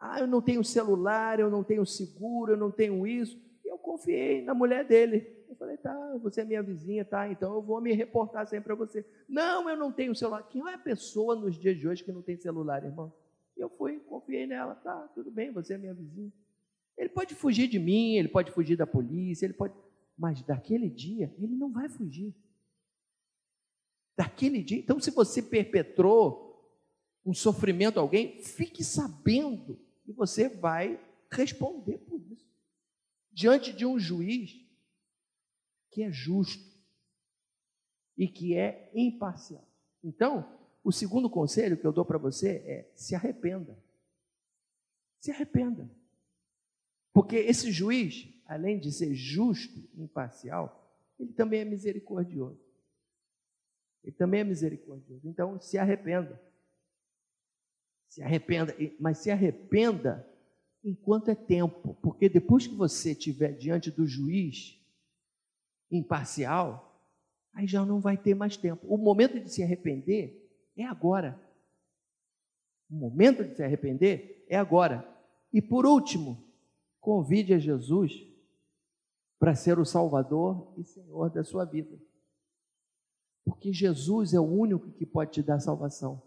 ah, 0.00 0.20
eu 0.20 0.26
não 0.26 0.40
tenho 0.40 0.62
celular, 0.62 1.40
eu 1.40 1.50
não 1.50 1.64
tenho 1.64 1.84
seguro, 1.84 2.52
eu 2.52 2.56
não 2.56 2.70
tenho 2.70 3.06
isso. 3.06 3.36
E 3.64 3.68
eu 3.68 3.78
confiei 3.78 4.42
na 4.42 4.54
mulher 4.54 4.84
dele. 4.84 5.36
Eu 5.48 5.56
falei, 5.56 5.76
tá, 5.76 6.16
você 6.22 6.42
é 6.42 6.44
minha 6.44 6.62
vizinha, 6.62 7.04
tá, 7.04 7.28
então 7.28 7.54
eu 7.54 7.62
vou 7.62 7.80
me 7.80 7.92
reportar 7.92 8.46
sempre 8.46 8.66
para 8.66 8.74
você. 8.76 9.04
Não, 9.28 9.68
eu 9.68 9.76
não 9.76 9.90
tenho 9.90 10.14
celular. 10.14 10.42
Quem 10.44 10.62
é 10.68 10.74
a 10.74 10.78
pessoa 10.78 11.34
nos 11.34 11.56
dias 11.56 11.76
de 11.76 11.88
hoje 11.88 12.04
que 12.04 12.12
não 12.12 12.22
tem 12.22 12.36
celular, 12.36 12.84
irmão? 12.84 13.12
Eu 13.56 13.68
fui, 13.70 13.98
confiei 13.98 14.46
nela, 14.46 14.76
tá, 14.76 15.08
tudo 15.14 15.32
bem, 15.32 15.50
você 15.50 15.74
é 15.74 15.78
minha 15.78 15.94
vizinha. 15.94 16.32
Ele 16.96 17.08
pode 17.08 17.34
fugir 17.34 17.66
de 17.66 17.78
mim, 17.78 18.14
ele 18.16 18.28
pode 18.28 18.52
fugir 18.52 18.76
da 18.76 18.86
polícia, 18.86 19.46
ele 19.46 19.54
pode. 19.54 19.74
Mas 20.16 20.42
daquele 20.42 20.88
dia, 20.88 21.34
ele 21.38 21.56
não 21.56 21.72
vai 21.72 21.88
fugir. 21.88 22.34
Daquele 24.16 24.62
dia. 24.62 24.78
Então, 24.78 25.00
se 25.00 25.10
você 25.10 25.40
perpetrou 25.40 26.48
um 27.24 27.34
sofrimento 27.34 27.98
a 27.98 28.02
alguém, 28.02 28.42
fique 28.42 28.82
sabendo 28.84 29.78
que 30.08 30.12
você 30.14 30.48
vai 30.48 30.98
responder 31.30 31.98
por 31.98 32.18
isso. 32.32 32.50
Diante 33.30 33.74
de 33.74 33.84
um 33.84 33.98
juiz 33.98 34.58
que 35.90 36.02
é 36.02 36.10
justo 36.10 36.64
e 38.16 38.26
que 38.26 38.56
é 38.56 38.90
imparcial. 38.94 39.62
Então, 40.02 40.58
o 40.82 40.90
segundo 40.90 41.28
conselho 41.28 41.76
que 41.76 41.86
eu 41.86 41.92
dou 41.92 42.06
para 42.06 42.16
você 42.16 42.56
é: 42.64 42.90
se 42.94 43.14
arrependa. 43.14 43.78
Se 45.20 45.30
arrependa. 45.30 45.90
Porque 47.12 47.36
esse 47.36 47.70
juiz, 47.70 48.32
além 48.46 48.80
de 48.80 48.90
ser 48.90 49.14
justo 49.14 49.78
e 49.92 50.02
imparcial, 50.02 50.90
ele 51.18 51.34
também 51.34 51.60
é 51.60 51.64
misericordioso. 51.66 52.64
Ele 54.02 54.16
também 54.16 54.40
é 54.40 54.44
misericordioso. 54.44 55.28
Então, 55.28 55.60
se 55.60 55.76
arrependa. 55.76 56.40
Se 58.08 58.22
arrependa, 58.22 58.74
mas 58.98 59.18
se 59.18 59.30
arrependa 59.30 60.26
enquanto 60.82 61.30
é 61.30 61.34
tempo, 61.34 61.94
porque 62.02 62.28
depois 62.28 62.66
que 62.66 62.74
você 62.74 63.12
estiver 63.12 63.52
diante 63.52 63.90
do 63.90 64.06
juiz 64.06 64.78
imparcial, 65.90 66.88
aí 67.52 67.66
já 67.66 67.84
não 67.84 68.00
vai 68.00 68.16
ter 68.16 68.34
mais 68.34 68.56
tempo. 68.56 68.86
O 68.86 68.96
momento 68.96 69.38
de 69.40 69.52
se 69.52 69.62
arrepender 69.62 70.48
é 70.76 70.84
agora. 70.84 71.40
O 72.90 72.94
momento 72.94 73.44
de 73.44 73.54
se 73.54 73.62
arrepender 73.62 74.44
é 74.48 74.56
agora. 74.56 75.06
E 75.52 75.60
por 75.60 75.84
último, 75.84 76.42
convide 77.00 77.54
a 77.54 77.58
Jesus 77.58 78.12
para 79.38 79.54
ser 79.54 79.78
o 79.78 79.84
Salvador 79.84 80.74
e 80.76 80.84
Senhor 80.84 81.30
da 81.30 81.44
sua 81.44 81.64
vida. 81.64 81.98
Porque 83.44 83.72
Jesus 83.72 84.34
é 84.34 84.40
o 84.40 84.44
único 84.44 84.90
que 84.92 85.06
pode 85.06 85.32
te 85.32 85.42
dar 85.42 85.60
salvação. 85.60 86.22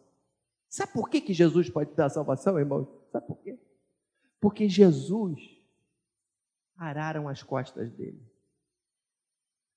Sabe 0.71 0.93
por 0.93 1.09
que, 1.09 1.19
que 1.19 1.33
Jesus 1.33 1.69
pode 1.69 1.93
dar 1.95 2.07
salvação, 2.07 2.57
irmão? 2.57 2.87
Sabe 3.11 3.27
por 3.27 3.37
quê? 3.39 3.59
Porque 4.39 4.69
Jesus 4.69 5.37
araram 6.77 7.27
as 7.27 7.43
costas 7.43 7.91
dele. 7.91 8.25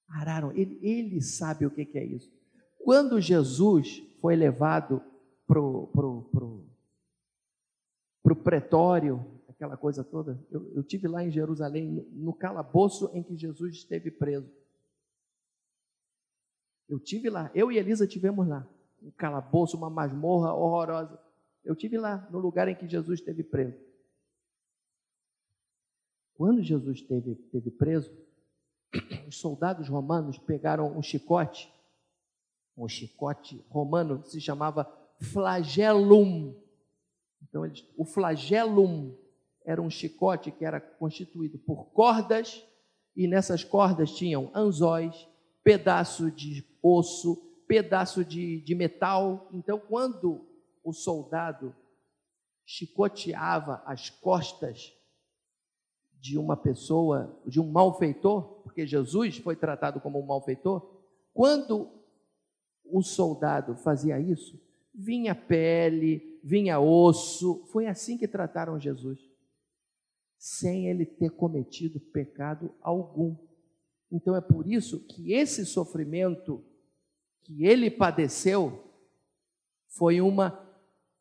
Araram, 0.08 0.52
ele, 0.52 0.78
ele 0.80 1.20
sabe 1.20 1.66
o 1.66 1.70
que, 1.70 1.84
que 1.84 1.98
é 1.98 2.04
isso. 2.04 2.32
Quando 2.78 3.20
Jesus 3.20 4.04
foi 4.20 4.36
levado 4.36 5.02
para 5.48 5.60
o 5.60 5.88
pro, 5.88 6.22
pro, 6.30 6.64
pro 8.22 8.36
pretório, 8.36 9.42
aquela 9.48 9.76
coisa 9.76 10.04
toda, 10.04 10.40
eu, 10.48 10.76
eu 10.76 10.84
tive 10.84 11.08
lá 11.08 11.24
em 11.24 11.30
Jerusalém, 11.30 11.90
no, 11.90 12.04
no 12.12 12.32
calabouço 12.32 13.10
em 13.12 13.22
que 13.24 13.36
Jesus 13.36 13.74
esteve 13.74 14.12
preso. 14.12 14.48
Eu 16.88 17.00
tive 17.00 17.28
lá, 17.28 17.50
eu 17.52 17.72
e 17.72 17.78
Elisa 17.78 18.06
tivemos 18.06 18.46
lá, 18.46 18.64
um 19.04 19.10
calabouço, 19.10 19.76
uma 19.76 19.90
masmorra 19.90 20.52
horrorosa. 20.54 21.20
Eu 21.64 21.76
tive 21.76 21.98
lá, 21.98 22.26
no 22.30 22.38
lugar 22.38 22.68
em 22.68 22.74
que 22.74 22.88
Jesus 22.88 23.20
esteve 23.20 23.42
preso. 23.42 23.78
Quando 26.34 26.62
Jesus 26.62 26.98
esteve, 26.98 27.32
esteve 27.32 27.70
preso, 27.70 28.12
os 29.28 29.38
soldados 29.38 29.88
romanos 29.88 30.38
pegaram 30.38 30.96
um 30.96 31.02
chicote 31.02 31.72
um 32.76 32.88
chicote 32.88 33.64
romano 33.68 34.24
se 34.24 34.40
chamava 34.40 34.90
flagellum. 35.20 36.54
Então, 37.42 37.64
eles, 37.64 37.84
o 37.96 38.04
flagellum 38.04 39.14
era 39.64 39.80
um 39.80 39.90
chicote 39.90 40.50
que 40.50 40.64
era 40.64 40.80
constituído 40.80 41.58
por 41.58 41.86
cordas, 41.92 42.64
e 43.16 43.28
nessas 43.28 43.62
cordas 43.62 44.10
tinham 44.10 44.50
anzóis, 44.54 45.28
pedaço 45.62 46.30
de 46.30 46.64
osso, 46.82 47.43
pedaço 47.66 48.24
de, 48.24 48.60
de 48.60 48.74
metal. 48.74 49.48
Então, 49.52 49.78
quando 49.78 50.46
o 50.82 50.92
soldado 50.92 51.74
chicoteava 52.64 53.82
as 53.84 54.10
costas 54.10 54.92
de 56.20 56.38
uma 56.38 56.56
pessoa, 56.56 57.38
de 57.46 57.60
um 57.60 57.70
malfeitor, 57.70 58.62
porque 58.62 58.86
Jesus 58.86 59.38
foi 59.38 59.56
tratado 59.56 60.00
como 60.00 60.18
um 60.18 60.26
malfeitor, 60.26 61.02
quando 61.32 61.90
o 62.84 63.02
soldado 63.02 63.76
fazia 63.76 64.18
isso, 64.18 64.60
vinha 64.94 65.34
pele, 65.34 66.40
vinha 66.42 66.78
osso. 66.78 67.64
Foi 67.72 67.86
assim 67.86 68.16
que 68.16 68.28
trataram 68.28 68.78
Jesus, 68.78 69.18
sem 70.38 70.88
ele 70.88 71.04
ter 71.04 71.30
cometido 71.30 71.98
pecado 71.98 72.72
algum. 72.80 73.36
Então 74.10 74.36
é 74.36 74.40
por 74.40 74.70
isso 74.70 75.00
que 75.06 75.32
esse 75.32 75.66
sofrimento 75.66 76.64
que 77.44 77.64
ele 77.64 77.90
padeceu 77.90 78.82
foi 79.86 80.20
uma 80.20 80.60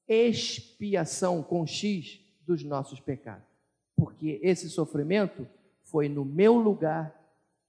expiação 0.07 1.43
com 1.43 1.65
X 1.67 2.19
dos 2.45 2.63
nossos 2.63 2.99
pecados. 2.99 3.47
Porque 3.95 4.39
esse 4.41 4.69
sofrimento 4.69 5.47
foi 5.83 6.09
no 6.09 6.25
meu 6.25 6.55
lugar 6.55 7.13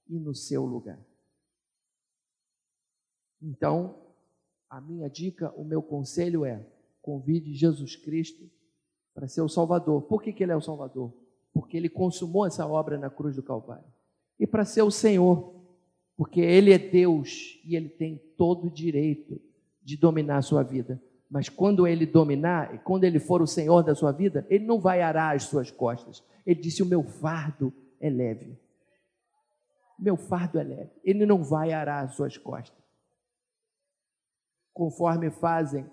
e 0.07 0.17
no 0.17 0.33
seu 0.33 0.65
lugar. 0.65 0.99
Então, 3.41 4.01
a 4.69 4.81
minha 4.81 5.09
dica, 5.09 5.53
o 5.55 5.63
meu 5.63 5.81
conselho 5.81 6.43
é: 6.43 6.65
convide 7.01 7.53
Jesus 7.53 7.95
Cristo 7.95 8.49
para 9.13 9.27
ser 9.27 9.41
o 9.41 9.49
Salvador. 9.49 10.01
Por 10.03 10.21
que, 10.21 10.33
que 10.33 10.43
ele 10.43 10.51
é 10.51 10.55
o 10.55 10.61
Salvador? 10.61 11.13
Porque 11.53 11.77
ele 11.77 11.89
consumou 11.89 12.45
essa 12.45 12.65
obra 12.65 12.97
na 12.97 13.09
cruz 13.09 13.35
do 13.35 13.43
Calvário. 13.43 13.85
E 14.39 14.47
para 14.47 14.65
ser 14.65 14.81
o 14.81 14.91
Senhor, 14.91 15.54
porque 16.17 16.39
ele 16.39 16.71
é 16.71 16.77
Deus 16.77 17.59
e 17.65 17.75
ele 17.75 17.89
tem 17.89 18.17
todo 18.37 18.67
o 18.67 18.71
direito 18.71 19.41
de 19.83 19.97
dominar 19.97 20.37
a 20.37 20.41
sua 20.41 20.63
vida. 20.63 21.01
Mas 21.29 21.49
quando 21.49 21.87
ele 21.87 22.05
dominar, 22.05 22.81
quando 22.83 23.03
ele 23.03 23.19
for 23.19 23.41
o 23.41 23.47
Senhor 23.47 23.83
da 23.83 23.95
sua 23.95 24.11
vida, 24.11 24.45
ele 24.49 24.65
não 24.65 24.79
vai 24.79 25.01
arar 25.01 25.35
as 25.35 25.43
suas 25.43 25.69
costas. 25.71 26.23
Ele 26.45 26.61
disse: 26.61 26.83
O 26.83 26.85
meu 26.85 27.03
fardo 27.03 27.73
é 27.99 28.09
leve. 28.09 28.57
Meu 29.99 30.15
fardo 30.15 30.59
é 30.59 30.63
leve. 30.63 30.91
Ele 31.03 31.25
não 31.25 31.43
vai 31.43 31.73
arar 31.73 32.05
as 32.05 32.15
suas 32.15 32.37
costas 32.37 32.85
conforme 34.75 35.31
fazem 35.31 35.89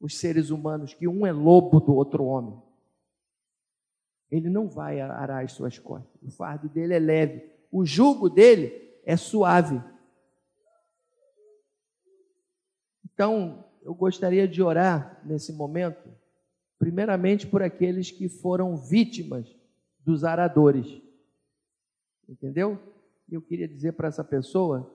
os 0.00 0.18
seres 0.18 0.50
humanos, 0.50 0.92
que 0.92 1.06
um 1.06 1.24
é 1.24 1.30
lobo 1.32 1.78
do 1.78 1.94
outro 1.94 2.24
homem. 2.24 2.60
Ele 4.28 4.50
não 4.50 4.68
vai 4.68 5.00
arar 5.00 5.44
as 5.44 5.52
suas 5.52 5.78
costas. 5.78 6.20
O 6.20 6.30
fardo 6.30 6.68
dele 6.68 6.94
é 6.94 6.98
leve. 6.98 7.48
O 7.70 7.86
jugo 7.86 8.28
dele 8.28 8.85
é 9.06 9.16
suave. 9.16 9.82
Então, 13.04 13.64
eu 13.82 13.94
gostaria 13.94 14.46
de 14.46 14.62
orar 14.62 15.22
nesse 15.24 15.52
momento, 15.54 16.12
primeiramente 16.78 17.46
por 17.46 17.62
aqueles 17.62 18.10
que 18.10 18.28
foram 18.28 18.76
vítimas 18.76 19.56
dos 20.00 20.24
aradores. 20.24 21.00
Entendeu? 22.28 22.78
Eu 23.30 23.40
queria 23.40 23.66
dizer 23.66 23.92
para 23.92 24.08
essa 24.08 24.22
pessoa 24.22 24.92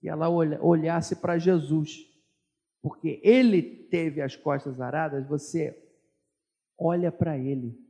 que 0.00 0.08
ela 0.08 0.28
olhasse 0.28 1.14
para 1.14 1.38
Jesus 1.38 2.10
porque 2.82 3.20
ele 3.22 3.62
teve 3.62 4.20
as 4.20 4.34
costas 4.34 4.80
aradas, 4.80 5.24
você 5.28 5.80
olha 6.76 7.12
para 7.12 7.38
ele. 7.38 7.80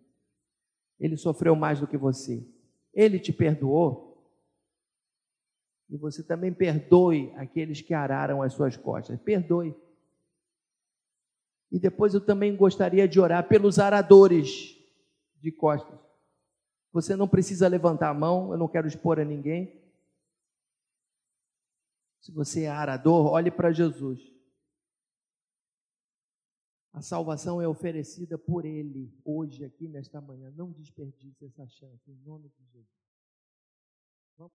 Ele 1.01 1.17
sofreu 1.17 1.57
mais 1.57 1.81
do 1.81 1.87
que 1.87 1.97
você. 1.97 2.47
Ele 2.93 3.19
te 3.19 3.33
perdoou. 3.33 4.12
E 5.89 5.97
você 5.97 6.23
também 6.23 6.53
perdoe 6.53 7.33
aqueles 7.37 7.81
que 7.81 7.93
araram 7.93 8.43
as 8.43 8.53
suas 8.55 8.77
costas. 8.77 9.19
Perdoe. 9.21 9.75
E 11.71 11.79
depois 11.79 12.15
eu 12.15 12.21
também 12.21 12.57
gostaria 12.57 13.09
de 13.09 13.19
orar 13.21 13.49
pelos 13.49 13.79
aradores 13.79 14.77
de 15.41 15.51
costas. 15.51 15.99
Você 16.93 17.17
não 17.17 17.27
precisa 17.27 17.69
levantar 17.69 18.11
a 18.11 18.15
mão, 18.15 18.53
eu 18.53 18.59
não 18.59 18.69
quero 18.69 18.87
expor 18.87 19.19
a 19.19 19.25
ninguém. 19.25 19.81
Se 22.21 22.31
você 22.31 22.63
é 22.65 22.69
arador, 22.69 23.27
olhe 23.27 23.51
para 23.51 23.73
Jesus. 23.73 24.21
A 26.93 27.01
salvação 27.01 27.61
é 27.61 27.67
oferecida 27.67 28.37
por 28.37 28.67
Ele 28.67 29.11
hoje, 29.25 29.65
aqui 29.65 29.89
nesta 29.89 30.21
manhã. 30.21 30.53
Não 30.55 30.71
desperdice 30.71 31.47
essa 31.47 31.67
chance, 31.67 32.11
em 32.11 32.19
nome 32.23 32.51
de 32.51 32.65
Jesus. 32.67 33.02